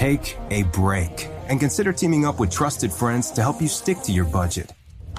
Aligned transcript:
Take 0.00 0.38
a 0.48 0.62
break 0.62 1.28
and 1.50 1.60
consider 1.60 1.92
teaming 1.92 2.24
up 2.24 2.40
with 2.40 2.50
trusted 2.50 2.90
friends 2.90 3.30
to 3.32 3.42
help 3.42 3.60
you 3.60 3.68
stick 3.68 3.98
to 4.04 4.12
your 4.12 4.24
budget. 4.24 4.72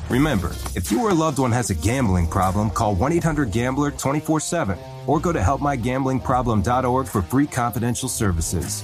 Remember, 0.10 0.56
if 0.74 0.92
you 0.92 1.04
or 1.04 1.12
a 1.12 1.14
loved 1.14 1.38
one 1.38 1.52
has 1.52 1.70
a 1.70 1.76
gambling 1.76 2.28
problem, 2.28 2.72
call 2.72 2.96
1 2.96 3.12
800 3.12 3.52
Gambler 3.52 3.92
24 3.92 4.40
7 4.40 4.80
or 5.06 5.20
go 5.20 5.32
to 5.32 5.38
helpmygamblingproblem.org 5.38 7.08
for 7.08 7.22
free 7.22 7.46
confidential 7.46 8.10
services. 8.10 8.84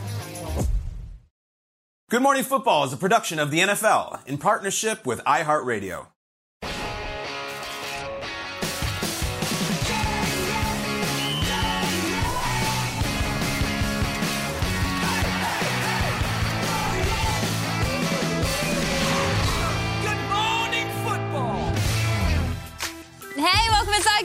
Good 2.12 2.22
Morning 2.22 2.44
Football 2.44 2.84
is 2.84 2.94
a 2.94 2.98
production 2.98 3.40
of 3.40 3.50
the 3.50 3.62
NFL 3.62 4.24
in 4.28 4.38
partnership 4.38 5.04
with 5.08 5.20
iHeartRadio. 5.22 6.06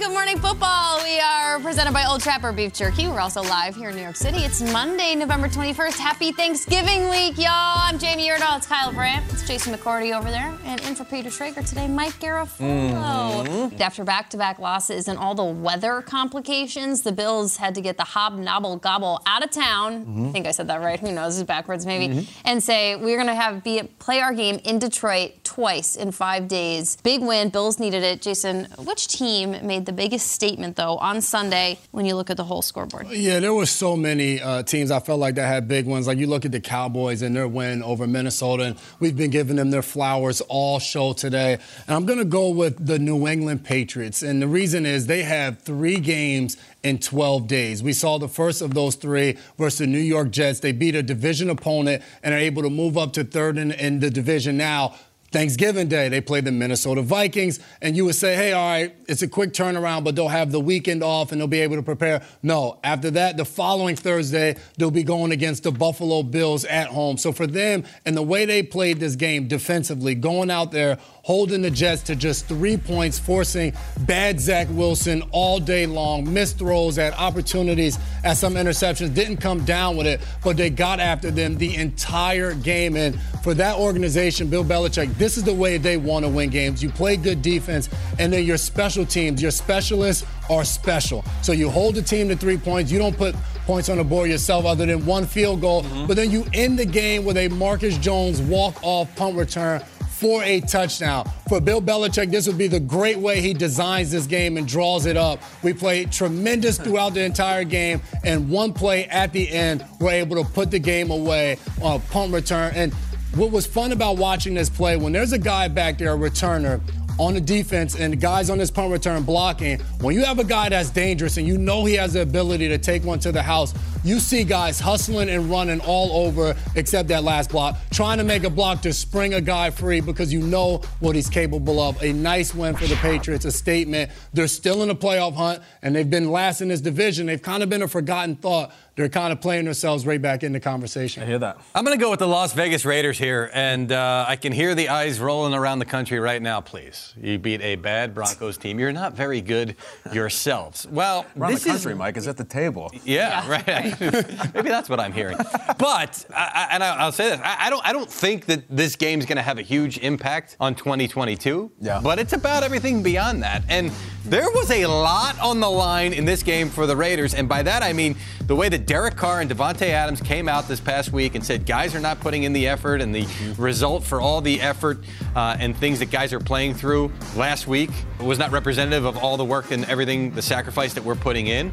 Good 0.03 0.11
Morning 0.11 0.39
Football. 0.39 0.99
We 1.05 1.21
are 1.21 1.42
presented 1.61 1.93
by 1.93 2.07
Old 2.07 2.23
Trapper 2.23 2.51
Beef 2.51 2.73
Jerky. 2.73 3.07
We're 3.09 3.21
also 3.21 3.43
live 3.43 3.77
here 3.77 3.91
in 3.91 3.97
New 3.97 4.03
York 4.03 4.17
City. 4.17 4.39
It's 4.39 4.63
Monday, 4.73 5.15
November 5.15 5.49
21st. 5.49 5.99
Happy 5.99 6.33
Thanksgiving 6.33 7.11
week, 7.11 7.37
y'all. 7.37 7.51
I'm 7.51 7.99
Jamie 7.99 8.29
Erdahl. 8.29 8.57
It's 8.57 8.67
Kyle 8.67 8.91
Brandt. 8.93 9.31
It's 9.31 9.47
Jason 9.47 9.75
McCourty 9.75 10.17
over 10.17 10.31
there. 10.31 10.57
And 10.65 10.81
in 10.83 10.95
for 10.95 11.05
Peter 11.05 11.29
Schrager 11.29 11.69
today, 11.69 11.89
Mike 11.89 12.15
Garafolo. 12.15 13.47
Mm-hmm. 13.47 13.83
After 13.83 14.03
back-to-back 14.03 14.61
losses 14.61 15.09
and 15.09 15.19
all 15.19 15.35
the 15.35 15.45
weather 15.45 16.01
complications, 16.01 17.03
the 17.03 17.13
Bills 17.13 17.59
had 17.59 17.75
to 17.75 17.83
get 17.83 17.99
the 17.99 18.05
hobnobble 18.05 18.81
gobble 18.81 19.21
out 19.27 19.45
of 19.45 19.51
town. 19.51 20.07
Mm-hmm. 20.07 20.29
I 20.29 20.33
think 20.33 20.47
I 20.47 20.53
said 20.53 20.69
that 20.69 20.81
right. 20.81 20.99
Who 20.99 21.13
knows? 21.13 21.39
It's 21.39 21.47
backwards 21.47 21.85
maybe. 21.85 22.29
And 22.47 22.63
say 22.63 22.97
we're 22.97 23.17
going 23.17 23.27
to 23.27 23.35
have 23.35 23.63
be 23.63 23.83
play 23.99 24.21
our 24.21 24.33
game 24.33 24.59
in 24.65 24.79
Detroit 24.79 25.45
twice 25.45 25.97
in 25.97 26.13
five 26.13 26.49
days. 26.49 26.97
Big 27.03 27.21
win. 27.21 27.51
Bills 27.51 27.79
needed 27.79 28.03
it. 28.03 28.23
Jason, 28.23 28.69
which 28.79 29.09
team 29.09 29.51
made 29.67 29.85
the 29.85 29.93
biggest 29.93 30.29
statement 30.29 30.77
though 30.77 30.97
on 30.97 31.21
Sunday 31.21 31.42
when 31.91 32.07
you 32.07 32.15
look 32.15 32.31
at 32.31 32.37
the 32.37 32.45
whole 32.45 32.63
scoreboard? 32.63 33.09
Yeah, 33.09 33.41
there 33.41 33.55
were 33.55 33.67
so 33.67 33.97
many 33.97 34.41
uh, 34.41 34.63
teams 34.63 34.91
I 34.91 35.01
felt 35.01 35.21
like 35.21 35.35
that 35.37 35.47
had 35.47 35.69
big 35.69 35.87
ones. 35.87 36.07
Like 36.07 36.19
you 36.19 36.27
look 36.27 36.45
at 36.45 36.53
the 36.53 36.61
Cowboys 36.61 37.23
and 37.23 37.35
their 37.35 37.49
win 37.49 37.83
over 37.83 38.07
Minnesota, 38.07 38.65
and 38.65 38.77
we've 39.01 39.17
been 39.17 39.31
giving 39.31 39.57
them 39.57 39.71
their 39.71 39.83
flowers 39.83 40.41
all 40.43 40.79
show 40.79 41.13
today. 41.13 41.55
And 41.87 41.97
I'm 41.97 42.07
going 42.07 42.19
to 42.19 42.25
go 42.25 42.51
with 42.51 42.87
the 42.87 42.99
New 42.99 43.27
England 43.27 43.65
Patriots. 43.65 44.23
And 44.23 44.41
the 44.41 44.49
reason 44.49 44.87
is 44.87 45.07
they 45.07 45.23
have 45.23 45.61
three 45.63 45.99
games 45.99 46.57
in 46.83 46.99
12 46.99 47.47
days. 47.47 47.83
We 47.83 47.93
saw 47.93 48.19
the 48.19 48.29
first 48.29 48.63
of 48.63 48.75
those 48.75 48.95
three 48.95 49.39
versus 49.59 49.81
the 49.81 49.87
New 49.87 49.99
York 49.99 50.31
Jets. 50.31 50.61
They 50.61 50.73
beat 50.73 50.95
a 50.95 51.03
division 51.03 51.51
opponent 51.51 52.03
and 52.23 52.35
are 52.35 52.39
able 52.39 52.63
to 52.63 52.71
move 52.71 52.99
up 52.99 53.13
to 53.15 53.25
third 53.25 53.59
in, 53.59 53.73
in 53.73 54.01
the 54.01 54.11
division 54.11 54.57
now. 54.57 54.95
Thanksgiving 55.33 55.89
Day, 55.89 56.09
they 56.09 56.21
play 56.21 56.43
the 56.43 56.53
Minnesota 56.53 57.03
Vikings, 57.03 57.59
and 57.81 57.97
you 57.97 58.05
would 58.05 58.15
say, 58.15 58.37
hey, 58.37 58.53
all 58.53 58.69
right, 58.69 58.95
it's 59.09 59.23
a 59.23 59.29
quick 59.29 59.53
turnaround, 59.53 60.05
but 60.05 60.15
they'll 60.15 60.29
have 60.29 60.53
the 60.53 60.61
weekend 60.61 61.03
off 61.03 61.33
and 61.33 61.41
they'll 61.41 61.49
be 61.49 61.61
able 61.61 61.77
to 61.77 61.83
prepare. 61.83 62.23
No, 62.43 62.79
after 62.85 63.11
that, 63.13 63.37
the 63.37 63.45
following 63.45 63.97
Thursday, 63.97 64.57
they'll 64.77 64.91
be 64.91 65.03
going 65.03 65.33
against 65.33 65.63
the 65.63 65.73
Buffalo 65.73 66.23
Bills 66.23 66.65
at 66.67 66.89
home. 66.89 67.17
So 67.17 67.33
for 67.33 67.47
them, 67.47 67.85
and 68.05 68.17
the 68.17 68.23
way 68.23 68.45
they 68.45 68.63
played 68.63 69.01
this 69.01 69.17
game 69.17 69.49
defensively, 69.49 70.15
going 70.15 70.51
out 70.51 70.71
there, 70.71 70.99
holding 71.23 71.63
the 71.63 71.71
Jets 71.71 72.03
to 72.03 72.17
just 72.17 72.47
three 72.47 72.77
points, 72.77 73.19
forcing 73.19 73.73
bad 74.01 74.41
Zach 74.41 74.67
Wilson 74.71 75.23
all 75.31 75.59
day 75.61 75.87
long, 75.87 76.31
missed 76.33 76.59
throws 76.59 76.99
at 76.99 77.17
opportunities 77.19 77.99
at 78.25 78.37
some 78.37 78.55
interceptions, 78.55 79.15
didn't 79.15 79.37
come 79.39 79.65
down 79.65 79.97
with 79.97 80.07
it, 80.07 80.21
but 80.43 80.57
they 80.57 80.69
got 80.69 81.01
after 81.01 81.31
them 81.31 81.57
the 81.57 81.75
entire 81.77 82.55
game. 82.55 82.97
And 82.97 83.19
for 83.43 83.55
that 83.55 83.79
organization, 83.79 84.49
Bill 84.49 84.65
Belichick, 84.65 85.17
this 85.23 85.37
is 85.37 85.45
the 85.45 85.55
way 85.55 85.79
they 85.79 85.97
want 85.97 86.25
to 86.25 86.29
win 86.29 86.51
games. 86.51 86.83
You 86.83 86.91
play 86.91 87.17
good 87.17 87.43
defense, 87.43 87.89
and 88.19 88.33
then 88.33 88.45
your 88.45 88.57
special 88.57 89.07
teams, 89.07 89.41
your 89.41 89.53
specialists 89.53 90.27
are 90.51 90.65
special. 90.65 91.25
So 91.43 91.53
you 91.53 91.71
hold 91.71 91.95
the 91.95 92.03
team 92.03 92.29
to 92.29 92.37
three 92.37 92.59
points. 92.59 92.91
You 92.91 92.99
don't 92.99 93.17
put 93.17 93.37
points 93.65 93.89
on 93.89 93.99
the 93.99 94.05
board 94.05 94.29
yourself 94.29 94.65
other 94.65 94.85
than 94.85 95.07
one 95.07 95.25
field 95.25 95.61
goal, 95.61 95.85
mm-hmm. 95.85 96.07
but 96.09 96.17
then 96.17 96.33
you 96.33 96.45
end 96.53 96.77
the 96.77 96.85
game 96.85 97.25
with 97.25 97.37
a 97.37 97.47
Marcus 97.49 97.97
Jones 97.99 98.43
walk-off 98.43 99.15
punt 99.15 99.37
return 99.37 99.81
for 100.23 100.43
a 100.45 100.61
touchdown. 100.61 101.29
For 101.49 101.61
Bill 101.61 101.83
Belichick, 101.83 102.31
this 102.31 102.47
would 102.47 102.57
be 102.57 102.69
the 102.69 102.79
great 102.79 103.19
way 103.19 103.41
he 103.41 103.53
designs 103.53 104.13
this 104.13 104.27
game 104.27 104.57
and 104.57 104.69
draws 104.69 105.05
it 105.05 105.17
up. 105.17 105.41
We 105.65 105.73
played 105.73 106.13
tremendous 106.13 106.79
throughout 106.83 107.15
the 107.15 107.23
entire 107.25 107.65
game, 107.65 108.01
and 108.23 108.49
one 108.49 108.73
play 108.73 109.07
at 109.07 109.33
the 109.33 109.51
end, 109.51 109.85
we're 109.99 110.13
able 110.13 110.43
to 110.43 110.49
put 110.49 110.71
the 110.71 110.79
game 110.79 111.11
away 111.11 111.59
on 111.81 111.97
a 111.97 111.99
punt 112.13 112.33
return. 112.33 112.73
And 112.77 112.95
what 113.35 113.51
was 113.51 113.67
fun 113.67 113.93
about 113.93 114.19
watching 114.19 114.55
this 114.55 114.69
play, 114.69 114.97
when 114.97 115.13
there's 115.13 115.33
a 115.33 115.39
guy 115.39 115.69
back 115.69 115.99
there, 115.99 116.15
a 116.15 116.19
returner, 116.19 116.81
on 117.19 117.35
the 117.35 117.41
defense 117.41 117.95
and 117.95 118.13
the 118.13 118.17
guys 118.17 118.51
on 118.51 118.59
this 118.59 118.71
punt 118.71 118.91
return 118.91 119.23
blocking, 119.23 119.79
when 120.01 120.15
you 120.15 120.25
have 120.25 120.39
a 120.39 120.45
guy 120.45 120.69
that's 120.69 120.91
dangerous 120.91 121.37
and 121.37 121.47
you 121.47 121.59
know 121.59 121.85
he 121.85 121.95
has 121.95 122.15
the 122.15 122.23
ability 122.23 122.69
to 122.69 122.79
take 122.79 123.05
one 123.05 123.19
to 123.19 123.33
the 123.33 123.43
house, 123.43 123.75
you 124.05 124.19
see 124.19 124.45
guys 124.45 124.81
hustling 124.81 125.29
and 125.29 125.51
running 125.51 125.81
all 125.81 126.27
over 126.27 126.57
except 126.75 127.09
that 127.09 127.23
last 127.23 127.51
block, 127.51 127.77
trying 127.91 128.19
to 128.19 128.25
make 128.25 128.45
a 128.45 128.51
block 128.51 128.83
to 128.83 128.93
spring 128.93 129.35
a 129.35 129.41
guy 129.41 129.71
free 129.71 130.01
because 130.01 130.33
you 130.33 130.41
know 130.41 130.79
what 131.01 131.15
he's 131.15 131.29
capable 131.29 131.81
of. 131.81 132.03
A 132.03 132.13
nice 132.13 132.55
win 132.55 132.75
for 132.75 132.87
the 132.87 132.97
Patriots, 132.97 133.45
a 133.45 133.53
statement. 133.53 134.11
They're 134.33 134.49
still 134.49 134.83
in 134.83 134.89
the 134.89 134.97
playoff 134.97 135.35
hunt 135.35 135.63
and 135.83 135.95
they've 135.95 136.09
been 136.09 136.31
last 136.31 136.61
in 136.61 136.69
this 136.69 136.81
division. 136.81 137.27
They've 137.27 137.41
kind 137.41 137.63
of 137.63 137.69
been 137.69 137.83
a 137.83 137.89
forgotten 137.89 138.37
thought. 138.37 138.73
They're 138.95 139.09
kind 139.09 139.33
of 139.33 139.41
playing 139.41 139.65
themselves 139.65 140.05
right 140.05 140.21
back 140.21 140.43
in 140.43 140.53
the 140.53 140.61
conversation. 140.61 141.23
I 141.23 141.27
hear 141.27 141.39
that. 141.39 141.57
I'm 141.75 141.83
going 141.83 141.97
to 141.99 142.03
go 142.03 142.11
with 142.11 142.19
the 142.19 142.29
Las 142.29 142.53
Vegas 142.53 142.85
Raiders 142.85 143.17
here, 143.17 143.51
and 143.55 143.91
uh, 143.91 144.27
I 144.29 144.37
can 144.37 144.53
hear 144.53 144.75
the 144.75 144.91
eyes 144.91 145.19
rolling 145.19 145.55
around 145.55 145.79
the 145.79 145.87
country 145.87 146.21
right 146.21 146.43
now, 146.43 146.61
please. 146.61 147.15
You 147.19 147.39
beat 147.39 147.63
a 147.63 147.77
bad 147.77 148.15
Broncos 148.15 148.59
team. 148.59 148.79
You're 148.79 148.93
not 148.93 149.15
very 149.15 149.41
good 149.41 149.77
yourselves. 150.13 150.87
Well, 150.91 151.25
Around 151.39 151.53
this 151.53 151.65
the 151.65 151.71
country, 151.71 151.93
is, 151.93 151.99
Mike, 151.99 152.17
is 152.19 152.29
at 152.29 152.37
the 152.37 152.45
table. 152.45 152.93
Yeah, 153.05 153.49
right. 153.49 153.99
Maybe 154.55 154.69
that's 154.69 154.91
what 154.91 155.01
I'm 155.01 155.13
hearing. 155.13 155.39
But, 155.79 156.27
I, 156.35 156.67
I, 156.71 156.75
and 156.75 156.85
I, 156.85 157.05
will 157.07 157.13
say 157.13 157.31
this: 157.31 157.41
I, 157.43 157.67
I, 157.67 157.71
don't, 157.71 157.87
I 157.87 157.93
don't 157.95 158.11
think 158.11 158.45
that 158.47 158.65
this 158.69 158.95
game's 158.97 159.25
going 159.25 159.37
to 159.37 159.43
have 159.43 159.57
a 159.59 159.63
huge 159.63 159.99
impact 159.99 160.59
on 160.61 160.75
2022. 160.75 161.73
Yeah. 161.81 162.01
But 162.03 162.19
it's 162.19 162.35
about 162.35 162.63
everything 162.63 163.03
beyond 163.03 163.43
that. 163.43 163.63
And 163.71 163.91
There 164.25 164.51
was 164.51 164.71
a 164.71 164.87
lot 164.87 165.39
on 165.41 165.59
the 165.59 165.71
line 165.71 166.13
in 166.13 166.25
this 166.25 166.45
game 166.45 166.69
for 166.71 166.87
the 166.87 166.95
Raiders, 166.95 167.35
and 167.35 167.49
by 167.49 167.63
that 167.65 167.83
I 167.83 167.93
mean 167.93 168.15
the 168.47 168.55
way 168.55 168.69
that 168.69 168.82
Derek 168.87 169.17
Carr 169.17 169.41
and 169.41 169.51
Davante 169.51 169.89
Adams 169.89 170.21
came 170.21 170.49
out 170.49 170.69
this 170.69 170.81
past 170.81 171.13
week 171.13 171.35
and 171.35 171.45
said 171.45 171.67
guys 171.67 171.95
are 171.95 172.01
not 172.01 172.21
putting 172.21 172.43
in 172.43 172.53
the 172.53 172.69
effort, 172.69 173.01
and 173.01 173.15
the 173.15 173.27
result 173.59 174.05
for 174.05 174.21
all 174.21 174.41
the 174.41 174.61
effort 174.61 174.99
uh, 175.35 175.57
and 175.59 175.77
things 175.77 175.99
that 176.01 176.11
guys 176.11 176.33
are 176.33 176.41
playing 176.41 176.75
through 176.75 177.13
last 177.37 177.67
week 177.67 177.91
was 178.21 178.39
not 178.39 178.51
representative 178.51 179.05
of 179.05 179.17
all 179.17 179.37
the 179.37 179.45
work 179.45 179.71
and 179.71 179.85
everything, 179.87 180.33
the 180.33 180.43
sacrifice 180.43 180.95
that 180.95 181.05
we're 181.05 181.15
putting 181.15 181.47
in. 181.47 181.73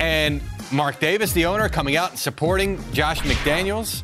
And 0.00 0.40
Mark 0.72 1.00
Davis, 1.00 1.32
the 1.32 1.46
owner, 1.46 1.68
coming 1.68 1.96
out 1.96 2.10
and 2.10 2.18
supporting 2.18 2.80
Josh 2.92 3.20
McDaniels. 3.20 4.02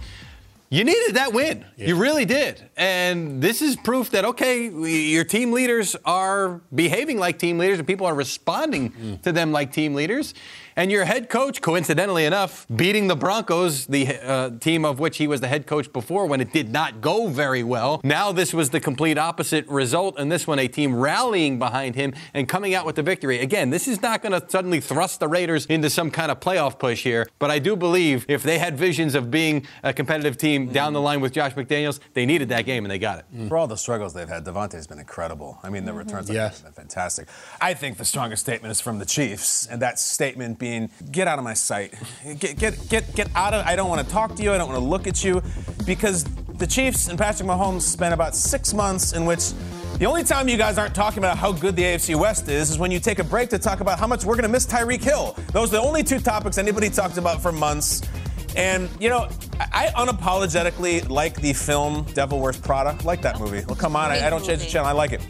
You 0.70 0.82
needed 0.82 1.14
that 1.14 1.32
win. 1.32 1.64
Yeah. 1.76 1.88
You 1.88 1.96
really 1.96 2.24
did. 2.24 2.60
And 2.76 3.40
this 3.40 3.62
is 3.62 3.76
proof 3.76 4.10
that, 4.10 4.24
okay, 4.24 4.68
your 4.68 5.24
team 5.24 5.52
leaders 5.52 5.96
are 6.04 6.60
behaving 6.74 7.18
like 7.18 7.38
team 7.38 7.58
leaders 7.58 7.78
and 7.78 7.86
people 7.86 8.06
are 8.06 8.14
responding 8.14 8.90
mm. 8.90 9.22
to 9.22 9.32
them 9.32 9.52
like 9.52 9.72
team 9.72 9.94
leaders. 9.94 10.34
And 10.76 10.90
your 10.90 11.04
head 11.04 11.28
coach, 11.28 11.60
coincidentally 11.60 12.24
enough, 12.24 12.66
beating 12.74 13.06
the 13.06 13.14
Broncos, 13.14 13.86
the 13.86 14.08
uh, 14.08 14.50
team 14.58 14.84
of 14.84 14.98
which 14.98 15.18
he 15.18 15.28
was 15.28 15.40
the 15.40 15.46
head 15.46 15.68
coach 15.68 15.92
before 15.92 16.26
when 16.26 16.40
it 16.40 16.52
did 16.52 16.72
not 16.72 17.00
go 17.00 17.28
very 17.28 17.62
well. 17.62 18.00
Now 18.02 18.32
this 18.32 18.52
was 18.52 18.70
the 18.70 18.80
complete 18.80 19.16
opposite 19.16 19.68
result, 19.68 20.16
and 20.18 20.32
this 20.32 20.48
one 20.48 20.58
a 20.58 20.66
team 20.66 20.96
rallying 20.96 21.60
behind 21.60 21.94
him 21.94 22.12
and 22.32 22.48
coming 22.48 22.74
out 22.74 22.86
with 22.86 22.96
the 22.96 23.04
victory. 23.04 23.38
Again, 23.38 23.70
this 23.70 23.86
is 23.86 24.02
not 24.02 24.20
going 24.20 24.32
to 24.32 24.44
suddenly 24.50 24.80
thrust 24.80 25.20
the 25.20 25.28
Raiders 25.28 25.64
into 25.66 25.88
some 25.88 26.10
kind 26.10 26.32
of 26.32 26.40
playoff 26.40 26.76
push 26.80 27.04
here, 27.04 27.28
but 27.38 27.52
I 27.52 27.60
do 27.60 27.76
believe 27.76 28.26
if 28.28 28.42
they 28.42 28.58
had 28.58 28.76
visions 28.76 29.14
of 29.14 29.30
being 29.30 29.64
a 29.84 29.92
competitive 29.92 30.36
team 30.36 30.72
down 30.72 30.92
the 30.92 31.00
line 31.00 31.20
with 31.20 31.32
Josh 31.32 31.54
McDaniels, 31.54 32.00
they 32.14 32.26
needed 32.26 32.48
that 32.48 32.63
game 32.64 32.84
and 32.84 32.90
they 32.90 32.98
got 32.98 33.18
it. 33.18 33.24
Mm. 33.34 33.48
For 33.48 33.56
all 33.56 33.66
the 33.66 33.76
struggles 33.76 34.14
they've 34.14 34.28
had, 34.28 34.44
Davante's 34.44 34.86
been 34.86 34.98
incredible. 34.98 35.58
I 35.62 35.70
mean, 35.70 35.84
the 35.84 35.90
mm-hmm. 35.90 35.98
returns 35.98 36.30
yes. 36.30 36.62
have 36.62 36.74
been 36.74 36.84
fantastic. 36.84 37.28
I 37.60 37.74
think 37.74 37.96
the 37.96 38.04
strongest 38.04 38.42
statement 38.42 38.72
is 38.72 38.80
from 38.80 38.98
the 38.98 39.06
Chiefs, 39.06 39.66
and 39.66 39.80
that 39.82 39.98
statement 39.98 40.58
being, 40.58 40.90
get 41.10 41.28
out 41.28 41.38
of 41.38 41.44
my 41.44 41.54
sight. 41.54 41.94
Get, 42.38 42.58
get, 42.58 42.88
get, 42.88 43.14
get 43.14 43.28
out 43.34 43.54
of, 43.54 43.64
I 43.66 43.76
don't 43.76 43.88
want 43.88 44.06
to 44.06 44.12
talk 44.12 44.34
to 44.36 44.42
you. 44.42 44.52
I 44.52 44.58
don't 44.58 44.68
want 44.68 44.80
to 44.80 44.86
look 44.86 45.06
at 45.06 45.22
you. 45.22 45.42
Because 45.86 46.24
the 46.58 46.66
Chiefs 46.66 47.08
and 47.08 47.18
Patrick 47.18 47.48
Mahomes 47.48 47.82
spent 47.82 48.14
about 48.14 48.34
six 48.34 48.72
months 48.72 49.12
in 49.12 49.24
which 49.24 49.52
the 49.98 50.06
only 50.06 50.24
time 50.24 50.48
you 50.48 50.56
guys 50.56 50.76
aren't 50.76 50.94
talking 50.94 51.18
about 51.18 51.38
how 51.38 51.52
good 51.52 51.76
the 51.76 51.82
AFC 51.82 52.16
West 52.16 52.48
is 52.48 52.70
is 52.70 52.78
when 52.78 52.90
you 52.90 52.98
take 52.98 53.20
a 53.20 53.24
break 53.24 53.48
to 53.50 53.58
talk 53.58 53.80
about 53.80 53.98
how 53.98 54.08
much 54.08 54.24
we're 54.24 54.34
going 54.34 54.44
to 54.44 54.48
miss 54.48 54.66
Tyreek 54.66 55.02
Hill. 55.02 55.36
Those 55.52 55.68
are 55.68 55.76
the 55.76 55.82
only 55.82 56.02
two 56.02 56.18
topics 56.18 56.58
anybody 56.58 56.90
talked 56.90 57.16
about 57.16 57.40
for 57.40 57.52
months. 57.52 58.02
And, 58.56 58.88
you 59.00 59.08
know, 59.08 59.28
I 59.58 59.90
unapologetically 59.96 61.08
like 61.08 61.40
the 61.40 61.52
film 61.52 62.04
Devil 62.14 62.40
Wears 62.40 62.56
Prada. 62.58 62.96
like 63.04 63.22
that 63.22 63.40
movie. 63.40 63.64
Well, 63.66 63.76
come 63.76 63.96
on, 63.96 64.10
I, 64.10 64.26
I, 64.26 64.30
don't 64.30 64.44
change 64.44 64.60
the 64.60 64.68
channel. 64.68 64.88
I 64.88 64.92
like 64.92 65.12
it. 65.12 65.20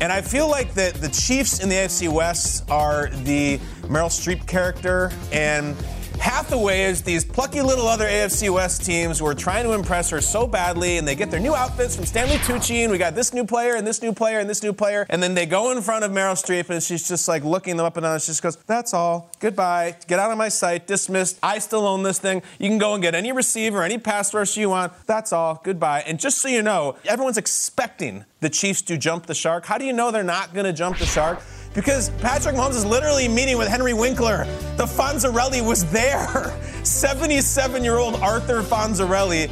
And 0.00 0.10
I 0.10 0.22
feel 0.22 0.48
like 0.48 0.72
the, 0.72 0.96
the 0.98 1.08
Chiefs 1.08 1.60
in 1.62 1.68
the 1.68 1.74
AFC 1.74 2.08
West 2.08 2.68
are 2.70 3.10
the 3.24 3.58
Meryl 3.82 4.08
Streep 4.08 4.46
character, 4.46 5.12
and 5.30 5.76
Hathaway 6.20 6.82
is 6.82 7.00
these 7.00 7.24
plucky 7.24 7.62
little 7.62 7.88
other 7.88 8.04
AFC 8.04 8.50
West 8.50 8.84
teams 8.84 9.18
who 9.18 9.26
are 9.26 9.34
trying 9.34 9.64
to 9.64 9.72
impress 9.72 10.10
her 10.10 10.20
so 10.20 10.46
badly, 10.46 10.98
and 10.98 11.08
they 11.08 11.14
get 11.14 11.30
their 11.30 11.40
new 11.40 11.54
outfits 11.54 11.96
from 11.96 12.04
Stanley 12.04 12.36
Tucci, 12.36 12.82
and 12.82 12.92
we 12.92 12.98
got 12.98 13.14
this 13.14 13.32
new 13.32 13.44
player, 13.44 13.74
and 13.74 13.86
this 13.86 14.02
new 14.02 14.12
player, 14.12 14.38
and 14.38 14.48
this 14.48 14.62
new 14.62 14.74
player, 14.74 15.06
and 15.08 15.22
then 15.22 15.32
they 15.34 15.46
go 15.46 15.70
in 15.70 15.80
front 15.80 16.04
of 16.04 16.10
Meryl 16.10 16.34
Streep, 16.34 16.68
and 16.68 16.82
she's 16.82 17.08
just 17.08 17.26
like 17.26 17.42
looking 17.42 17.78
them 17.78 17.86
up 17.86 17.96
and 17.96 18.04
down, 18.04 18.12
and 18.12 18.22
she 18.22 18.26
just 18.26 18.42
goes, 18.42 18.56
"That's 18.66 18.92
all. 18.92 19.30
Goodbye. 19.40 19.96
Get 20.08 20.18
out 20.18 20.30
of 20.30 20.36
my 20.36 20.50
sight. 20.50 20.86
Dismissed. 20.86 21.38
I 21.42 21.58
still 21.58 21.86
own 21.86 22.02
this 22.02 22.18
thing. 22.18 22.42
You 22.58 22.68
can 22.68 22.78
go 22.78 22.92
and 22.92 23.02
get 23.02 23.14
any 23.14 23.32
receiver, 23.32 23.82
any 23.82 23.96
pass 23.96 24.34
rush 24.34 24.58
you 24.58 24.68
want. 24.68 24.92
That's 25.06 25.32
all. 25.32 25.62
Goodbye." 25.64 26.04
And 26.06 26.20
just 26.20 26.38
so 26.38 26.48
you 26.48 26.62
know, 26.62 26.96
everyone's 27.06 27.38
expecting 27.38 28.26
the 28.40 28.50
Chiefs 28.50 28.82
to 28.82 28.98
jump 28.98 29.24
the 29.24 29.34
shark. 29.34 29.64
How 29.64 29.78
do 29.78 29.86
you 29.86 29.92
know 29.94 30.10
they're 30.10 30.22
not 30.22 30.52
going 30.52 30.66
to 30.66 30.72
jump 30.72 30.98
the 30.98 31.06
shark? 31.06 31.40
Because 31.74 32.10
Patrick 32.20 32.56
Mahomes 32.56 32.76
is 32.76 32.84
literally 32.84 33.28
meeting 33.28 33.56
with 33.58 33.68
Henry 33.68 33.94
Winkler. 33.94 34.44
The 34.76 34.86
Fonzarelli 34.86 35.64
was 35.64 35.84
there. 35.90 36.56
77 36.82 37.84
year 37.84 37.98
old 37.98 38.16
Arthur 38.16 38.62
Fonzarelli 38.62 39.50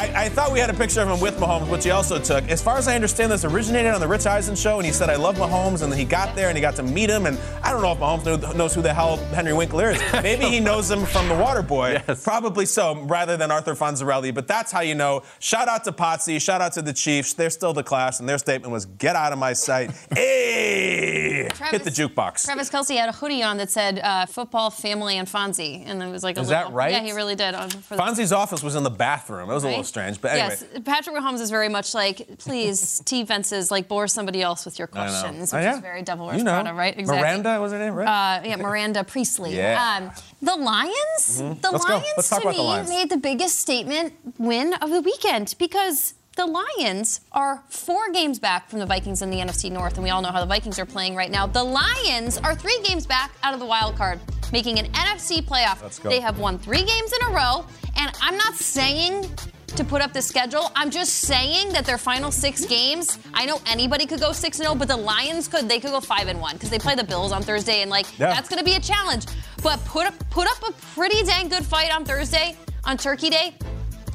I, 0.00 0.24
I, 0.24 0.28
thought 0.30 0.50
we 0.50 0.58
had 0.58 0.70
a 0.70 0.74
picture 0.74 1.02
of 1.02 1.10
him 1.10 1.20
with 1.20 1.36
Mahomes, 1.36 1.68
which 1.68 1.84
he 1.84 1.90
also 1.90 2.18
took. 2.18 2.48
As 2.48 2.62
far 2.62 2.78
as 2.78 2.88
I 2.88 2.94
understand, 2.94 3.30
this 3.30 3.44
originated 3.44 3.92
on 3.92 4.00
the 4.00 4.08
Rich 4.08 4.24
Eisen 4.24 4.56
show, 4.56 4.78
and 4.78 4.86
he 4.86 4.92
said, 4.92 5.10
I 5.10 5.16
love 5.16 5.36
Mahomes, 5.36 5.82
and 5.82 5.92
he 5.92 6.06
got 6.06 6.34
there 6.34 6.48
and 6.48 6.56
he 6.56 6.62
got 6.62 6.74
to 6.76 6.82
meet 6.82 7.10
him. 7.10 7.26
And 7.26 7.38
I 7.62 7.70
don't 7.70 7.82
know 7.82 7.92
if 7.92 7.98
Mahomes 7.98 8.24
knew, 8.24 8.54
knows 8.56 8.74
who 8.74 8.80
the 8.80 8.94
hell 8.94 9.18
Henry 9.34 9.52
Winkler 9.52 9.90
is. 9.90 10.00
Maybe 10.22 10.46
he 10.46 10.58
knows 10.58 10.90
him 10.90 11.04
from 11.04 11.28
The 11.28 11.34
Water 11.34 11.60
Boy. 11.60 12.02
Yes. 12.08 12.24
Probably 12.24 12.64
so, 12.64 12.98
rather 13.02 13.36
than 13.36 13.50
Arthur 13.50 13.74
Fonzarelli. 13.74 14.34
But 14.34 14.48
that's 14.48 14.72
how 14.72 14.80
you 14.80 14.94
know. 14.94 15.22
Shout 15.38 15.68
out 15.68 15.84
to 15.84 15.92
Potsy. 15.92 16.40
Shout 16.40 16.62
out 16.62 16.72
to 16.72 16.82
the 16.82 16.94
Chiefs. 16.94 17.34
They're 17.34 17.50
still 17.50 17.74
the 17.74 17.82
class, 17.82 18.20
and 18.20 18.28
their 18.28 18.38
statement 18.38 18.72
was, 18.72 18.86
get 18.86 19.16
out 19.16 19.34
of 19.34 19.38
my 19.38 19.52
sight. 19.52 19.90
hey! 20.14 21.50
Travis, 21.52 21.84
Hit 21.84 21.84
the 21.84 21.90
jukebox. 21.90 22.46
Travis 22.46 22.70
Kelce 22.70 22.96
had 22.96 23.10
a 23.10 23.12
hoodie 23.12 23.42
on 23.42 23.58
that 23.58 23.70
said 23.70 23.98
uh, 23.98 24.24
football, 24.24 24.70
family, 24.70 25.18
and 25.18 25.28
Fonzie. 25.28 25.82
And 25.84 26.02
it 26.02 26.10
was 26.10 26.22
like 26.22 26.38
a 26.38 26.40
Is 26.40 26.48
little, 26.48 26.70
that 26.70 26.72
right? 26.72 26.92
Yeah, 26.92 27.02
he 27.02 27.12
really 27.12 27.34
did. 27.34 27.54
Fonzie's 27.54 28.32
office 28.32 28.62
was 28.62 28.76
in 28.76 28.82
the 28.82 28.90
bathroom. 28.90 29.50
It 29.50 29.54
was 29.54 29.64
right? 29.64 29.70
a 29.70 29.72
little 29.72 29.84
strange. 29.90 30.20
But 30.20 30.32
anyway. 30.32 30.56
Yes. 30.72 30.82
Patrick 30.84 31.14
Mahomes 31.16 31.40
is 31.40 31.50
very 31.50 31.68
much 31.68 31.94
like, 31.94 32.38
please, 32.38 33.00
defenses, 33.04 33.70
like 33.70 33.88
bore 33.88 34.08
somebody 34.08 34.40
else 34.40 34.64
with 34.64 34.78
your 34.78 34.88
questions, 34.88 35.52
which 35.52 35.58
oh, 35.58 35.62
yeah? 35.62 35.74
is 35.74 35.80
very 35.80 36.02
Devil 36.02 36.26
Wears 36.26 36.38
you 36.38 36.44
know. 36.44 36.62
Prada, 36.62 36.74
right? 36.74 36.98
Exactly. 36.98 37.20
Miranda 37.20 37.60
was 37.60 37.72
her 37.72 37.78
name, 37.78 37.94
right? 37.94 38.38
Uh, 38.40 38.48
yeah, 38.48 38.56
Miranda 38.56 39.04
Priestly. 39.04 39.54
yeah. 39.56 39.98
Um, 40.00 40.10
the 40.40 40.56
Lions, 40.56 40.94
mm-hmm. 41.42 41.60
the 41.60 41.70
Let's 41.70 41.88
Lions 41.88 42.28
to 42.30 42.48
me 42.48 42.58
Lions. 42.58 42.88
made 42.88 43.10
the 43.10 43.18
biggest 43.18 43.58
statement 43.58 44.14
win 44.38 44.72
of 44.74 44.90
the 44.90 45.02
weekend 45.02 45.54
because 45.58 46.14
the 46.36 46.46
Lions 46.46 47.20
are 47.32 47.62
four 47.68 48.10
games 48.12 48.38
back 48.38 48.70
from 48.70 48.78
the 48.78 48.86
Vikings 48.86 49.20
in 49.20 49.30
the 49.30 49.38
NFC 49.38 49.70
North, 49.70 49.94
and 49.94 50.02
we 50.02 50.10
all 50.10 50.22
know 50.22 50.30
how 50.30 50.40
the 50.40 50.46
Vikings 50.46 50.78
are 50.78 50.86
playing 50.86 51.14
right 51.14 51.30
now. 51.30 51.46
The 51.46 51.62
Lions 51.62 52.38
are 52.38 52.54
three 52.54 52.80
games 52.82 53.06
back 53.06 53.32
out 53.42 53.52
of 53.52 53.60
the 53.60 53.66
wild 53.66 53.96
card, 53.96 54.20
making 54.52 54.78
an 54.78 54.86
NFC 54.92 55.42
playoff. 55.42 56.00
They 56.02 56.20
have 56.20 56.38
won 56.38 56.58
three 56.58 56.84
games 56.84 57.12
in 57.12 57.26
a 57.26 57.34
row, 57.34 57.66
and 57.96 58.10
I'm 58.22 58.36
not 58.36 58.54
saying 58.54 59.28
to 59.72 59.84
put 59.84 60.02
up 60.02 60.12
the 60.12 60.22
schedule. 60.22 60.70
I'm 60.74 60.90
just 60.90 61.14
saying 61.20 61.72
that 61.72 61.84
their 61.84 61.98
final 61.98 62.30
six 62.30 62.64
games, 62.64 63.18
I 63.34 63.46
know 63.46 63.60
anybody 63.66 64.06
could 64.06 64.20
go 64.20 64.32
6 64.32 64.56
0, 64.56 64.74
but 64.74 64.88
the 64.88 64.96
Lions 64.96 65.48
could 65.48 65.68
they 65.68 65.80
could 65.80 65.90
go 65.90 66.00
5 66.00 66.28
and 66.28 66.40
1 66.40 66.54
because 66.54 66.70
they 66.70 66.78
play 66.78 66.94
the 66.94 67.04
Bills 67.04 67.32
on 67.32 67.42
Thursday 67.42 67.82
and 67.82 67.90
like 67.90 68.06
yeah. 68.18 68.32
that's 68.34 68.48
going 68.48 68.58
to 68.58 68.64
be 68.64 68.76
a 68.76 68.80
challenge. 68.80 69.26
But 69.62 69.84
put 69.84 70.06
up, 70.06 70.30
put 70.30 70.48
up 70.48 70.68
a 70.68 70.72
pretty 70.94 71.22
dang 71.24 71.48
good 71.48 71.64
fight 71.64 71.94
on 71.94 72.04
Thursday 72.04 72.56
on 72.84 72.96
Turkey 72.96 73.30
Day 73.30 73.54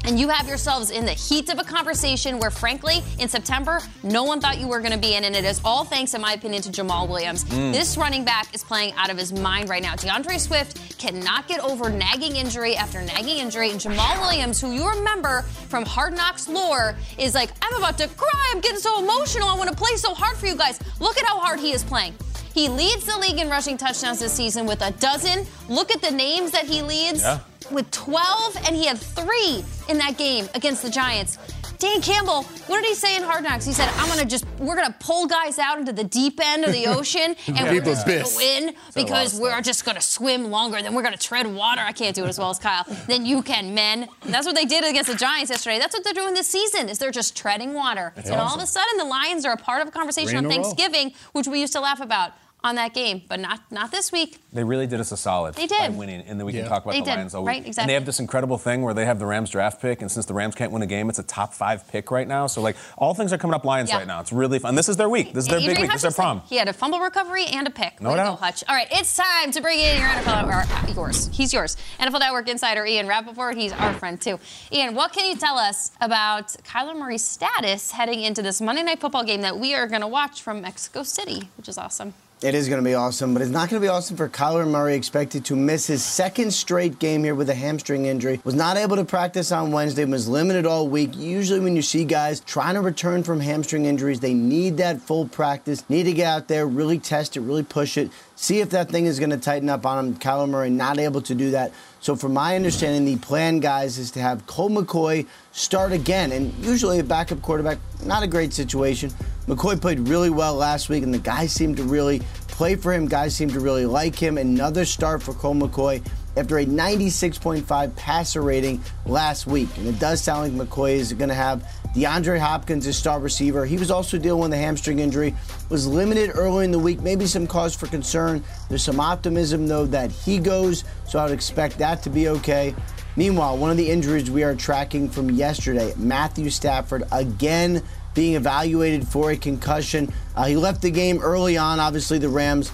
and 0.06 0.18
you 0.18 0.28
have 0.28 0.46
yourselves 0.46 0.90
in 0.90 1.04
the 1.04 1.12
heat 1.12 1.48
of 1.48 1.58
a 1.58 1.64
conversation 1.64 2.38
where, 2.38 2.50
frankly, 2.50 3.02
in 3.18 3.28
September, 3.28 3.80
no 4.04 4.22
one 4.22 4.40
thought 4.40 4.58
you 4.58 4.68
were 4.68 4.78
going 4.78 4.92
to 4.92 4.98
be 4.98 5.14
in, 5.14 5.24
and 5.24 5.34
it 5.34 5.44
is 5.44 5.60
all 5.64 5.84
thanks, 5.84 6.14
in 6.14 6.20
my 6.20 6.32
opinion, 6.32 6.62
to 6.62 6.70
Jamaal 6.70 7.08
Williams. 7.08 7.44
Mm. 7.44 7.72
This 7.72 7.96
running 7.96 8.24
back 8.24 8.54
is 8.54 8.62
playing 8.62 8.94
out 8.96 9.10
of 9.10 9.18
his 9.18 9.32
mind 9.32 9.68
right 9.68 9.82
now. 9.82 9.96
D'Andre 9.96 10.38
Swift 10.38 10.98
cannot 10.98 11.48
get 11.48 11.60
over 11.60 11.90
nagging 11.90 12.36
injury 12.36 12.76
after 12.76 13.02
nagging 13.02 13.38
injury, 13.38 13.70
and 13.70 13.80
Jamaal 13.80 14.20
Williams, 14.20 14.60
who 14.60 14.72
you 14.72 14.88
remember 14.88 15.42
from 15.42 15.84
Hard 15.84 16.14
Knocks 16.14 16.48
lore, 16.48 16.96
is 17.18 17.34
like, 17.34 17.50
I'm 17.60 17.76
about 17.76 17.98
to 17.98 18.08
cry. 18.08 18.52
I'm 18.54 18.60
getting 18.60 18.78
so 18.78 19.02
emotional. 19.02 19.48
I 19.48 19.56
want 19.56 19.70
to 19.70 19.76
play 19.76 19.96
so 19.96 20.14
hard 20.14 20.36
for 20.36 20.46
you 20.46 20.54
guys. 20.54 20.78
Look 21.00 21.18
at 21.18 21.26
how 21.26 21.40
hard 21.40 21.58
he 21.58 21.72
is 21.72 21.82
playing. 21.82 22.14
He 22.54 22.68
leads 22.68 23.04
the 23.04 23.18
league 23.18 23.38
in 23.38 23.50
rushing 23.50 23.76
touchdowns 23.76 24.20
this 24.20 24.32
season 24.32 24.64
with 24.66 24.80
a 24.80 24.92
dozen. 24.92 25.46
Look 25.68 25.90
at 25.90 26.00
the 26.00 26.10
names 26.10 26.52
that 26.52 26.64
he 26.64 26.80
leads. 26.80 27.20
Yeah 27.20 27.40
with 27.70 27.90
12, 27.90 28.56
and 28.66 28.76
he 28.76 28.86
had 28.86 28.98
three 28.98 29.64
in 29.88 29.98
that 29.98 30.16
game 30.16 30.48
against 30.54 30.82
the 30.82 30.90
Giants. 30.90 31.38
Dan 31.78 32.00
Campbell, 32.00 32.44
what 32.68 32.80
did 32.80 32.86
he 32.86 32.94
say 32.94 33.16
in 33.16 33.22
Hard 33.22 33.44
Knocks? 33.44 33.66
He 33.66 33.72
said, 33.72 33.90
"I'm 33.96 34.08
gonna 34.08 34.24
just 34.24 34.46
we're 34.58 34.76
gonna 34.76 34.96
pull 34.98 35.26
guys 35.26 35.58
out 35.58 35.78
into 35.78 35.92
the 35.92 36.04
deep 36.04 36.40
end 36.42 36.64
of 36.64 36.72
the 36.72 36.86
ocean, 36.96 37.36
and 37.46 37.68
we're 37.68 37.82
just 37.82 38.06
gonna 38.06 38.24
win 38.36 38.74
because 38.94 39.38
we're 39.38 39.60
just 39.60 39.84
gonna 39.84 40.00
swim 40.00 40.50
longer. 40.50 40.80
Then 40.80 40.94
we're 40.94 41.02
gonna 41.02 41.16
tread 41.16 41.46
water. 41.46 41.82
I 41.82 41.92
can't 41.92 42.14
do 42.14 42.24
it 42.24 42.28
as 42.28 42.38
well 42.38 42.50
as 42.50 42.58
Kyle. 42.58 42.84
Then 43.06 43.26
you 43.26 43.42
can, 43.42 43.74
men. 43.74 44.08
And 44.22 44.32
that's 44.32 44.46
what 44.46 44.54
they 44.54 44.64
did 44.64 44.84
against 44.84 45.10
the 45.10 45.16
Giants 45.16 45.50
yesterday. 45.50 45.78
That's 45.78 45.94
what 45.94 46.02
they're 46.02 46.14
doing 46.14 46.34
this 46.34 46.48
season. 46.48 46.88
Is 46.88 46.98
they're 46.98 47.10
just 47.10 47.36
treading 47.36 47.74
water. 47.74 48.12
That's 48.16 48.30
and 48.30 48.40
awesome. 48.40 48.48
all 48.48 48.56
of 48.56 48.62
a 48.62 48.66
sudden, 48.66 48.96
the 48.96 49.04
Lions 49.04 49.44
are 49.44 49.52
a 49.52 49.58
part 49.58 49.82
of 49.82 49.88
a 49.88 49.90
conversation 49.90 50.36
Rain 50.36 50.46
on 50.46 50.50
Thanksgiving, 50.50 51.12
which 51.32 51.46
we 51.46 51.60
used 51.60 51.74
to 51.74 51.80
laugh 51.80 52.00
about 52.00 52.32
on 52.66 52.74
that 52.74 52.92
game, 52.92 53.22
but 53.28 53.38
not 53.38 53.60
not 53.70 53.92
this 53.92 54.10
week. 54.10 54.38
They 54.52 54.64
really 54.64 54.86
did 54.88 55.00
us 55.00 55.12
a 55.12 55.16
solid. 55.16 55.54
They 55.54 55.66
did 55.66 55.78
by 55.78 55.88
winning, 55.90 56.22
and 56.22 56.38
then 56.38 56.46
we 56.46 56.52
yeah. 56.52 56.62
can 56.62 56.68
talk 56.68 56.82
about 56.82 56.92
they 56.92 57.00
the 57.00 57.06
did. 57.06 57.16
Lions. 57.16 57.34
Right, 57.34 57.64
exactly. 57.64 57.82
And 57.82 57.90
they 57.90 57.94
have 57.94 58.04
this 58.04 58.18
incredible 58.18 58.58
thing 58.58 58.82
where 58.82 58.92
they 58.92 59.04
have 59.04 59.18
the 59.20 59.26
Rams 59.26 59.50
draft 59.50 59.80
pick, 59.80 60.02
and 60.02 60.10
since 60.10 60.26
the 60.26 60.34
Rams 60.34 60.56
can't 60.56 60.72
win 60.72 60.82
a 60.82 60.86
game, 60.86 61.08
it's 61.08 61.20
a 61.20 61.22
top 61.22 61.54
five 61.54 61.86
pick 61.88 62.10
right 62.10 62.26
now. 62.26 62.48
So 62.48 62.60
like 62.60 62.76
all 62.98 63.14
things 63.14 63.32
are 63.32 63.38
coming 63.38 63.54
up 63.54 63.64
Lions 63.64 63.90
yeah. 63.90 63.98
right 63.98 64.06
now. 64.06 64.20
It's 64.20 64.32
really 64.32 64.58
fun. 64.58 64.74
This 64.74 64.88
is 64.88 64.96
their 64.96 65.08
week. 65.08 65.32
This 65.32 65.44
is 65.44 65.48
their 65.48 65.58
Aidan 65.58 65.70
big 65.70 65.78
week. 65.82 65.90
Hutchinson, 65.90 66.08
this 66.08 66.12
is 66.12 66.16
their 66.16 66.24
prom. 66.24 66.42
He 66.48 66.56
had 66.56 66.68
a 66.68 66.72
fumble 66.72 66.98
recovery 66.98 67.46
and 67.46 67.68
a 67.68 67.70
pick. 67.70 68.00
No 68.00 68.16
doubt. 68.16 68.38
Go, 68.38 68.44
Hutch. 68.44 68.64
All 68.68 68.74
right, 68.74 68.88
it's 68.90 69.16
time 69.16 69.52
to 69.52 69.60
bring 69.60 69.78
in 69.78 70.00
your 70.00 70.08
NFL 70.08 70.48
or 70.48 70.64
uh, 70.72 70.92
yours. 70.92 71.28
He's 71.32 71.52
yours. 71.52 71.76
NFL 72.00 72.20
Network 72.20 72.48
insider 72.48 72.84
Ian 72.84 73.06
Rapoport. 73.06 73.56
He's 73.56 73.72
our 73.72 73.94
friend 73.94 74.20
too. 74.20 74.40
Ian, 74.72 74.94
what 74.94 75.12
can 75.12 75.30
you 75.30 75.36
tell 75.36 75.56
us 75.56 75.92
about 76.00 76.48
Kyler 76.64 76.96
Murray's 76.96 77.24
status 77.24 77.92
heading 77.92 78.22
into 78.22 78.42
this 78.42 78.60
Monday 78.60 78.82
Night 78.82 79.00
Football 79.00 79.22
game 79.24 79.42
that 79.42 79.58
we 79.58 79.74
are 79.74 79.86
going 79.86 80.00
to 80.00 80.08
watch 80.08 80.42
from 80.42 80.62
Mexico 80.62 81.02
City, 81.02 81.48
which 81.56 81.68
is 81.68 81.78
awesome. 81.78 82.14
It 82.42 82.54
is 82.54 82.68
going 82.68 82.84
to 82.84 82.86
be 82.86 82.92
awesome, 82.92 83.32
but 83.32 83.40
it's 83.40 83.50
not 83.50 83.70
going 83.70 83.80
to 83.80 83.84
be 83.84 83.88
awesome 83.88 84.14
for 84.14 84.28
Kyler 84.28 84.68
Murray, 84.68 84.94
expected 84.94 85.42
to 85.46 85.56
miss 85.56 85.86
his 85.86 86.04
second 86.04 86.52
straight 86.52 86.98
game 86.98 87.24
here 87.24 87.34
with 87.34 87.48
a 87.48 87.54
hamstring 87.54 88.04
injury. 88.04 88.42
Was 88.44 88.54
not 88.54 88.76
able 88.76 88.96
to 88.96 89.06
practice 89.06 89.50
on 89.52 89.72
Wednesday, 89.72 90.04
was 90.04 90.28
limited 90.28 90.66
all 90.66 90.86
week. 90.86 91.16
Usually, 91.16 91.60
when 91.60 91.74
you 91.74 91.80
see 91.80 92.04
guys 92.04 92.40
trying 92.40 92.74
to 92.74 92.82
return 92.82 93.22
from 93.22 93.40
hamstring 93.40 93.86
injuries, 93.86 94.20
they 94.20 94.34
need 94.34 94.76
that 94.76 95.00
full 95.00 95.26
practice, 95.26 95.88
need 95.88 96.02
to 96.02 96.12
get 96.12 96.26
out 96.26 96.46
there, 96.46 96.66
really 96.66 96.98
test 96.98 97.38
it, 97.38 97.40
really 97.40 97.62
push 97.62 97.96
it, 97.96 98.10
see 98.34 98.60
if 98.60 98.68
that 98.68 98.90
thing 98.90 99.06
is 99.06 99.18
going 99.18 99.30
to 99.30 99.38
tighten 99.38 99.70
up 99.70 99.86
on 99.86 100.04
him. 100.04 100.14
Kyler 100.16 100.46
Murray 100.46 100.68
not 100.68 100.98
able 100.98 101.22
to 101.22 101.34
do 101.34 101.52
that. 101.52 101.72
So, 102.00 102.16
from 102.16 102.34
my 102.34 102.54
understanding, 102.54 103.06
the 103.06 103.16
plan, 103.16 103.60
guys, 103.60 103.96
is 103.96 104.10
to 104.10 104.20
have 104.20 104.46
Colt 104.46 104.72
McCoy 104.72 105.26
start 105.52 105.92
again. 105.92 106.32
And 106.32 106.52
usually, 106.62 106.98
a 106.98 107.02
backup 107.02 107.40
quarterback, 107.40 107.78
not 108.04 108.22
a 108.22 108.26
great 108.26 108.52
situation. 108.52 109.10
McCoy 109.46 109.80
played 109.80 110.00
really 110.08 110.30
well 110.30 110.54
last 110.54 110.88
week, 110.88 111.04
and 111.04 111.14
the 111.14 111.18
guys 111.18 111.52
seem 111.52 111.76
to 111.76 111.84
really 111.84 112.20
play 112.48 112.74
for 112.74 112.92
him. 112.92 113.06
Guys 113.06 113.34
seem 113.34 113.48
to 113.50 113.60
really 113.60 113.86
like 113.86 114.16
him. 114.16 114.38
Another 114.38 114.84
start 114.84 115.22
for 115.22 115.34
Colt 115.34 115.58
McCoy 115.58 116.04
after 116.36 116.58
a 116.58 116.64
96.5 116.66 117.96
passer 117.96 118.42
rating 118.42 118.82
last 119.04 119.46
week. 119.46 119.68
And 119.76 119.86
it 119.86 119.98
does 120.00 120.20
sound 120.20 120.58
like 120.58 120.68
McCoy 120.68 120.92
is 120.94 121.12
going 121.12 121.28
to 121.28 121.34
have 121.34 121.62
DeAndre 121.94 122.38
Hopkins 122.40 122.86
as 122.86 122.96
star 122.96 123.20
receiver. 123.20 123.64
He 123.64 123.78
was 123.78 123.90
also 123.90 124.18
dealing 124.18 124.42
with 124.42 124.52
a 124.52 124.56
hamstring 124.56 124.98
injury, 124.98 125.34
was 125.70 125.86
limited 125.86 126.32
early 126.34 126.64
in 126.64 126.72
the 126.72 126.78
week, 126.78 127.00
maybe 127.00 127.26
some 127.26 127.46
cause 127.46 127.74
for 127.74 127.86
concern. 127.86 128.42
There's 128.68 128.84
some 128.84 128.98
optimism, 128.98 129.68
though, 129.68 129.86
that 129.86 130.10
he 130.10 130.38
goes, 130.38 130.84
so 131.06 131.18
I 131.18 131.24
would 131.24 131.32
expect 131.32 131.78
that 131.78 132.02
to 132.02 132.10
be 132.10 132.28
okay. 132.28 132.74
Meanwhile, 133.14 133.56
one 133.56 133.70
of 133.70 133.78
the 133.78 133.88
injuries 133.88 134.30
we 134.30 134.42
are 134.42 134.54
tracking 134.54 135.08
from 135.08 135.30
yesterday, 135.30 135.94
Matthew 135.96 136.50
Stafford, 136.50 137.04
again 137.12 137.82
being 138.16 138.34
evaluated 138.34 139.06
for 139.06 139.30
a 139.30 139.36
concussion. 139.36 140.12
Uh, 140.34 140.46
he 140.46 140.56
left 140.56 140.82
the 140.82 140.90
game 140.90 141.20
early 141.20 141.56
on. 141.56 141.78
Obviously, 141.78 142.18
the 142.18 142.28
Rams 142.28 142.72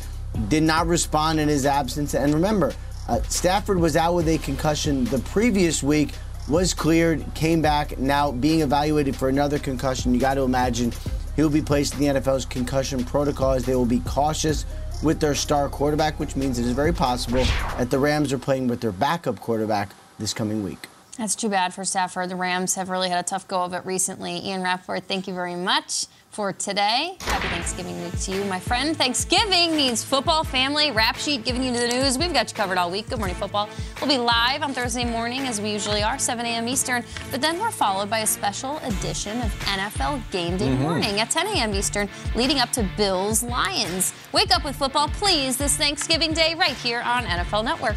did 0.48 0.62
not 0.62 0.86
respond 0.86 1.38
in 1.38 1.48
his 1.48 1.66
absence. 1.66 2.14
And 2.14 2.32
remember, 2.32 2.72
uh, 3.08 3.20
Stafford 3.22 3.78
was 3.78 3.96
out 3.96 4.14
with 4.14 4.28
a 4.28 4.38
concussion 4.38 5.04
the 5.06 5.18
previous 5.18 5.82
week, 5.82 6.12
was 6.48 6.72
cleared, 6.72 7.22
came 7.34 7.60
back, 7.60 7.98
now 7.98 8.30
being 8.30 8.60
evaluated 8.60 9.14
for 9.14 9.28
another 9.28 9.58
concussion. 9.58 10.14
You 10.14 10.20
got 10.20 10.34
to 10.34 10.42
imagine 10.42 10.92
he'll 11.36 11.50
be 11.50 11.60
placed 11.60 11.94
in 11.94 12.00
the 12.00 12.20
NFL's 12.20 12.46
concussion 12.46 13.04
protocol 13.04 13.52
as 13.52 13.64
they 13.64 13.74
will 13.74 13.84
be 13.84 14.00
cautious 14.00 14.64
with 15.02 15.18
their 15.18 15.34
star 15.34 15.68
quarterback, 15.68 16.20
which 16.20 16.36
means 16.36 16.60
it 16.60 16.64
is 16.64 16.72
very 16.72 16.92
possible 16.92 17.44
that 17.76 17.90
the 17.90 17.98
Rams 17.98 18.32
are 18.32 18.38
playing 18.38 18.68
with 18.68 18.80
their 18.80 18.92
backup 18.92 19.40
quarterback 19.40 19.90
this 20.20 20.32
coming 20.32 20.62
week. 20.62 20.86
That's 21.22 21.36
too 21.36 21.48
bad 21.48 21.72
for 21.72 21.84
Stafford. 21.84 22.30
The 22.30 22.34
Rams 22.34 22.74
have 22.74 22.90
really 22.90 23.08
had 23.08 23.20
a 23.20 23.22
tough 23.22 23.46
go 23.46 23.62
of 23.62 23.74
it 23.74 23.86
recently. 23.86 24.44
Ian 24.44 24.60
Rapoport, 24.60 25.04
thank 25.04 25.28
you 25.28 25.34
very 25.34 25.54
much 25.54 26.06
for 26.30 26.52
today. 26.52 27.16
Happy 27.20 27.46
Thanksgiving 27.46 28.02
week 28.02 28.18
to 28.22 28.32
you, 28.32 28.44
my 28.46 28.58
friend. 28.58 28.96
Thanksgiving 28.96 29.76
means 29.76 30.02
football, 30.02 30.42
family, 30.42 30.90
rap 30.90 31.16
sheet, 31.16 31.44
giving 31.44 31.62
you 31.62 31.70
the 31.70 31.86
news. 31.86 32.18
We've 32.18 32.32
got 32.32 32.50
you 32.50 32.56
covered 32.56 32.76
all 32.76 32.90
week. 32.90 33.08
Good 33.08 33.20
morning, 33.20 33.36
football. 33.36 33.68
We'll 34.00 34.10
be 34.10 34.18
live 34.18 34.64
on 34.64 34.74
Thursday 34.74 35.04
morning, 35.04 35.42
as 35.42 35.60
we 35.60 35.70
usually 35.70 36.02
are, 36.02 36.18
7 36.18 36.44
a.m. 36.44 36.66
Eastern. 36.66 37.04
But 37.30 37.40
then 37.40 37.60
we're 37.60 37.70
followed 37.70 38.10
by 38.10 38.20
a 38.20 38.26
special 38.26 38.78
edition 38.78 39.40
of 39.42 39.54
NFL 39.66 40.28
Game 40.32 40.56
Day 40.56 40.70
mm-hmm. 40.70 40.82
Morning 40.82 41.20
at 41.20 41.30
10 41.30 41.46
a.m. 41.46 41.72
Eastern, 41.72 42.08
leading 42.34 42.58
up 42.58 42.72
to 42.72 42.90
Bills 42.96 43.44
Lions. 43.44 44.12
Wake 44.32 44.52
up 44.52 44.64
with 44.64 44.74
football, 44.74 45.06
please, 45.06 45.56
this 45.56 45.76
Thanksgiving 45.76 46.32
Day, 46.32 46.56
right 46.56 46.74
here 46.74 47.00
on 47.02 47.26
NFL 47.26 47.64
Network. 47.64 47.94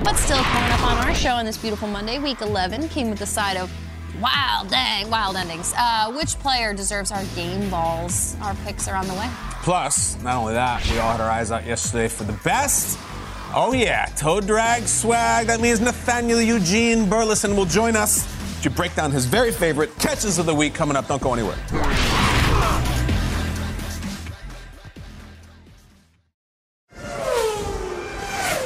But 0.00 0.16
still 0.16 0.42
coming 0.42 0.70
up 0.72 0.82
on 0.82 0.98
our 0.98 1.14
show 1.14 1.30
on 1.30 1.44
this 1.44 1.56
beautiful 1.56 1.86
Monday, 1.86 2.18
week 2.18 2.40
11, 2.40 2.88
came 2.88 3.10
with 3.10 3.18
the 3.18 3.26
side 3.26 3.56
of 3.56 3.70
wild, 4.20 4.68
dang, 4.68 5.08
wild 5.10 5.36
endings. 5.36 5.72
Uh, 5.76 6.12
which 6.12 6.38
player 6.38 6.74
deserves 6.74 7.12
our 7.12 7.24
game 7.36 7.70
balls? 7.70 8.36
Our 8.42 8.54
picks 8.64 8.88
are 8.88 8.96
on 8.96 9.06
the 9.06 9.14
way. 9.14 9.28
Plus, 9.62 10.20
not 10.22 10.36
only 10.36 10.54
that, 10.54 10.84
we 10.90 10.98
all 10.98 11.12
had 11.12 11.20
our 11.20 11.30
eyes 11.30 11.52
out 11.52 11.64
yesterday 11.66 12.08
for 12.08 12.24
the 12.24 12.32
best. 12.44 12.98
Oh 13.54 13.72
yeah, 13.72 14.06
toe 14.16 14.40
drag 14.40 14.88
swag. 14.88 15.46
That 15.46 15.60
means 15.60 15.80
Nathaniel 15.80 16.40
Eugene 16.40 17.08
Burleson 17.08 17.54
will 17.54 17.66
join 17.66 17.94
us 17.94 18.26
to 18.62 18.70
break 18.70 18.94
down 18.94 19.10
his 19.12 19.26
very 19.26 19.52
favorite 19.52 19.96
catches 19.98 20.38
of 20.38 20.46
the 20.46 20.54
week 20.54 20.74
coming 20.74 20.96
up. 20.96 21.06
Don't 21.06 21.22
go 21.22 21.32
anywhere. 21.32 21.58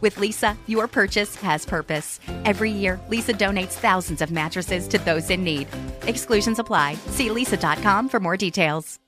With 0.00 0.16
Leesa, 0.16 0.56
your 0.66 0.88
purchase 0.88 1.34
has 1.36 1.66
purpose. 1.66 2.20
Every 2.44 2.70
year, 2.70 3.00
Leesa 3.10 3.36
donates 3.36 3.72
thousands 3.72 4.22
of 4.22 4.30
mattresses 4.30 4.88
to 4.88 4.98
those 4.98 5.30
in 5.30 5.44
need. 5.44 5.68
Exclusions 6.06 6.58
apply. 6.58 6.94
See 7.08 7.28
leesa.com 7.28 8.08
for 8.08 8.20
more 8.20 8.36
details. 8.36 8.98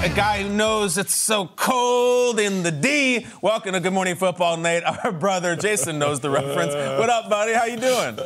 A 0.00 0.08
a 0.08 0.14
guy 0.14 0.42
who 0.42 0.48
knows 0.48 0.96
it's 0.96 1.14
so 1.14 1.46
cold 1.56 2.40
in 2.40 2.62
the 2.62 2.70
D. 2.70 3.26
Welcome 3.42 3.72
to 3.72 3.80
Good 3.80 3.92
Morning 3.92 4.16
Football, 4.16 4.56
Nate. 4.56 4.82
Our 4.84 5.12
brother 5.12 5.54
Jason 5.54 5.98
knows 5.98 6.20
the 6.20 6.30
reference. 6.30 6.72
What 6.74 7.10
up, 7.10 7.28
buddy? 7.28 7.52
How 7.52 7.64
you 7.66 7.76
doing? 7.76 8.18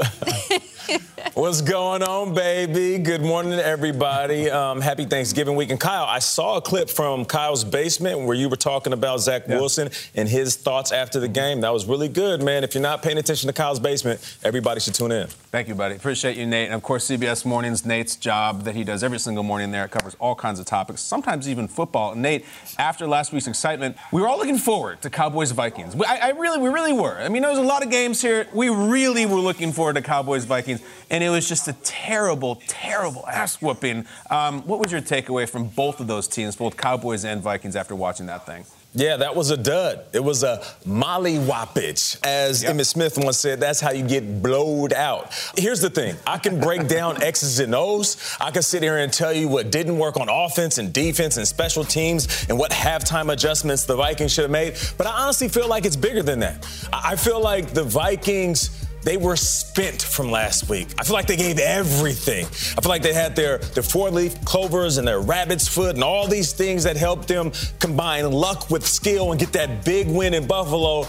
What's 1.35 1.61
going 1.61 2.03
on, 2.03 2.35
baby? 2.35 2.99
Good 2.99 3.23
morning 3.23 3.53
everybody. 3.53 4.51
Um, 4.51 4.81
happy 4.81 5.05
Thanksgiving 5.05 5.55
week. 5.55 5.71
And 5.71 5.79
Kyle, 5.79 6.05
I 6.05 6.19
saw 6.19 6.57
a 6.57 6.61
clip 6.61 6.91
from 6.91 7.25
Kyle's 7.25 7.65
basement 7.65 8.21
where 8.21 8.37
you 8.37 8.49
were 8.49 8.57
talking 8.57 8.93
about 8.93 9.21
Zach 9.21 9.45
yeah. 9.47 9.57
Wilson 9.57 9.91
and 10.15 10.29
his 10.29 10.57
thoughts 10.57 10.93
after 10.93 11.21
the 11.21 11.29
game. 11.29 11.61
That 11.61 11.73
was 11.73 11.87
really 11.87 12.09
good, 12.09 12.43
man. 12.43 12.65
If 12.65 12.75
you're 12.75 12.83
not 12.83 13.03
paying 13.03 13.19
attention 13.19 13.47
to 13.47 13.53
Kyle's 13.53 13.81
basement, 13.81 14.21
everybody 14.43 14.81
should 14.81 14.95
tune 14.95 15.13
in. 15.13 15.27
Thank 15.27 15.69
you, 15.69 15.75
buddy. 15.75 15.95
Appreciate 15.95 16.37
you, 16.37 16.47
Nate. 16.47 16.67
And 16.67 16.75
of 16.75 16.83
course, 16.83 17.09
CBS 17.09 17.45
Mornings, 17.45 17.85
Nate's 17.85 18.17
job 18.17 18.63
that 18.65 18.75
he 18.75 18.85
does 18.85 19.05
every 19.05 19.19
single 19.19 19.45
morning 19.45 19.71
there. 19.71 19.85
It 19.85 19.91
covers 19.91 20.17
all 20.19 20.35
kinds 20.35 20.59
of 20.59 20.67
topics, 20.67 21.01
sometimes 21.03 21.49
even 21.49 21.69
football. 21.69 22.15
Nate, 22.15 22.45
after 22.79 23.07
last 23.07 23.33
week's 23.33 23.47
excitement, 23.47 23.97
we 24.13 24.21
were 24.21 24.29
all 24.29 24.39
looking 24.39 24.59
forward 24.59 25.03
to 25.03 25.11
Cowboys 25.11 25.51
Vikings. 25.51 25.95
I, 26.07 26.19
I 26.23 26.29
really, 26.31 26.59
we 26.59 26.69
really 26.69 26.93
were. 26.93 27.19
I 27.19 27.29
mean, 27.29 27.43
there 27.43 27.51
was 27.51 27.61
a 27.61 27.63
lot 27.63 27.85
of 27.85 27.91
games 27.91 28.21
here. 28.21 28.47
We 28.53 28.71
really 28.71 29.27
were 29.27 29.41
looking 29.41 29.73
forward 29.73 29.97
to 29.97 30.03
Cowboys 30.03 30.45
Vikings, 30.45 30.72
and 31.11 31.25
it 31.25 31.31
was 31.31 31.49
just 31.49 31.69
a 31.69 31.73
terrible, 31.85 32.61
terrible 32.69 33.27
ass 33.27 33.61
whooping. 33.61 34.07
Um, 34.31 34.63
what 34.63 34.79
was 34.79 34.93
your 34.93 35.01
takeaway 35.01 35.49
from 35.49 35.69
both 35.69 36.01
of 36.01 36.07
those 36.07 36.29
teams, 36.29 36.57
both 36.57 36.77
Cowboys 36.77 37.25
and 37.25 37.43
Vikings, 37.43 37.77
after 37.77 37.95
watching 37.95 38.27
that 38.27 38.47
thing? 38.47 38.65
Yeah, 38.95 39.17
that 39.17 39.35
was 39.35 39.51
a 39.51 39.57
dud. 39.57 40.05
It 40.13 40.23
was 40.23 40.43
a 40.43 40.63
molly 40.85 41.37
whoppage. 41.37 42.19
As 42.25 42.63
yep. 42.63 42.75
Emmitt 42.75 42.87
Smith 42.87 43.17
once 43.17 43.39
said, 43.39 43.59
that's 43.59 43.81
how 43.81 43.91
you 43.91 44.07
get 44.07 44.43
blowed 44.43 44.93
out. 44.93 45.33
Here's 45.57 45.81
the 45.81 45.89
thing 45.89 46.17
I 46.27 46.37
can 46.37 46.61
break 46.61 46.89
down 46.89 47.23
X's 47.23 47.59
and 47.61 47.75
O's. 47.75 48.37
I 48.39 48.51
can 48.51 48.61
sit 48.61 48.83
here 48.83 48.99
and 48.99 49.11
tell 49.11 49.33
you 49.33 49.49
what 49.49 49.71
didn't 49.71 49.97
work 49.97 50.19
on 50.19 50.29
offense 50.29 50.77
and 50.77 50.93
defense 50.93 51.39
and 51.39 51.49
special 51.49 51.85
teams 51.85 52.47
and 52.51 52.59
what 52.59 52.71
halftime 52.71 53.33
adjustments 53.33 53.85
the 53.85 53.97
Vikings 53.97 54.33
should 54.33 54.43
have 54.43 54.51
made. 54.51 54.77
But 54.99 55.07
I 55.07 55.23
honestly 55.23 55.49
feel 55.49 55.69
like 55.69 55.87
it's 55.87 55.97
bigger 55.97 56.23
than 56.23 56.41
that. 56.41 56.67
I 56.93 57.17
feel 57.17 57.41
like 57.41 57.73
the 57.73 57.85
Vikings 57.85 58.87
they 59.03 59.17
were 59.17 59.37
spent 59.37 60.01
from 60.01 60.31
last 60.31 60.69
week. 60.69 60.89
I 60.99 61.05
feel 61.05 61.15
like 61.15 61.27
they 61.27 61.37
gave 61.37 61.59
everything. 61.59 62.47
I 62.47 62.81
feel 62.81 62.89
like 62.89 63.03
they 63.03 63.13
had 63.13 63.35
their, 63.35 63.59
their 63.59 63.83
four 63.83 64.11
leaf 64.11 64.45
clovers 64.45 64.99
and 64.99 65.07
their 65.07 65.21
rabbit's 65.21 65.69
foot 65.69 65.95
and 65.95 66.05
all 66.05 66.29
these 66.29 66.53
things 66.53 66.85
that 66.85 66.97
helped 66.97 67.29
them 67.29 67.53
combine 67.81 68.31
luck 68.31 68.71
with 68.71 68.87
skill 68.87 69.33
and 69.33 69.41
get 69.41 69.53
that 69.53 69.85
big 69.85 70.09
win 70.09 70.35
in 70.35 70.47
Buffalo. 70.47 71.07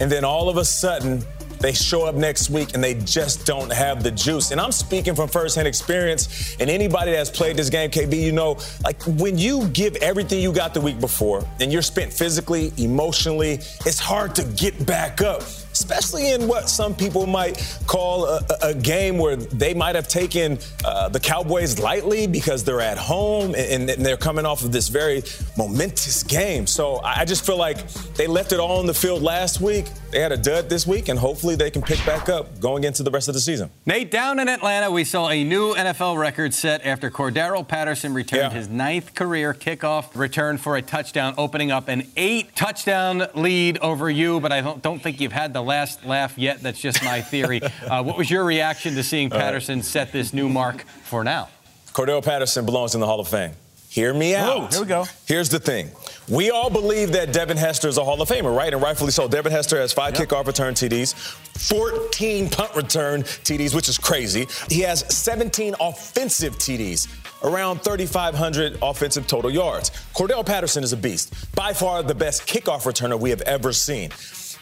And 0.00 0.10
then 0.10 0.24
all 0.24 0.48
of 0.48 0.56
a 0.56 0.64
sudden, 0.64 1.22
they 1.60 1.72
show 1.74 2.06
up 2.06 2.14
next 2.14 2.48
week 2.48 2.74
and 2.74 2.82
they 2.82 2.94
just 2.94 3.44
don't 3.44 3.70
have 3.70 4.02
the 4.02 4.10
juice. 4.10 4.50
And 4.50 4.60
I'm 4.60 4.72
speaking 4.72 5.14
from 5.14 5.28
firsthand 5.28 5.68
experience. 5.68 6.56
And 6.58 6.70
anybody 6.70 7.12
that's 7.12 7.30
played 7.30 7.56
this 7.56 7.68
game, 7.68 7.90
KB, 7.90 8.18
you 8.18 8.32
know, 8.32 8.58
like 8.82 9.02
when 9.02 9.36
you 9.36 9.68
give 9.68 9.96
everything 9.96 10.40
you 10.40 10.52
got 10.52 10.72
the 10.72 10.80
week 10.80 11.00
before 11.00 11.46
and 11.60 11.70
you're 11.70 11.82
spent 11.82 12.12
physically, 12.12 12.72
emotionally, 12.78 13.54
it's 13.84 13.98
hard 13.98 14.34
to 14.36 14.44
get 14.56 14.86
back 14.86 15.20
up 15.20 15.42
especially 15.72 16.32
in 16.32 16.46
what 16.48 16.68
some 16.68 16.94
people 16.94 17.26
might 17.26 17.78
call 17.86 18.26
a, 18.26 18.40
a 18.62 18.74
game 18.74 19.18
where 19.18 19.36
they 19.36 19.74
might 19.74 19.94
have 19.94 20.08
taken 20.08 20.58
uh, 20.84 21.08
the 21.08 21.20
Cowboys 21.20 21.78
lightly 21.78 22.26
because 22.26 22.64
they're 22.64 22.80
at 22.80 22.98
home 22.98 23.54
and, 23.54 23.88
and, 23.88 24.00
they're 24.04 24.16
coming 24.16 24.46
off 24.46 24.64
of 24.64 24.72
this 24.72 24.88
very 24.88 25.22
momentous 25.56 26.22
game. 26.22 26.66
So 26.66 27.00
I 27.02 27.24
just 27.24 27.44
feel 27.44 27.58
like 27.58 27.86
they 28.14 28.26
left 28.26 28.52
it 28.52 28.60
all 28.60 28.78
on 28.78 28.86
the 28.86 28.94
field 28.94 29.22
last 29.22 29.60
week. 29.60 29.86
They 30.10 30.20
had 30.20 30.32
a 30.32 30.36
dud 30.36 30.68
this 30.68 30.86
week, 30.86 31.08
and 31.08 31.18
hopefully 31.18 31.54
they 31.54 31.70
can 31.70 31.82
pick 31.82 32.04
back 32.04 32.28
up 32.28 32.58
going 32.58 32.82
into 32.82 33.04
the 33.04 33.10
rest 33.12 33.28
of 33.28 33.34
the 33.34 33.40
season. 33.40 33.70
Nate, 33.86 34.10
down 34.10 34.40
in 34.40 34.48
Atlanta, 34.48 34.90
we 34.90 35.04
saw 35.04 35.28
a 35.28 35.44
new 35.44 35.74
NFL 35.74 36.18
record 36.18 36.52
set 36.52 36.84
after 36.84 37.10
Cordarrelle 37.10 37.66
Patterson 37.66 38.12
returned 38.12 38.52
yeah. 38.52 38.58
his 38.58 38.68
ninth 38.68 39.14
career 39.14 39.54
kickoff 39.54 40.16
return 40.16 40.58
for 40.58 40.76
a 40.76 40.82
touchdown, 40.82 41.34
opening 41.38 41.70
up 41.70 41.86
an 41.86 42.08
eight 42.16 42.56
touchdown 42.56 43.28
lead 43.34 43.78
over 43.78 44.10
you. 44.10 44.40
But 44.40 44.50
I 44.50 44.60
don't, 44.60 44.82
don't 44.82 45.00
think 45.00 45.20
you've 45.20 45.32
had 45.32 45.52
the 45.52 45.59
last 45.62 46.04
laugh 46.04 46.36
yet. 46.38 46.60
That's 46.60 46.80
just 46.80 47.02
my 47.04 47.20
theory. 47.20 47.62
uh, 47.86 48.02
what 48.02 48.16
was 48.16 48.30
your 48.30 48.44
reaction 48.44 48.94
to 48.94 49.02
seeing 49.02 49.30
Patterson 49.30 49.78
right. 49.78 49.84
set 49.84 50.12
this 50.12 50.32
new 50.32 50.48
mark 50.48 50.84
for 51.04 51.24
now? 51.24 51.48
Cordell 51.92 52.24
Patterson 52.24 52.64
belongs 52.64 52.94
in 52.94 53.00
the 53.00 53.06
Hall 53.06 53.20
of 53.20 53.28
Fame. 53.28 53.52
Hear 53.90 54.14
me 54.14 54.36
out. 54.36 54.56
Whoa, 54.56 54.66
here 54.68 54.80
we 54.82 54.86
go. 54.86 55.04
Here's 55.26 55.48
the 55.48 55.58
thing. 55.58 55.90
We 56.28 56.50
all 56.50 56.70
believe 56.70 57.10
that 57.10 57.32
Devin 57.32 57.56
Hester 57.56 57.88
is 57.88 57.98
a 57.98 58.04
Hall 58.04 58.22
of 58.22 58.28
Famer, 58.28 58.56
right? 58.56 58.72
And 58.72 58.80
rightfully 58.80 59.10
so. 59.10 59.26
Devin 59.26 59.50
Hester 59.50 59.80
has 59.80 59.92
five 59.92 60.16
yep. 60.16 60.28
kickoff 60.28 60.46
return 60.46 60.74
TDs, 60.74 61.12
14 61.12 62.50
punt 62.50 62.76
return 62.76 63.24
TDs, 63.24 63.74
which 63.74 63.88
is 63.88 63.98
crazy. 63.98 64.46
He 64.68 64.80
has 64.82 65.00
17 65.12 65.74
offensive 65.80 66.54
TDs, 66.54 67.08
around 67.42 67.82
3,500 67.82 68.78
offensive 68.80 69.26
total 69.26 69.50
yards. 69.50 69.90
Cordell 70.14 70.46
Patterson 70.46 70.84
is 70.84 70.92
a 70.92 70.96
beast. 70.96 71.34
By 71.56 71.72
far 71.72 72.04
the 72.04 72.14
best 72.14 72.46
kickoff 72.46 72.82
returner 72.82 73.18
we 73.18 73.30
have 73.30 73.40
ever 73.40 73.72
seen. 73.72 74.10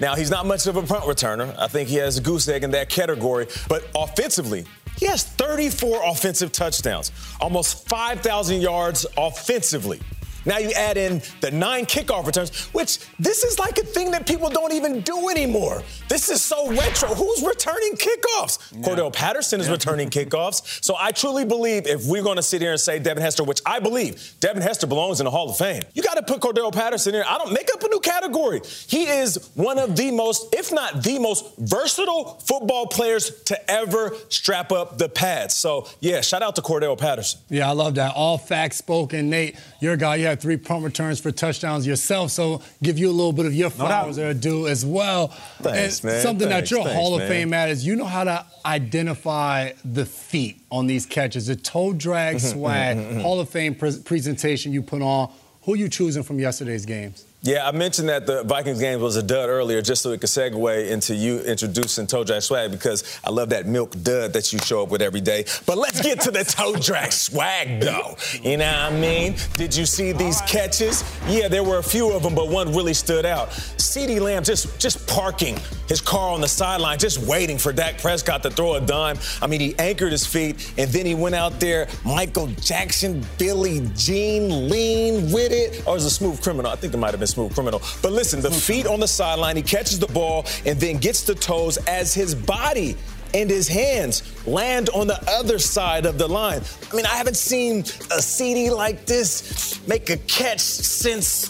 Now, 0.01 0.15
he's 0.15 0.31
not 0.31 0.47
much 0.47 0.67
of 0.67 0.77
a 0.77 0.83
punt 0.83 1.05
returner. 1.05 1.55
I 1.59 1.67
think 1.67 1.89
he 1.89 1.97
has 1.97 2.19
a 2.19 2.21
goose 2.21 2.49
egg 2.49 2.63
in 2.63 2.71
that 2.73 2.89
category. 2.89 3.49
But 3.69 3.89
offensively, 3.95 4.65
he 4.97 5.07
has 5.07 5.25
34 5.25 6.03
offensive 6.05 6.53
touchdowns, 6.53 7.13
almost 7.41 7.89
5,000 7.89 8.61
yards 8.61 9.07
offensively. 9.17 10.01
Now 10.49 10.57
you 10.57 10.73
add 10.73 10.97
in 10.97 11.21
the 11.43 11.51
nine 11.51 11.85
kickoff 11.85 12.27
returns, 12.27 12.69
which 12.69 12.99
this 13.19 13.45
is 13.45 13.59
like 13.59 13.77
a 13.77 13.85
thing 13.85 14.11
that 14.13 14.27
people 14.27 14.49
don't 14.49 14.73
even 14.73 15.03
do 15.03 15.29
anymore. 15.29 15.83
This 16.09 16.31
is 16.31 16.43
so 16.43 16.71
retro. 16.71 17.15
Who's 17.15 17.43
returning 17.43 17.97
kickoffs? 17.97 18.73
Yeah. 18.73 18.81
Cordarrelle 18.81 19.13
Patterson 19.13 19.61
is 19.61 19.67
yeah. 19.67 19.75
returning 19.75 20.09
kickoffs. 20.09 20.83
So 20.83 20.95
I 20.99 21.13
truly 21.13 21.45
believe 21.45 21.87
if 21.87 22.07
we're 22.07 22.23
going 22.23 22.37
to 22.37 22.43
sit 22.43 22.63
here 22.63 22.71
and 22.71 22.81
say 22.81 22.99
Devin 22.99 23.23
Hester, 23.23 23.45
which 23.45 23.61
I 23.67 23.79
believe 23.79 24.35
Devin 24.41 24.63
Hester 24.63 24.87
belongs 24.87 25.21
in 25.21 25.25
the 25.25 25.31
Hall 25.31 25.51
of 25.51 25.59
Fame, 25.59 25.83
you 25.93 26.03
got 26.03 26.15
to 26.15 26.23
put 26.23 26.41
Cordell 26.41 26.73
Patterson 26.73 27.15
in. 27.15 27.23
I 27.23 27.37
don't 27.37 27.53
make 27.53 27.69
up 27.75 27.83
a 27.83 27.89
new 27.89 28.01
category. 28.01 28.63
He 28.87 29.05
is 29.05 29.51
one 29.55 29.79
of 29.79 29.97
the 29.97 30.11
most, 30.11 30.55
if 30.55 30.73
not 30.73 31.03
the 31.03 31.19
most 31.19 31.59
versatile 31.59 32.39
football 32.43 32.87
players 32.87 33.43
to 33.45 33.71
ever 33.71 34.13
strap 34.31 34.73
up 34.73 34.97
the 34.97 35.11
pads. 35.11 35.53
So 35.55 35.87
yeah, 36.01 36.23
shout 36.23 36.43
out 36.43 36.57
to 36.57 36.63
Cordell 36.63 36.97
Patterson. 36.97 37.41
Yeah, 37.51 37.69
I 37.69 37.73
love 37.73 37.97
that. 37.97 38.15
All 38.15 38.39
facts 38.39 38.79
spoken. 38.79 39.29
Nate, 39.29 39.57
your 39.81 39.99
guy, 39.99 40.17
you 40.17 40.27
had 40.27 40.38
three 40.41 40.57
punt 40.57 40.85
returns 40.85 41.21
for 41.21 41.31
touchdowns 41.31 41.87
yourself, 41.87 42.31
so 42.31 42.63
give 42.83 42.99
you 42.99 43.11
a 43.11 43.13
little 43.13 43.33
bit 43.33 43.47
of 43.47 43.55
your 43.55 43.71
flowers 43.71 44.17
no 44.17 44.23
there 44.25 44.35
due 44.35 44.67
as 44.67 44.85
well. 44.85 45.29
Thanks, 45.29 46.01
and 46.01 46.13
man. 46.13 46.23
Something 46.23 46.49
Thanks, 46.49 46.71
that 46.71 46.77
your 46.77 46.85
Thanks, 46.85 46.99
Hall 46.99 47.15
of 47.15 47.21
man. 47.21 47.29
Fame 47.29 47.53
at 47.55 47.69
is 47.69 47.87
you 47.87 47.97
know 47.97 48.05
how 48.05 48.25
to 48.25 48.47
identify 48.65 49.73
the 49.85 50.05
feet 50.07 50.61
on 50.71 50.87
these 50.87 51.07
catches, 51.07 51.47
the 51.47 51.57
toe 51.57 51.93
drag 51.93 52.37
Mm-hmm, 52.37 52.59
swag, 52.59 53.21
Hall 53.23 53.41
of 53.41 53.49
Fame 53.49 53.75
pre- 53.75 53.99
presentation 54.05 54.73
you 54.73 54.83
put 54.83 55.03
on. 55.03 55.31
Who 55.63 55.75
you 55.77 55.89
choosing 55.89 56.23
from 56.23 56.39
yesterday's 56.39 56.87
games? 56.87 57.25
Yeah, 57.41 57.69
I 57.69 57.71
mentioned 57.71 58.09
that 58.09 58.27
the 58.27 58.43
Vikings 58.43 58.81
game 58.81 59.01
was 59.01 59.15
a 59.15 59.23
dud 59.23 59.49
earlier, 59.49 59.81
just 59.81 60.03
so 60.03 60.11
it 60.11 60.21
could 60.21 60.29
segue 60.29 60.91
into 60.91 61.15
you 61.15 61.39
introducing 61.43 62.09
toe 62.09 62.25
drag 62.25 62.43
swag 62.43 62.73
because 62.73 63.21
I 63.25 63.31
love 63.31 63.51
that 63.51 63.65
milk 63.67 63.93
dud 64.03 64.33
that 64.33 64.53
you 64.53 64.59
show 64.59 64.83
up 64.83 64.89
with 64.89 65.03
every 65.03 65.21
day. 65.21 65.45
But 65.65 65.79
let's 65.79 66.01
get 66.01 66.21
to 66.23 66.33
the 66.33 66.43
toe 66.43 66.75
drag 66.75 67.13
swag, 67.13 67.81
though. 67.81 68.17
You 68.43 68.57
know 68.57 68.67
what 68.67 68.93
I 68.93 68.99
mean? 68.99 69.37
Did 69.57 69.75
you 69.77 69.87
see 69.87 70.11
these 70.11 70.41
catches? 70.43 71.05
Yeah, 71.29 71.47
there 71.47 71.63
were 71.63 71.79
a 71.79 71.83
few 71.83 72.11
of 72.11 72.25
them, 72.25 72.35
but 72.35 72.49
one 72.49 72.75
really 72.75 72.95
stood 72.95 73.25
out. 73.25 73.51
CeeDee 73.51 74.21
Lamb 74.21 74.43
just 74.43 74.81
just 74.81 75.07
parking 75.07 75.57
his 75.89 76.01
car 76.01 76.33
on 76.33 76.41
the 76.41 76.49
sideline, 76.49 76.99
just 76.99 77.19
waiting 77.19 77.57
for 77.57 77.73
Dak 77.73 77.99
Prescott 77.99 78.43
to 78.43 78.51
throw 78.51 78.75
a 78.75 78.81
dime. 78.81 79.17
I 79.41 79.47
mean, 79.47 79.61
he 79.61 79.79
anchored 79.79 80.11
his 80.13 80.27
feet, 80.27 80.73
and 80.77 80.91
then 80.91 81.07
he 81.07 81.15
went 81.15 81.37
out 81.37 81.59
there, 81.61 81.89
Michael 82.05 82.49
Jackson, 82.61 83.25
Billie 83.39 83.89
Jean, 83.97 84.69
lean 84.69 85.33
with 85.33 85.53
it. 85.53 85.83
Oh, 85.87 85.93
or 85.93 85.95
was 85.95 86.05
a 86.05 86.11
smooth 86.11 86.43
criminal? 86.43 86.71
I 86.71 86.77
think 86.77 86.93
it 86.93 86.99
might 86.99 87.13
have 87.13 87.21
been 87.21 87.28
smooth 87.29 87.55
criminal. 87.55 87.81
But 88.03 88.13
listen, 88.13 88.41
the 88.41 88.51
feet 88.51 88.87
on 88.87 89.01
the 89.01 89.09
sideline, 89.09 89.57
he 89.57 89.63
catches 89.63 89.99
the 89.99 90.09
ball 90.09 90.47
and 90.67 90.79
then 90.81 90.99
gets 90.99 91.23
the 91.23 91.35
toes 91.35 91.77
as 91.87 92.15
his 92.15 92.35
body 92.35 92.97
and 93.35 93.51
his 93.51 93.69
hands 93.69 94.23
land 94.47 94.89
on 94.91 95.07
the 95.07 95.23
other 95.31 95.59
side 95.59 96.07
of 96.07 96.19
the 96.19 96.27
line. 96.27 96.63
I 96.91 96.97
mean, 96.97 97.07
I 97.07 97.17
haven't 97.17 97.37
seen 97.37 97.81
a 98.11 98.23
CD 98.23 98.71
like 98.71 99.05
this 99.07 99.87
make 99.87 100.11
a 100.11 100.17
catch 100.17 100.61
since 100.61 101.49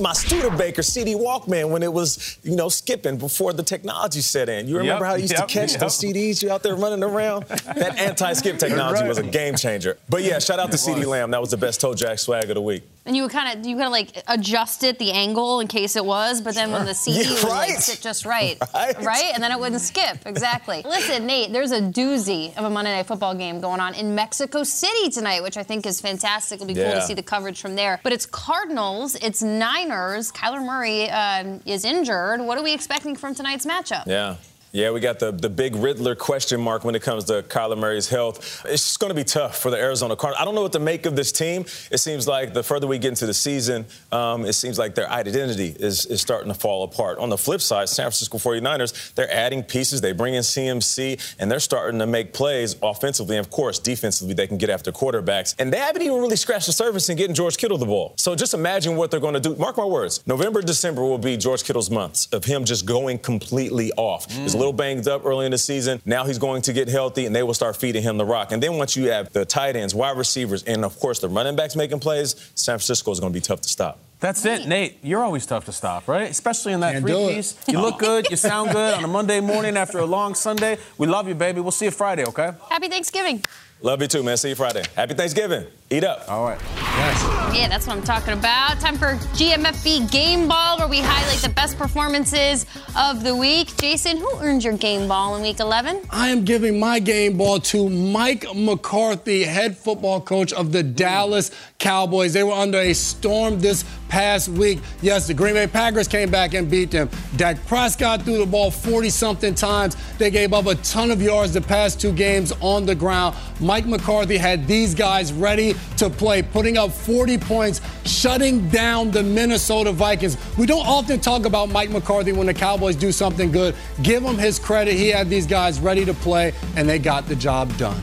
my 0.00 0.12
Studebaker 0.12 0.82
CD 0.82 1.14
Walkman 1.14 1.70
when 1.70 1.82
it 1.82 1.92
was, 1.92 2.38
you 2.42 2.56
know, 2.56 2.68
skipping 2.68 3.16
before 3.18 3.52
the 3.52 3.62
technology 3.62 4.20
set 4.20 4.48
in. 4.48 4.68
You 4.68 4.78
remember 4.78 5.04
Yep, 5.04 5.10
how 5.10 5.14
you 5.16 5.22
used 5.22 5.32
yep, 5.34 5.48
to 5.48 5.52
catch 5.54 5.72
yep. 5.72 5.80
those 5.80 5.98
CDs? 5.98 6.42
You 6.42 6.50
out 6.50 6.62
there 6.62 6.74
running 6.76 7.02
around? 7.02 7.44
That 7.82 7.98
anti-skip 7.98 8.58
technology 8.58 9.06
was 9.08 9.18
a 9.18 9.22
game 9.22 9.56
changer. 9.56 9.96
But 10.08 10.22
yeah, 10.22 10.38
shout 10.38 10.58
out 10.58 10.70
to 10.72 10.76
CeeDee 10.76 11.06
Lamb. 11.06 11.30
That 11.30 11.40
was 11.40 11.50
the 11.50 11.56
best 11.56 11.80
toe 11.80 11.94
jack 11.94 12.18
swag 12.18 12.44
of 12.50 12.54
the 12.54 12.60
week. 12.62 12.82
And 13.06 13.16
you 13.16 13.22
would 13.22 13.32
kind 13.32 13.58
of 13.58 13.66
you 13.66 13.74
kind 13.76 13.86
of 13.86 13.92
like 13.92 14.22
adjust 14.28 14.84
it 14.84 14.98
the 14.98 15.10
angle 15.10 15.58
in 15.60 15.66
case 15.66 15.96
it 15.96 16.04
was, 16.04 16.40
but 16.40 16.54
then 16.54 16.70
when 16.70 16.84
the 16.86 16.94
CD 16.94 17.22
Yeah, 17.24 17.34
would 17.34 17.42
like 17.44 17.70
right. 17.70 17.78
sit 17.78 18.00
just 18.00 18.24
right, 18.34 18.56
Right. 18.74 19.30
and 19.34 19.42
then 19.42 19.50
it 19.50 19.58
wouldn't 19.58 19.80
skip 19.80 20.18
exactly. 20.26 20.82
Listen, 20.86 21.26
Nate, 21.26 21.52
there's 21.52 21.72
a 21.72 21.80
doozy 21.80 22.56
of 22.56 22.64
a 22.64 22.70
Monday 22.70 22.94
Night 22.94 23.06
Football 23.06 23.34
game 23.34 23.60
going 23.60 23.80
on 23.80 23.94
in 23.94 24.14
Mexico 24.14 24.62
City 24.62 25.08
tonight, 25.10 25.42
which 25.42 25.56
I 25.56 25.62
think 25.64 25.84
is 25.86 26.00
fantastic. 26.00 26.56
It'll 26.56 26.66
be 26.66 26.74
cool 26.74 26.92
to 26.92 27.02
see 27.02 27.14
the 27.14 27.22
coverage 27.22 27.60
from 27.60 27.74
there. 27.74 27.98
But 28.04 28.12
it's 28.12 28.26
Cardinals, 28.26 29.14
it's 29.16 29.42
Niners. 29.58 30.32
Kyler 30.32 30.64
Murray 30.64 31.10
um, 31.10 31.60
is 31.66 31.84
injured. 31.84 32.40
What 32.40 32.58
are 32.58 32.64
we 32.64 32.72
expecting 32.72 33.16
from 33.16 33.34
tonight's 33.34 33.66
matchup? 33.66 34.06
Yeah. 34.06 34.36
Yeah, 34.74 34.90
we 34.90 35.00
got 35.00 35.18
the, 35.18 35.32
the 35.32 35.50
big 35.50 35.76
Riddler 35.76 36.14
question 36.14 36.58
mark 36.58 36.82
when 36.82 36.94
it 36.94 37.02
comes 37.02 37.24
to 37.24 37.42
Kyler 37.42 37.76
Murray's 37.76 38.08
health. 38.08 38.64
It's 38.64 38.82
just 38.82 39.00
going 39.00 39.10
to 39.10 39.14
be 39.14 39.22
tough 39.22 39.58
for 39.58 39.70
the 39.70 39.76
Arizona 39.76 40.16
Cardinals. 40.16 40.40
I 40.40 40.46
don't 40.46 40.54
know 40.54 40.62
what 40.62 40.72
to 40.72 40.78
make 40.78 41.04
of 41.04 41.14
this 41.14 41.30
team. 41.30 41.66
It 41.90 41.98
seems 41.98 42.26
like 42.26 42.54
the 42.54 42.62
further 42.62 42.86
we 42.86 42.96
get 42.96 43.10
into 43.10 43.26
the 43.26 43.34
season, 43.34 43.84
um, 44.12 44.46
it 44.46 44.54
seems 44.54 44.78
like 44.78 44.94
their 44.94 45.10
identity 45.10 45.76
is, 45.78 46.06
is 46.06 46.22
starting 46.22 46.50
to 46.50 46.58
fall 46.58 46.84
apart. 46.84 47.18
On 47.18 47.28
the 47.28 47.36
flip 47.36 47.60
side, 47.60 47.90
San 47.90 48.04
Francisco 48.04 48.38
49ers, 48.38 49.12
they're 49.12 49.30
adding 49.30 49.62
pieces. 49.62 50.00
They 50.00 50.12
bring 50.12 50.32
in 50.32 50.42
CMC, 50.42 51.36
and 51.38 51.50
they're 51.50 51.60
starting 51.60 51.98
to 51.98 52.06
make 52.06 52.32
plays 52.32 52.74
offensively. 52.82 53.36
And, 53.36 53.44
of 53.44 53.52
course, 53.52 53.78
defensively, 53.78 54.32
they 54.32 54.46
can 54.46 54.56
get 54.56 54.70
after 54.70 54.90
quarterbacks. 54.90 55.54
And 55.58 55.70
they 55.70 55.80
haven't 55.80 56.00
even 56.00 56.18
really 56.18 56.36
scratched 56.36 56.64
the 56.64 56.72
surface 56.72 57.10
in 57.10 57.18
getting 57.18 57.34
George 57.34 57.58
Kittle 57.58 57.76
the 57.76 57.84
ball. 57.84 58.14
So 58.16 58.34
just 58.34 58.54
imagine 58.54 58.96
what 58.96 59.10
they're 59.10 59.20
going 59.20 59.34
to 59.34 59.40
do. 59.40 59.54
Mark 59.56 59.76
my 59.76 59.84
words. 59.84 60.26
November, 60.26 60.62
December 60.62 61.02
will 61.02 61.18
be 61.18 61.36
George 61.36 61.62
Kittle's 61.62 61.90
months 61.90 62.26
of 62.32 62.44
him 62.44 62.64
just 62.64 62.86
going 62.86 63.18
completely 63.18 63.92
off. 63.98 64.26
Mm 64.28 64.61
little 64.62 64.72
banged 64.72 65.08
up 65.08 65.24
early 65.24 65.44
in 65.44 65.50
the 65.50 65.58
season. 65.58 66.00
Now 66.04 66.24
he's 66.24 66.38
going 66.38 66.62
to 66.62 66.72
get 66.72 66.88
healthy, 66.88 67.26
and 67.26 67.34
they 67.34 67.42
will 67.42 67.54
start 67.54 67.76
feeding 67.76 68.02
him 68.02 68.16
the 68.16 68.24
rock. 68.24 68.52
And 68.52 68.62
then 68.62 68.76
once 68.76 68.96
you 68.96 69.10
have 69.10 69.32
the 69.32 69.44
tight 69.44 69.74
ends, 69.74 69.94
wide 69.94 70.16
receivers, 70.16 70.62
and 70.62 70.84
of 70.84 70.98
course 71.00 71.18
the 71.18 71.28
running 71.28 71.56
backs 71.56 71.74
making 71.74 72.00
plays, 72.00 72.36
San 72.54 72.74
Francisco 72.74 73.10
is 73.10 73.20
going 73.20 73.32
to 73.32 73.36
be 73.36 73.42
tough 73.42 73.60
to 73.62 73.68
stop. 73.68 73.98
That's 74.20 74.44
it, 74.44 74.68
Nate. 74.68 74.98
You're 75.02 75.24
always 75.24 75.46
tough 75.46 75.64
to 75.64 75.72
stop, 75.72 76.06
right? 76.06 76.30
Especially 76.30 76.72
in 76.72 76.78
that 76.80 76.92
Can't 76.92 77.04
three 77.04 77.34
piece. 77.34 77.56
You 77.66 77.80
look 77.80 77.98
good, 77.98 78.30
you 78.30 78.36
sound 78.36 78.70
good 78.70 78.94
on 78.94 79.02
a 79.02 79.08
Monday 79.08 79.40
morning 79.40 79.76
after 79.76 79.98
a 79.98 80.06
long 80.06 80.36
Sunday. 80.36 80.78
We 80.96 81.08
love 81.08 81.26
you, 81.26 81.34
baby. 81.34 81.60
We'll 81.60 81.72
see 81.72 81.86
you 81.86 81.90
Friday, 81.90 82.24
okay? 82.26 82.52
Happy 82.70 82.88
Thanksgiving. 82.88 83.42
Love 83.82 84.00
you 84.00 84.06
too, 84.06 84.22
man. 84.22 84.36
See 84.36 84.50
you 84.50 84.54
Friday. 84.54 84.84
Happy 84.94 85.14
Thanksgiving. 85.14 85.66
Eat 85.90 86.04
up. 86.04 86.24
All 86.30 86.44
right. 86.44 86.58
Yes. 86.62 87.54
Yeah, 87.54 87.68
that's 87.68 87.86
what 87.86 87.96
I'm 87.96 88.02
talking 88.04 88.32
about. 88.32 88.78
Time 88.80 88.96
for 88.96 89.16
GMFB 89.34 90.10
Game 90.10 90.46
Ball, 90.46 90.78
where 90.78 90.88
we 90.88 91.00
highlight 91.00 91.38
the 91.38 91.48
best 91.48 91.76
performances 91.76 92.64
of 92.96 93.24
the 93.24 93.34
week. 93.34 93.76
Jason, 93.76 94.18
who 94.18 94.30
earned 94.38 94.62
your 94.62 94.76
game 94.76 95.08
ball 95.08 95.34
in 95.36 95.42
week 95.42 95.58
11? 95.58 96.00
I 96.10 96.28
am 96.28 96.44
giving 96.44 96.78
my 96.78 97.00
game 97.00 97.36
ball 97.36 97.58
to 97.58 97.88
Mike 97.90 98.46
McCarthy, 98.54 99.42
head 99.42 99.76
football 99.76 100.20
coach 100.20 100.52
of 100.52 100.70
the 100.70 100.82
Dallas 100.82 101.50
Cowboys. 101.78 102.32
They 102.32 102.44
were 102.44 102.52
under 102.52 102.78
a 102.78 102.92
storm 102.94 103.58
this 103.58 103.84
past 104.08 104.48
week. 104.48 104.78
Yes, 105.00 105.26
the 105.26 105.34
Green 105.34 105.54
Bay 105.54 105.66
Packers 105.66 106.06
came 106.06 106.30
back 106.30 106.54
and 106.54 106.70
beat 106.70 106.90
them. 106.90 107.10
Dak 107.36 107.64
Prescott 107.66 108.22
threw 108.22 108.38
the 108.38 108.46
ball 108.46 108.70
40 108.70 109.10
something 109.10 109.54
times. 109.54 109.96
They 110.18 110.30
gave 110.30 110.52
up 110.52 110.66
a 110.66 110.74
ton 110.76 111.10
of 111.10 111.20
yards 111.20 111.52
the 111.52 111.60
past 111.62 112.00
two 112.00 112.12
games 112.12 112.52
on 112.60 112.86
the 112.86 112.94
ground. 112.94 113.34
Mike 113.58 113.71
McCarthy 113.86 114.36
had 114.36 114.66
these 114.66 114.94
guys 114.94 115.32
ready 115.32 115.74
to 115.96 116.10
play, 116.10 116.42
putting 116.42 116.76
up 116.76 116.90
40 116.90 117.38
points, 117.38 117.80
shutting 118.04 118.68
down 118.68 119.10
the 119.10 119.22
Minnesota 119.22 119.92
Vikings. 119.92 120.36
We 120.58 120.66
don't 120.66 120.86
often 120.86 121.20
talk 121.20 121.46
about 121.46 121.70
Mike 121.70 121.90
McCarthy 121.90 122.32
when 122.32 122.46
the 122.46 122.54
Cowboys 122.54 122.96
do 122.96 123.12
something 123.12 123.50
good. 123.50 123.74
Give 124.02 124.22
him 124.22 124.36
his 124.36 124.58
credit. 124.58 124.94
He 124.94 125.08
had 125.08 125.30
these 125.30 125.46
guys 125.46 125.80
ready 125.80 126.04
to 126.04 126.12
play, 126.12 126.52
and 126.76 126.86
they 126.86 126.98
got 126.98 127.26
the 127.26 127.34
job 127.34 127.74
done. 127.78 128.00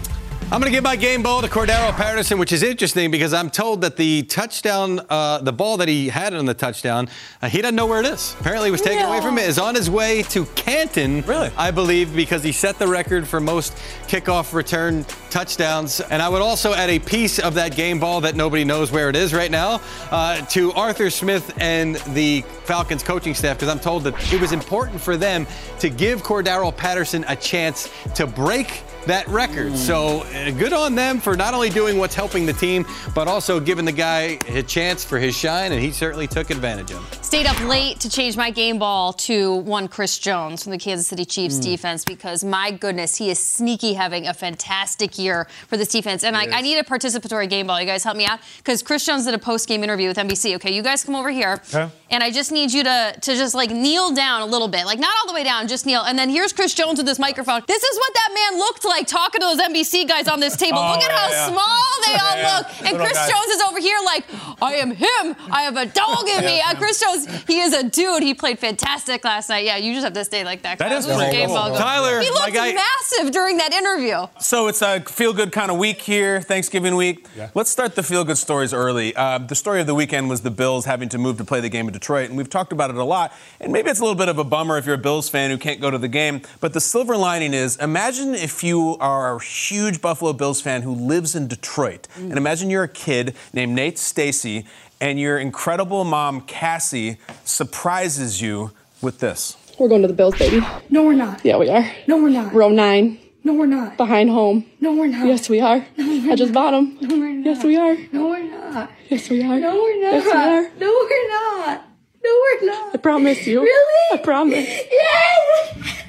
I'm 0.51 0.59
going 0.59 0.71
to 0.71 0.75
give 0.75 0.83
my 0.83 0.95
game 0.95 1.21
ball 1.21 1.43
to 1.43 1.47
Cordarrelle 1.47 1.93
Patterson, 1.93 2.39
which 2.39 2.51
is 2.51 2.63
interesting 2.63 3.11
because 3.11 3.35
I'm 3.35 3.51
told 3.51 3.81
that 3.81 3.97
the 3.97 4.23
touchdown, 4.23 4.99
uh, 5.07 5.37
the 5.41 5.53
ball 5.53 5.77
that 5.77 5.87
he 5.87 6.09
had 6.09 6.33
on 6.33 6.47
the 6.47 6.55
touchdown, 6.55 7.07
uh, 7.43 7.49
he 7.49 7.61
doesn't 7.61 7.75
know 7.75 7.85
where 7.85 7.99
it 7.99 8.07
is. 8.07 8.35
Apparently, 8.39 8.69
it 8.69 8.71
was 8.71 8.81
taken 8.81 9.03
no. 9.03 9.09
away 9.09 9.21
from 9.21 9.37
him. 9.37 9.47
Is 9.47 9.59
on 9.59 9.75
his 9.75 9.91
way 9.91 10.23
to 10.23 10.45
Canton, 10.55 11.21
really? 11.21 11.51
I 11.55 11.69
believe, 11.69 12.15
because 12.15 12.41
he 12.43 12.51
set 12.51 12.79
the 12.79 12.87
record 12.87 13.27
for 13.27 13.39
most 13.39 13.75
kickoff 14.07 14.51
return 14.55 15.05
touchdowns. 15.29 16.01
And 16.01 16.19
I 16.19 16.27
would 16.27 16.41
also 16.41 16.73
add 16.73 16.89
a 16.89 16.97
piece 16.97 17.37
of 17.37 17.53
that 17.53 17.75
game 17.75 17.99
ball 17.99 18.19
that 18.21 18.35
nobody 18.35 18.63
knows 18.63 18.91
where 18.91 19.07
it 19.07 19.15
is 19.15 19.35
right 19.35 19.51
now 19.51 19.81
uh, 20.09 20.43
to 20.47 20.73
Arthur 20.73 21.11
Smith 21.11 21.55
and 21.61 21.97
the 22.15 22.41
Falcons 22.63 23.03
coaching 23.03 23.35
staff 23.35 23.57
because 23.57 23.69
I'm 23.69 23.79
told 23.79 24.03
that 24.05 24.33
it 24.33 24.41
was 24.41 24.51
important 24.51 24.99
for 24.99 25.15
them 25.15 25.45
to 25.77 25.91
give 25.91 26.23
Cordarrelle 26.23 26.75
Patterson 26.75 27.23
a 27.27 27.35
chance 27.35 27.87
to 28.15 28.25
break 28.25 28.81
that 29.09 29.27
record. 29.27 29.75
So 29.75 30.21
uh, 30.21 30.51
good 30.51 30.73
on 30.73 30.95
them 30.95 31.19
for 31.19 31.35
not 31.35 31.53
only 31.53 31.69
doing 31.69 31.97
what's 31.97 32.15
helping 32.15 32.45
the 32.45 32.53
team, 32.53 32.85
but 33.13 33.27
also 33.27 33.59
giving 33.59 33.85
the 33.85 33.91
guy 33.91 34.39
a 34.47 34.63
chance 34.63 35.03
for 35.03 35.19
his 35.19 35.35
shine, 35.35 35.71
and 35.71 35.81
he 35.81 35.91
certainly 35.91 36.27
took 36.27 36.49
advantage 36.49 36.91
of 36.91 37.13
it. 37.13 37.18
Stayed 37.29 37.45
up 37.45 37.63
late 37.65 37.99
to 37.99 38.09
change 38.09 38.35
my 38.35 38.49
game 38.49 38.79
ball 38.79 39.13
to 39.13 39.53
one 39.57 39.87
Chris 39.87 40.17
Jones 40.17 40.63
from 40.63 40.71
the 40.71 40.79
Kansas 40.79 41.05
City 41.05 41.25
Chiefs 41.25 41.59
mm. 41.59 41.61
defense 41.61 42.03
because 42.03 42.43
my 42.43 42.71
goodness, 42.71 43.17
he 43.17 43.29
is 43.29 43.37
sneaky 43.37 43.93
having 43.93 44.25
a 44.25 44.33
fantastic 44.33 45.19
year 45.19 45.47
for 45.67 45.77
this 45.77 45.89
defense. 45.89 46.23
And 46.23 46.35
I, 46.35 46.47
I, 46.47 46.61
need 46.61 46.79
a 46.79 46.83
participatory 46.83 47.47
game 47.47 47.67
ball. 47.67 47.79
You 47.79 47.85
guys 47.85 48.03
help 48.03 48.17
me 48.17 48.25
out 48.25 48.39
because 48.57 48.81
Chris 48.81 49.05
Jones 49.05 49.25
did 49.25 49.35
a 49.35 49.37
post 49.37 49.67
game 49.67 49.83
interview 49.83 50.07
with 50.07 50.17
NBC. 50.17 50.55
Okay, 50.55 50.73
you 50.73 50.81
guys 50.81 51.03
come 51.03 51.13
over 51.13 51.29
here, 51.29 51.61
okay. 51.71 51.91
and 52.09 52.23
I 52.23 52.31
just 52.31 52.51
need 52.51 52.73
you 52.73 52.83
to 52.83 53.13
to 53.21 53.35
just 53.35 53.53
like 53.53 53.69
kneel 53.69 54.11
down 54.11 54.41
a 54.41 54.47
little 54.47 54.67
bit, 54.67 54.87
like 54.87 54.97
not 54.97 55.15
all 55.21 55.27
the 55.27 55.35
way 55.35 55.43
down, 55.43 55.67
just 55.67 55.85
kneel. 55.85 56.01
And 56.01 56.17
then 56.17 56.29
here's 56.29 56.51
Chris 56.51 56.73
Jones 56.73 56.97
with 56.97 57.05
this 57.05 57.19
microphone. 57.19 57.61
This 57.67 57.83
is 57.83 57.95
what 57.99 58.11
that 58.15 58.29
man 58.33 58.57
looked 58.59 58.85
like 58.85 59.05
talking 59.05 59.41
to 59.41 59.45
those 59.45 59.59
NBC 59.59 60.07
guys 60.07 60.27
on 60.27 60.39
this 60.39 60.57
table. 60.57 60.79
Oh, 60.79 60.93
look 60.93 61.03
at 61.03 61.11
yeah, 61.11 61.17
how 61.17 61.29
yeah. 61.29 61.47
small 61.47 61.89
they 62.07 62.13
all 62.23 62.37
yeah, 62.37 62.57
look. 62.57 62.67
And 62.79 62.97
Little 62.97 63.05
Chris 63.05 63.17
guys. 63.17 63.29
Jones 63.29 63.47
is 63.49 63.61
over 63.61 63.79
here 63.79 63.97
like, 64.03 64.25
I 64.61 64.75
am 64.75 64.91
him. 64.91 65.35
I 65.51 65.61
have 65.63 65.77
a 65.77 65.85
dog 65.85 66.27
in 66.27 66.45
me. 66.45 66.61
Uh, 66.61 66.75
Chris 66.75 66.99
Jones, 66.99 67.18
he 67.47 67.59
is 67.59 67.73
a 67.73 67.83
dude. 67.83 68.23
He 68.23 68.33
played 68.33 68.59
fantastic 68.59 69.23
last 69.23 69.49
night. 69.49 69.65
Yeah, 69.65 69.77
you 69.77 69.93
just 69.93 70.03
have 70.03 70.13
to 70.13 70.25
stay 70.25 70.43
like 70.43 70.61
that. 70.63 70.77
That 70.77 70.91
is 70.91 71.05
pretty 71.05 71.31
game 71.31 71.47
cool. 71.47 71.55
Tyler, 71.55 72.21
he 72.21 72.29
looked 72.29 72.53
massive 72.53 73.31
during 73.31 73.57
that 73.57 73.73
interview. 73.73 74.27
So 74.39 74.67
it's 74.67 74.81
a 74.81 74.99
feel-good 75.01 75.51
kind 75.51 75.71
of 75.71 75.77
week 75.77 76.01
here, 76.01 76.41
Thanksgiving 76.41 76.95
week. 76.95 77.25
Yeah. 77.35 77.49
Let's 77.53 77.69
start 77.69 77.95
the 77.95 78.03
feel-good 78.03 78.37
stories 78.37 78.73
early. 78.73 79.15
Uh, 79.15 79.37
the 79.39 79.55
story 79.55 79.81
of 79.81 79.87
the 79.87 79.95
weekend 79.95 80.29
was 80.29 80.41
the 80.41 80.51
Bills 80.51 80.85
having 80.85 81.09
to 81.09 81.17
move 81.17 81.37
to 81.37 81.45
play 81.45 81.59
the 81.59 81.69
game 81.69 81.87
in 81.87 81.93
Detroit, 81.93 82.29
and 82.29 82.37
we've 82.37 82.49
talked 82.49 82.71
about 82.71 82.89
it 82.89 82.95
a 82.95 83.03
lot. 83.03 83.33
And 83.59 83.71
maybe 83.71 83.89
it's 83.89 83.99
a 83.99 84.03
little 84.03 84.17
bit 84.17 84.29
of 84.29 84.37
a 84.37 84.43
bummer 84.43 84.77
if 84.77 84.85
you're 84.85 84.95
a 84.95 84.97
Bills 84.97 85.29
fan 85.29 85.49
who 85.49 85.57
can't 85.57 85.81
go 85.81 85.89
to 85.89 85.97
the 85.97 86.07
game. 86.07 86.41
But 86.59 86.73
the 86.73 86.81
silver 86.81 87.17
lining 87.17 87.53
is, 87.53 87.77
imagine 87.77 88.35
if 88.35 88.63
you 88.63 88.97
are 88.99 89.35
a 89.35 89.43
huge 89.43 90.01
Buffalo 90.01 90.33
Bills 90.33 90.61
fan 90.61 90.81
who 90.81 90.93
lives 90.93 91.35
in 91.35 91.47
Detroit, 91.47 92.07
mm. 92.15 92.23
and 92.23 92.37
imagine 92.37 92.69
you're 92.69 92.83
a 92.83 92.87
kid 92.87 93.35
named 93.53 93.73
Nate 93.73 93.97
Stacy, 93.97 94.65
and 95.01 95.19
your 95.19 95.37
incredible 95.37 96.03
mom 96.03 96.41
Cassie 96.41 97.17
surprises 97.43 98.41
you 98.41 98.71
with 99.01 99.19
this. 99.19 99.55
We're 99.77 99.87
going 99.87 100.01
to 100.01 100.07
the 100.07 100.13
Bills, 100.13 100.37
baby. 100.37 100.65
No, 100.89 101.03
we're 101.03 101.13
not. 101.13 101.43
Yeah, 101.45 101.57
we 101.57 101.69
are. 101.69 101.89
No, 102.07 102.17
we're 102.21 102.29
not. 102.29 102.53
Row 102.53 102.69
nine. 102.69 103.17
No, 103.43 103.53
we're 103.53 103.65
not. 103.65 103.95
Behind 103.95 104.29
home. 104.29 104.65
No, 104.81 104.93
we're 104.93 105.07
not. 105.07 105.25
Yes, 105.25 105.47
we 105.47 105.61
are. 105.61 105.85
No, 105.97 106.07
we're 106.07 106.33
I 106.33 106.35
just 106.35 106.51
bought 106.51 106.71
them. 106.71 106.97
No, 107.01 107.17
we're 107.17 107.31
not. 107.31 107.45
Yes, 107.45 107.63
we 107.63 107.77
are. 107.77 107.95
No, 108.11 108.27
we're 108.27 108.43
not. 108.43 108.91
Yes, 109.09 109.29
we 109.29 109.41
are. 109.41 109.59
No, 109.59 109.75
we're 109.75 110.01
not. 110.01 110.13
Yes, 110.13 110.25
we 110.25 110.31
are. 110.31 110.69
No, 110.79 111.07
we're 111.09 111.29
not. 111.29 111.85
No, 112.21 112.41
we're 112.43 112.65
not. 112.65 112.95
I 112.95 112.97
promise 112.97 113.47
you. 113.47 113.61
Really? 113.61 114.19
I 114.19 114.21
promise. 114.21 114.67
Yes. 114.67 116.03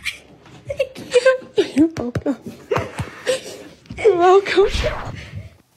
Thank 0.66 1.56
you. 1.56 1.64
You're 1.76 1.88
welcome. 1.96 2.36
You're 3.96 4.16
welcome. 4.16 4.66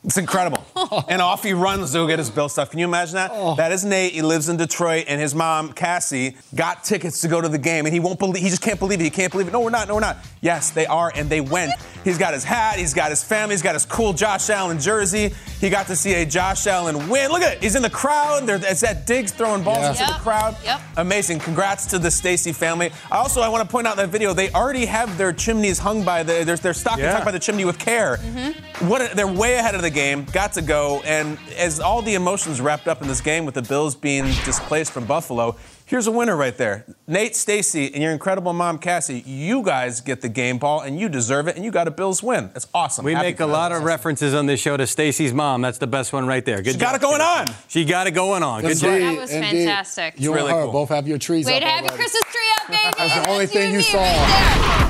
It's 0.06 0.18
incredible. 0.18 0.66
and 1.08 1.22
off 1.22 1.44
he 1.44 1.54
runs 1.54 1.92
to 1.92 2.00
go 2.00 2.08
get 2.08 2.20
his 2.20 2.30
bill 2.30 2.50
stuff. 2.50 2.70
Can 2.70 2.80
you 2.80 2.86
imagine 2.86 3.16
that? 3.16 3.32
Oh. 3.34 3.56
That 3.56 3.72
is 3.72 3.86
Nate. 3.86 4.12
He 4.14 4.22
lives 4.22 4.50
in 4.50 4.58
Detroit, 4.58 5.06
and 5.08 5.22
his 5.22 5.34
mom, 5.34 5.72
Cassie, 5.72 6.36
got 6.54 6.84
tickets 6.84 7.22
to 7.22 7.30
go 7.30 7.40
to 7.40 7.48
the 7.48 7.58
game, 7.58 7.86
and 7.86 7.94
he 7.94 8.02
won't 8.02 8.20
believe. 8.20 8.44
He 8.44 8.50
just 8.50 8.62
can't 8.62 8.80
believe 8.80 9.00
it. 9.00 9.04
He 9.06 9.10
can't 9.10 9.32
believe 9.32 9.48
it. 9.48 9.52
No, 9.52 9.62
we're 9.62 9.70
not. 9.70 9.88
No, 9.88 9.96
we're 9.96 10.02
not. 10.02 10.18
Yes, 10.42 10.72
they 10.72 10.86
are, 10.86 11.12
and 11.16 11.30
they 11.30 11.40
went. 11.40 11.72
He's 12.04 12.18
got 12.18 12.34
his 12.34 12.44
hat. 12.44 12.78
He's 12.80 12.94
got 12.94 13.12
his 13.12 13.24
family. 13.24 13.54
He's 13.54 13.62
got 13.62 13.76
his 13.76 13.86
cool 13.86 14.12
Josh 14.12 14.50
Allen 14.50 14.78
jersey. 14.78 15.34
He 15.62 15.70
got 15.70 15.88
to 15.88 15.96
see 15.96 16.14
a 16.16 16.26
Josh 16.26 16.68
Allen 16.68 17.08
win. 17.08 17.32
Look 17.32 17.42
at 17.42 17.54
it. 17.54 17.64
He's 17.64 17.78
in 17.78 17.82
the 17.82 17.90
crowd. 17.90 18.46
There, 18.46 18.58
There's 18.58 18.82
that 18.82 19.08
Diggs 19.08 19.32
throwing 19.32 19.64
balls 19.64 19.80
yeah. 19.80 19.92
into 19.92 20.02
yep. 20.02 20.10
the 20.10 20.20
crowd. 20.20 20.58
Yep. 20.66 20.82
Amazing. 20.98 21.40
Congrats 21.40 21.86
to 21.88 22.00
the 22.00 22.12
Stacy 22.12 22.52
family. 22.52 22.92
Also, 23.10 23.40
I 23.40 23.48
want 23.48 23.64
to 23.64 23.72
point 23.72 23.88
out 23.88 23.96
that 23.96 24.10
video. 24.10 24.34
They 24.34 24.52
already 24.52 24.86
have 24.86 25.18
their 25.18 25.32
chimneys 25.32 25.80
hung 25.80 26.04
by 26.04 26.24
the. 26.24 26.44
Their, 26.44 26.58
their 26.58 26.74
stockings 26.74 27.04
yeah. 27.04 27.16
hung 27.16 27.24
by 27.24 27.32
the 27.32 27.40
chimney 27.40 27.64
with 27.64 27.80
care. 27.80 28.18
Mm-hmm. 28.18 28.90
What? 28.90 29.16
They're 29.16 29.26
way 29.26 29.56
ahead 29.56 29.76
of 29.76 29.82
the 29.82 29.93
game. 29.94 30.26
Got 30.26 30.54
to 30.54 30.62
go. 30.62 31.02
And 31.06 31.38
as 31.58 31.80
all 31.80 32.02
the 32.02 32.16
emotions 32.16 32.60
wrapped 32.60 32.88
up 32.88 33.02
in 33.02 33.08
this 33.08 33.22
game 33.22 33.46
with 33.46 33.56
the 33.56 33.62
Bills 33.62 33.96
being 33.96 34.26
displaced 34.46 34.92
from 34.92 35.06
Buffalo, 35.06 35.56
Here's 35.86 36.08
a 36.08 36.12
winner 36.12 36.36
right 36.36 36.58
there. 36.58 36.86
Nate 37.08 37.36
Stacy 37.36 37.94
and 37.94 38.02
your 38.02 38.14
incredible 38.14 38.54
mom, 38.54 38.80
Cassie, 38.80 39.22
you 39.28 39.62
guys 39.62 40.02
get 40.02 40.22
the 40.22 40.28
game 40.30 40.58
ball 40.58 40.82
and 40.82 41.00
you 41.00 41.10
deserve 41.10 41.48
it 41.48 41.56
and 41.56 41.64
you 41.64 41.72
got 41.72 41.88
a 41.88 41.92
Bills 41.92 42.24
win. 42.24 42.50
That's 42.54 42.68
awesome. 42.74 43.06
We 43.06 43.14
Happy 43.14 43.28
make 43.28 43.40
a 43.42 43.46
lot 43.46 43.72
of 43.72 43.84
references 43.84 44.34
on 44.34 44.46
this 44.46 44.60
show 44.60 44.78
to 44.78 44.88
Stacy's 44.88 45.34
mom. 45.34 45.62
That's 45.62 45.78
the 45.78 45.88
best 45.88 46.14
one 46.14 46.26
right 46.26 46.44
there. 46.44 46.64
Good 46.64 46.74
she 46.74 46.80
job. 46.80 46.80
got 46.80 46.96
it 46.96 47.02
going 47.02 47.22
on. 47.22 47.56
She 47.68 47.86
got 47.86 48.08
it 48.08 48.12
going 48.12 48.44
on. 48.44 48.62
Good 48.62 48.78
job. 48.78 49.00
That 49.02 49.18
was 49.20 49.30
fantastic. 49.30 50.16
You 50.18 50.34
really 50.34 50.50
and 50.50 50.58
her 50.58 50.64
cool. 50.64 50.72
both 50.72 50.90
have 50.90 51.08
your 51.08 51.18
trees 51.18 51.46
Way 51.46 51.58
up. 51.58 51.62
to 51.62 51.68
have 51.68 51.86
your 51.86 51.94
Christmas 51.94 52.24
tree 52.32 52.42
up, 52.60 52.68
baby. 52.70 52.94
That's 52.98 53.26
the 53.26 53.30
only 53.30 53.46
thing 53.46 53.72
you, 53.72 53.78
you 53.78 53.84
saw. 53.84 54.00
Right 54.00 54.90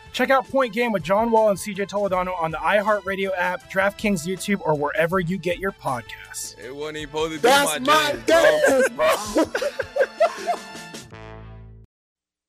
Check 0.11 0.29
out 0.29 0.47
Point 0.49 0.73
Game 0.73 0.91
with 0.91 1.03
John 1.03 1.31
Wall 1.31 1.49
and 1.49 1.57
CJ 1.57 1.87
Toledano 1.89 2.39
on 2.41 2.51
the 2.51 2.57
iHeartRadio 2.57 3.31
app, 3.37 3.71
DraftKings 3.71 4.27
YouTube, 4.27 4.61
or 4.61 4.75
wherever 4.75 5.19
you 5.19 5.37
get 5.37 5.59
your 5.59 5.71
podcasts. 5.71 6.57
It 6.59 6.75
wasn't 6.75 6.97
even 6.97 7.09
supposed 7.09 7.33
to 7.33 7.37
be 7.37 7.41
That's 7.41 7.79
my, 7.79 8.13
my 8.13 8.19
jam, 8.27 8.83
game, 9.35 9.45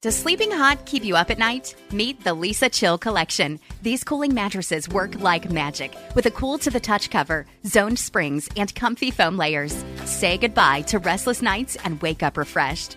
Does 0.02 0.16
sleeping 0.16 0.50
hot 0.50 0.84
keep 0.84 1.04
you 1.04 1.14
up 1.14 1.30
at 1.30 1.38
night? 1.38 1.76
Meet 1.92 2.24
the 2.24 2.34
Leesa 2.34 2.68
Chill 2.72 2.98
Collection. 2.98 3.60
These 3.82 4.02
cooling 4.02 4.34
mattresses 4.34 4.88
work 4.88 5.20
like 5.20 5.48
magic 5.48 5.96
with 6.16 6.26
a 6.26 6.30
cool 6.32 6.58
to 6.58 6.70
the 6.70 6.80
touch 6.80 7.08
cover, 7.08 7.46
zoned 7.64 8.00
springs, 8.00 8.48
and 8.56 8.74
comfy 8.74 9.12
foam 9.12 9.36
layers. 9.36 9.84
Say 10.04 10.38
goodbye 10.38 10.80
to 10.88 10.98
restless 10.98 11.40
nights 11.40 11.76
and 11.84 12.02
wake 12.02 12.24
up 12.24 12.36
refreshed. 12.36 12.96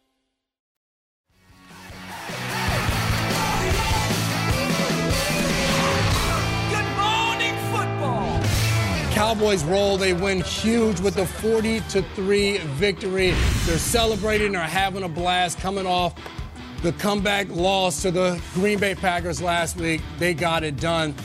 Cowboys 9.31 9.63
roll. 9.63 9.95
They 9.95 10.11
win 10.11 10.41
huge 10.41 10.99
with 10.99 11.15
a 11.15 11.25
40 11.25 11.79
to 11.91 12.01
3 12.01 12.57
victory. 12.57 13.31
They're 13.65 13.77
celebrating, 13.77 14.51
they're 14.51 14.61
having 14.61 15.03
a 15.03 15.07
blast 15.07 15.57
coming 15.57 15.85
off 15.85 16.15
the 16.81 16.91
comeback 16.91 17.47
loss 17.47 18.01
to 18.01 18.11
the 18.11 18.41
Green 18.53 18.77
Bay 18.77 18.93
Packers 18.93 19.41
last 19.41 19.77
week. 19.77 20.01
They 20.19 20.33
got 20.33 20.65
it 20.65 20.75
done. 20.75 21.15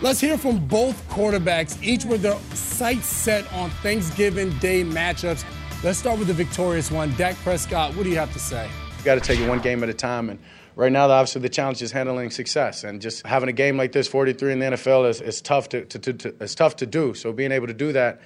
Let's 0.00 0.20
hear 0.20 0.38
from 0.38 0.66
both 0.66 1.06
quarterbacks, 1.10 1.76
each 1.82 2.06
with 2.06 2.22
their 2.22 2.38
sights 2.54 3.08
set 3.08 3.52
on 3.52 3.68
Thanksgiving 3.82 4.48
Day 4.58 4.82
matchups. 4.82 5.44
Let's 5.82 5.98
start 5.98 6.18
with 6.18 6.28
the 6.28 6.34
victorious 6.34 6.90
one. 6.90 7.14
Dak 7.16 7.36
Prescott, 7.36 7.94
what 7.94 8.04
do 8.04 8.08
you 8.08 8.16
have 8.16 8.32
to 8.32 8.38
say? 8.38 8.70
You 8.96 9.04
got 9.04 9.16
to 9.16 9.20
take 9.20 9.38
it 9.38 9.46
one 9.46 9.58
game 9.58 9.82
at 9.82 9.90
a 9.90 9.94
time. 9.94 10.30
And 10.30 10.38
right 10.76 10.92
now, 10.92 11.08
obviously, 11.08 11.42
the 11.42 11.48
challenge 11.48 11.82
is 11.82 11.92
handling 11.92 12.30
success. 12.30 12.84
And 12.84 13.00
just 13.00 13.26
having 13.26 13.48
a 13.48 13.52
game 13.52 13.76
like 13.76 13.92
this, 13.92 14.08
43 14.08 14.52
in 14.52 14.58
the 14.58 14.66
NFL, 14.66 15.08
is, 15.08 15.20
is 15.20 15.40
tough 15.40 15.68
to, 15.70 15.84
to, 15.84 15.98
to, 15.98 16.12
to, 16.12 16.34
it's 16.40 16.54
tough 16.54 16.76
to 16.76 16.86
do. 16.86 17.14
So 17.14 17.32
being 17.32 17.52
able 17.52 17.66
to 17.66 17.74
do 17.74 17.92
that, 17.92 18.20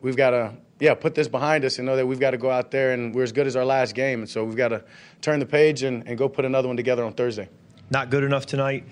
we've 0.00 0.16
got 0.16 0.30
to 0.30 0.52
yeah 0.80 0.94
put 0.94 1.14
this 1.14 1.26
behind 1.26 1.64
us 1.64 1.78
and 1.78 1.86
know 1.86 1.96
that 1.96 2.06
we've 2.06 2.20
got 2.20 2.30
to 2.30 2.38
go 2.38 2.50
out 2.50 2.70
there 2.70 2.92
and 2.92 3.12
we're 3.12 3.24
as 3.24 3.32
good 3.32 3.46
as 3.46 3.56
our 3.56 3.64
last 3.64 3.94
game. 3.94 4.20
And 4.20 4.28
so 4.28 4.44
we've 4.44 4.56
got 4.56 4.68
to 4.68 4.84
turn 5.20 5.40
the 5.40 5.46
page 5.46 5.82
and, 5.82 6.06
and 6.06 6.16
go 6.16 6.28
put 6.28 6.44
another 6.44 6.68
one 6.68 6.76
together 6.76 7.04
on 7.04 7.12
Thursday. 7.14 7.48
Not 7.90 8.10
good 8.10 8.24
enough 8.24 8.46
tonight. 8.46 8.84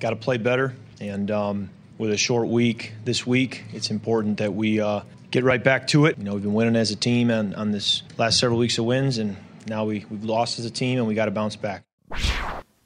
Got 0.00 0.10
to 0.10 0.16
play 0.16 0.38
better. 0.38 0.74
And 1.00 1.30
um, 1.30 1.70
with 1.98 2.10
a 2.10 2.16
short 2.16 2.48
week 2.48 2.92
this 3.04 3.26
week, 3.26 3.64
it's 3.72 3.90
important 3.90 4.38
that 4.38 4.54
we 4.54 4.80
uh, 4.80 5.00
get 5.30 5.44
right 5.44 5.62
back 5.62 5.88
to 5.88 6.06
it. 6.06 6.18
You 6.18 6.24
know, 6.24 6.34
we've 6.34 6.42
been 6.42 6.54
winning 6.54 6.76
as 6.76 6.90
a 6.90 6.96
team 6.96 7.30
on, 7.30 7.54
on 7.54 7.72
this 7.72 8.02
last 8.16 8.38
several 8.38 8.58
weeks 8.58 8.78
of 8.78 8.84
wins, 8.84 9.18
and 9.18 9.36
now 9.66 9.84
we, 9.84 10.06
we've 10.08 10.24
lost 10.24 10.58
as 10.58 10.64
a 10.64 10.70
team, 10.70 10.98
and 10.98 11.06
we 11.06 11.14
got 11.14 11.26
to 11.26 11.30
bounce 11.32 11.56
back. 11.56 11.84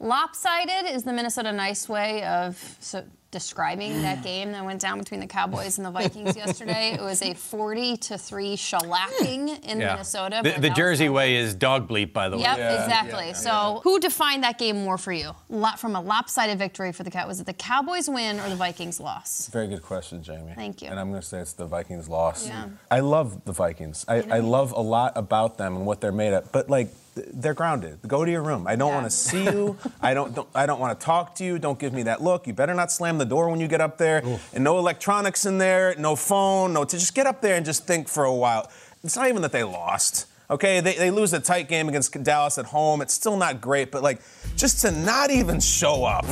Lopsided 0.00 0.86
is 0.94 1.02
the 1.02 1.12
Minnesota 1.12 1.52
nice 1.52 1.88
way 1.88 2.22
of 2.24 2.56
so, 2.80 3.02
describing 3.30 4.00
that 4.02 4.22
game 4.24 4.52
that 4.52 4.64
went 4.64 4.80
down 4.80 4.98
between 4.98 5.20
the 5.20 5.26
Cowboys 5.26 5.76
and 5.76 5.84
the 5.84 5.90
Vikings 5.90 6.36
yesterday. 6.36 6.92
It 6.92 7.00
was 7.00 7.20
a 7.20 7.34
40 7.34 7.96
to 7.98 8.16
3 8.16 8.56
shellacking 8.56 9.64
in 9.64 9.80
Yeah. 9.80 9.92
Minnesota. 9.94 10.40
The, 10.42 10.52
the 10.52 10.60
that 10.68 10.76
Jersey 10.76 11.08
way 11.08 11.36
is 11.36 11.54
dog 11.54 11.88
bleep, 11.88 12.12
by 12.12 12.28
the 12.28 12.36
way. 12.36 12.42
Yep, 12.44 12.58
exactly. 12.58 13.34
so, 13.34 13.80
who 13.84 13.98
defined 13.98 14.44
that 14.44 14.56
game 14.58 14.76
more 14.84 14.98
for 14.98 15.12
you? 15.12 15.32
Lo- 15.48 15.72
From 15.76 15.96
a 15.96 16.00
lopsided 16.00 16.58
victory 16.58 16.92
for 16.92 17.02
the 17.02 17.10
Cow, 17.10 17.26
was 17.26 17.40
it 17.40 17.46
the 17.46 17.52
Cowboys 17.52 18.08
win 18.08 18.38
or 18.40 18.48
the 18.48 18.56
Vikings 18.56 19.00
loss? 19.00 19.48
Very 19.52 19.66
good 19.66 19.82
question, 19.82 20.22
Jamie. 20.22 20.52
Thank 20.54 20.80
you. 20.80 20.88
And 20.88 20.98
I'm 20.98 21.10
going 21.10 21.20
to 21.20 21.26
say 21.26 21.40
it's 21.40 21.52
the 21.54 21.66
Vikings 21.66 22.08
loss. 22.08 22.46
Yeah. 22.46 22.66
I 22.90 23.00
love 23.00 23.44
the 23.44 23.52
Vikings. 23.52 24.04
I, 24.08 24.22
I 24.30 24.38
love 24.38 24.72
a 24.72 24.80
lot 24.80 25.12
about 25.16 25.58
them 25.58 25.76
and 25.76 25.84
what 25.86 26.00
they're 26.00 26.12
made 26.12 26.32
of. 26.32 26.50
But 26.52 26.70
like, 26.70 26.88
th- 26.88 27.07
they're 27.32 27.54
grounded. 27.54 27.98
Go 28.06 28.24
to 28.24 28.30
your 28.30 28.42
room. 28.42 28.66
I 28.66 28.76
don't 28.76 28.92
want 28.92 29.06
to 29.06 29.10
see 29.10 29.44
you. 29.44 29.76
I 30.00 30.14
don't, 30.14 30.34
don't. 30.34 30.48
I 30.54 30.66
don't 30.66 30.80
want 30.80 30.98
to 30.98 31.04
talk 31.04 31.34
to 31.36 31.44
you. 31.44 31.58
Don't 31.58 31.78
give 31.78 31.92
me 31.92 32.04
that 32.04 32.22
look. 32.22 32.46
You 32.46 32.52
better 32.52 32.74
not 32.74 32.90
slam 32.92 33.18
the 33.18 33.24
door 33.24 33.48
when 33.48 33.60
you 33.60 33.68
get 33.68 33.80
up 33.80 33.98
there. 33.98 34.22
And 34.52 34.64
no 34.64 34.78
electronics 34.78 35.46
in 35.46 35.58
there. 35.58 35.94
No 35.98 36.16
phone. 36.16 36.72
No. 36.72 36.84
To 36.84 36.98
just 36.98 37.14
get 37.14 37.26
up 37.26 37.40
there 37.40 37.56
and 37.56 37.66
just 37.66 37.86
think 37.86 38.08
for 38.08 38.24
a 38.24 38.34
while. 38.34 38.70
It's 39.04 39.16
not 39.16 39.28
even 39.28 39.42
that 39.42 39.52
they 39.52 39.64
lost. 39.64 40.26
Okay, 40.50 40.80
they, 40.80 40.94
they 40.94 41.10
lose 41.10 41.34
a 41.34 41.40
tight 41.40 41.68
game 41.68 41.88
against 41.88 42.22
Dallas 42.22 42.56
at 42.56 42.64
home. 42.64 43.02
It's 43.02 43.12
still 43.12 43.36
not 43.36 43.60
great, 43.60 43.90
but 43.90 44.02
like, 44.02 44.22
just 44.56 44.80
to 44.80 44.90
not 44.90 45.30
even 45.30 45.60
show 45.60 46.04
up. 46.04 46.24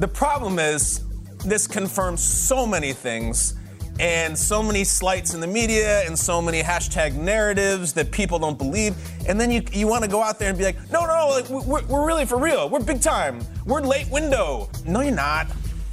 The 0.00 0.08
problem 0.08 0.58
is, 0.58 1.04
this 1.44 1.68
confirms 1.68 2.20
so 2.22 2.66
many 2.66 2.92
things 2.92 3.54
and 4.00 4.36
so 4.36 4.62
many 4.62 4.84
slights 4.84 5.34
in 5.34 5.40
the 5.40 5.46
media 5.46 6.04
and 6.06 6.18
so 6.18 6.42
many 6.42 6.62
hashtag 6.62 7.14
narratives 7.14 7.92
that 7.92 8.10
people 8.10 8.38
don't 8.38 8.58
believe. 8.58 8.96
And 9.28 9.40
then 9.40 9.50
you, 9.50 9.62
you 9.72 9.86
want 9.86 10.04
to 10.04 10.10
go 10.10 10.22
out 10.22 10.38
there 10.38 10.48
and 10.48 10.58
be 10.58 10.64
like, 10.64 10.76
no, 10.90 11.06
no, 11.06 11.28
like, 11.28 11.48
we're, 11.48 11.84
we're 11.84 12.06
really 12.06 12.26
for 12.26 12.38
real. 12.38 12.68
We're 12.68 12.80
big 12.80 13.00
time. 13.00 13.40
We're 13.66 13.80
late 13.80 14.10
window. 14.10 14.68
No, 14.84 15.00
you're 15.00 15.14
not. 15.14 15.46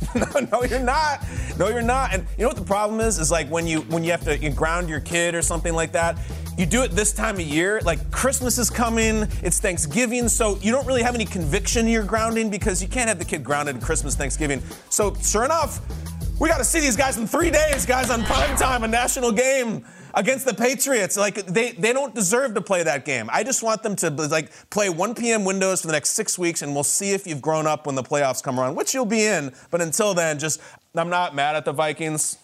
no, 0.15 0.39
no, 0.51 0.63
you're 0.63 0.79
not. 0.79 1.23
No, 1.57 1.69
you're 1.69 1.81
not. 1.81 2.13
And 2.13 2.25
you 2.37 2.43
know 2.43 2.49
what 2.49 2.57
the 2.57 2.63
problem 2.63 2.99
is? 2.99 3.19
Is 3.19 3.31
like 3.31 3.47
when 3.49 3.67
you 3.67 3.81
when 3.81 4.03
you 4.03 4.11
have 4.11 4.23
to 4.25 4.37
you 4.37 4.49
ground 4.49 4.89
your 4.89 4.99
kid 4.99 5.35
or 5.35 5.41
something 5.41 5.73
like 5.73 5.91
that. 5.91 6.17
You 6.57 6.65
do 6.65 6.83
it 6.83 6.91
this 6.91 7.13
time 7.13 7.35
of 7.35 7.41
year. 7.41 7.81
Like 7.83 8.11
Christmas 8.11 8.57
is 8.57 8.69
coming. 8.69 9.27
It's 9.41 9.59
Thanksgiving, 9.59 10.27
so 10.27 10.57
you 10.57 10.71
don't 10.71 10.85
really 10.85 11.01
have 11.01 11.15
any 11.15 11.25
conviction 11.25 11.87
you're 11.87 12.03
grounding 12.03 12.49
because 12.49 12.81
you 12.81 12.89
can't 12.89 13.07
have 13.07 13.19
the 13.19 13.25
kid 13.25 13.43
grounded 13.43 13.77
at 13.77 13.81
Christmas, 13.81 14.15
Thanksgiving. 14.15 14.61
So 14.89 15.13
sure 15.21 15.45
enough, 15.45 15.79
we 16.41 16.49
got 16.49 16.57
to 16.57 16.65
see 16.65 16.79
these 16.79 16.97
guys 16.97 17.17
in 17.17 17.27
three 17.27 17.51
days, 17.51 17.85
guys, 17.85 18.09
on 18.09 18.23
prime 18.23 18.57
time, 18.57 18.83
a 18.83 18.87
national 18.87 19.31
game 19.31 19.85
against 20.15 20.43
the 20.43 20.53
Patriots. 20.55 21.15
Like 21.15 21.35
they, 21.45 21.73
they 21.73 21.93
don't 21.93 22.15
deserve 22.15 22.55
to 22.55 22.61
play 22.61 22.81
that 22.81 23.05
game. 23.05 23.29
I 23.31 23.43
just 23.43 23.61
want 23.61 23.83
them 23.83 23.95
to 23.97 24.09
like 24.09 24.51
play 24.71 24.89
1 24.89 25.13
p.m. 25.13 25.45
windows 25.45 25.81
for 25.81 25.87
the 25.87 25.93
next 25.93 26.09
six 26.09 26.39
weeks, 26.39 26.63
and 26.63 26.73
we'll 26.73 26.83
see 26.83 27.11
if 27.11 27.27
you've 27.27 27.43
grown 27.43 27.67
up 27.67 27.85
when 27.85 27.93
the 27.93 28.01
playoffs 28.01 28.41
come 28.41 28.59
around, 28.59 28.73
which 28.73 28.95
you'll 28.95 29.05
be 29.05 29.23
in. 29.23 29.53
But 29.69 29.81
until 29.81 30.15
then, 30.15 30.39
just 30.39 30.59
I'm 30.95 31.09
not 31.09 31.35
mad 31.35 31.55
at 31.55 31.63
the 31.63 31.73
Vikings. 31.73 32.39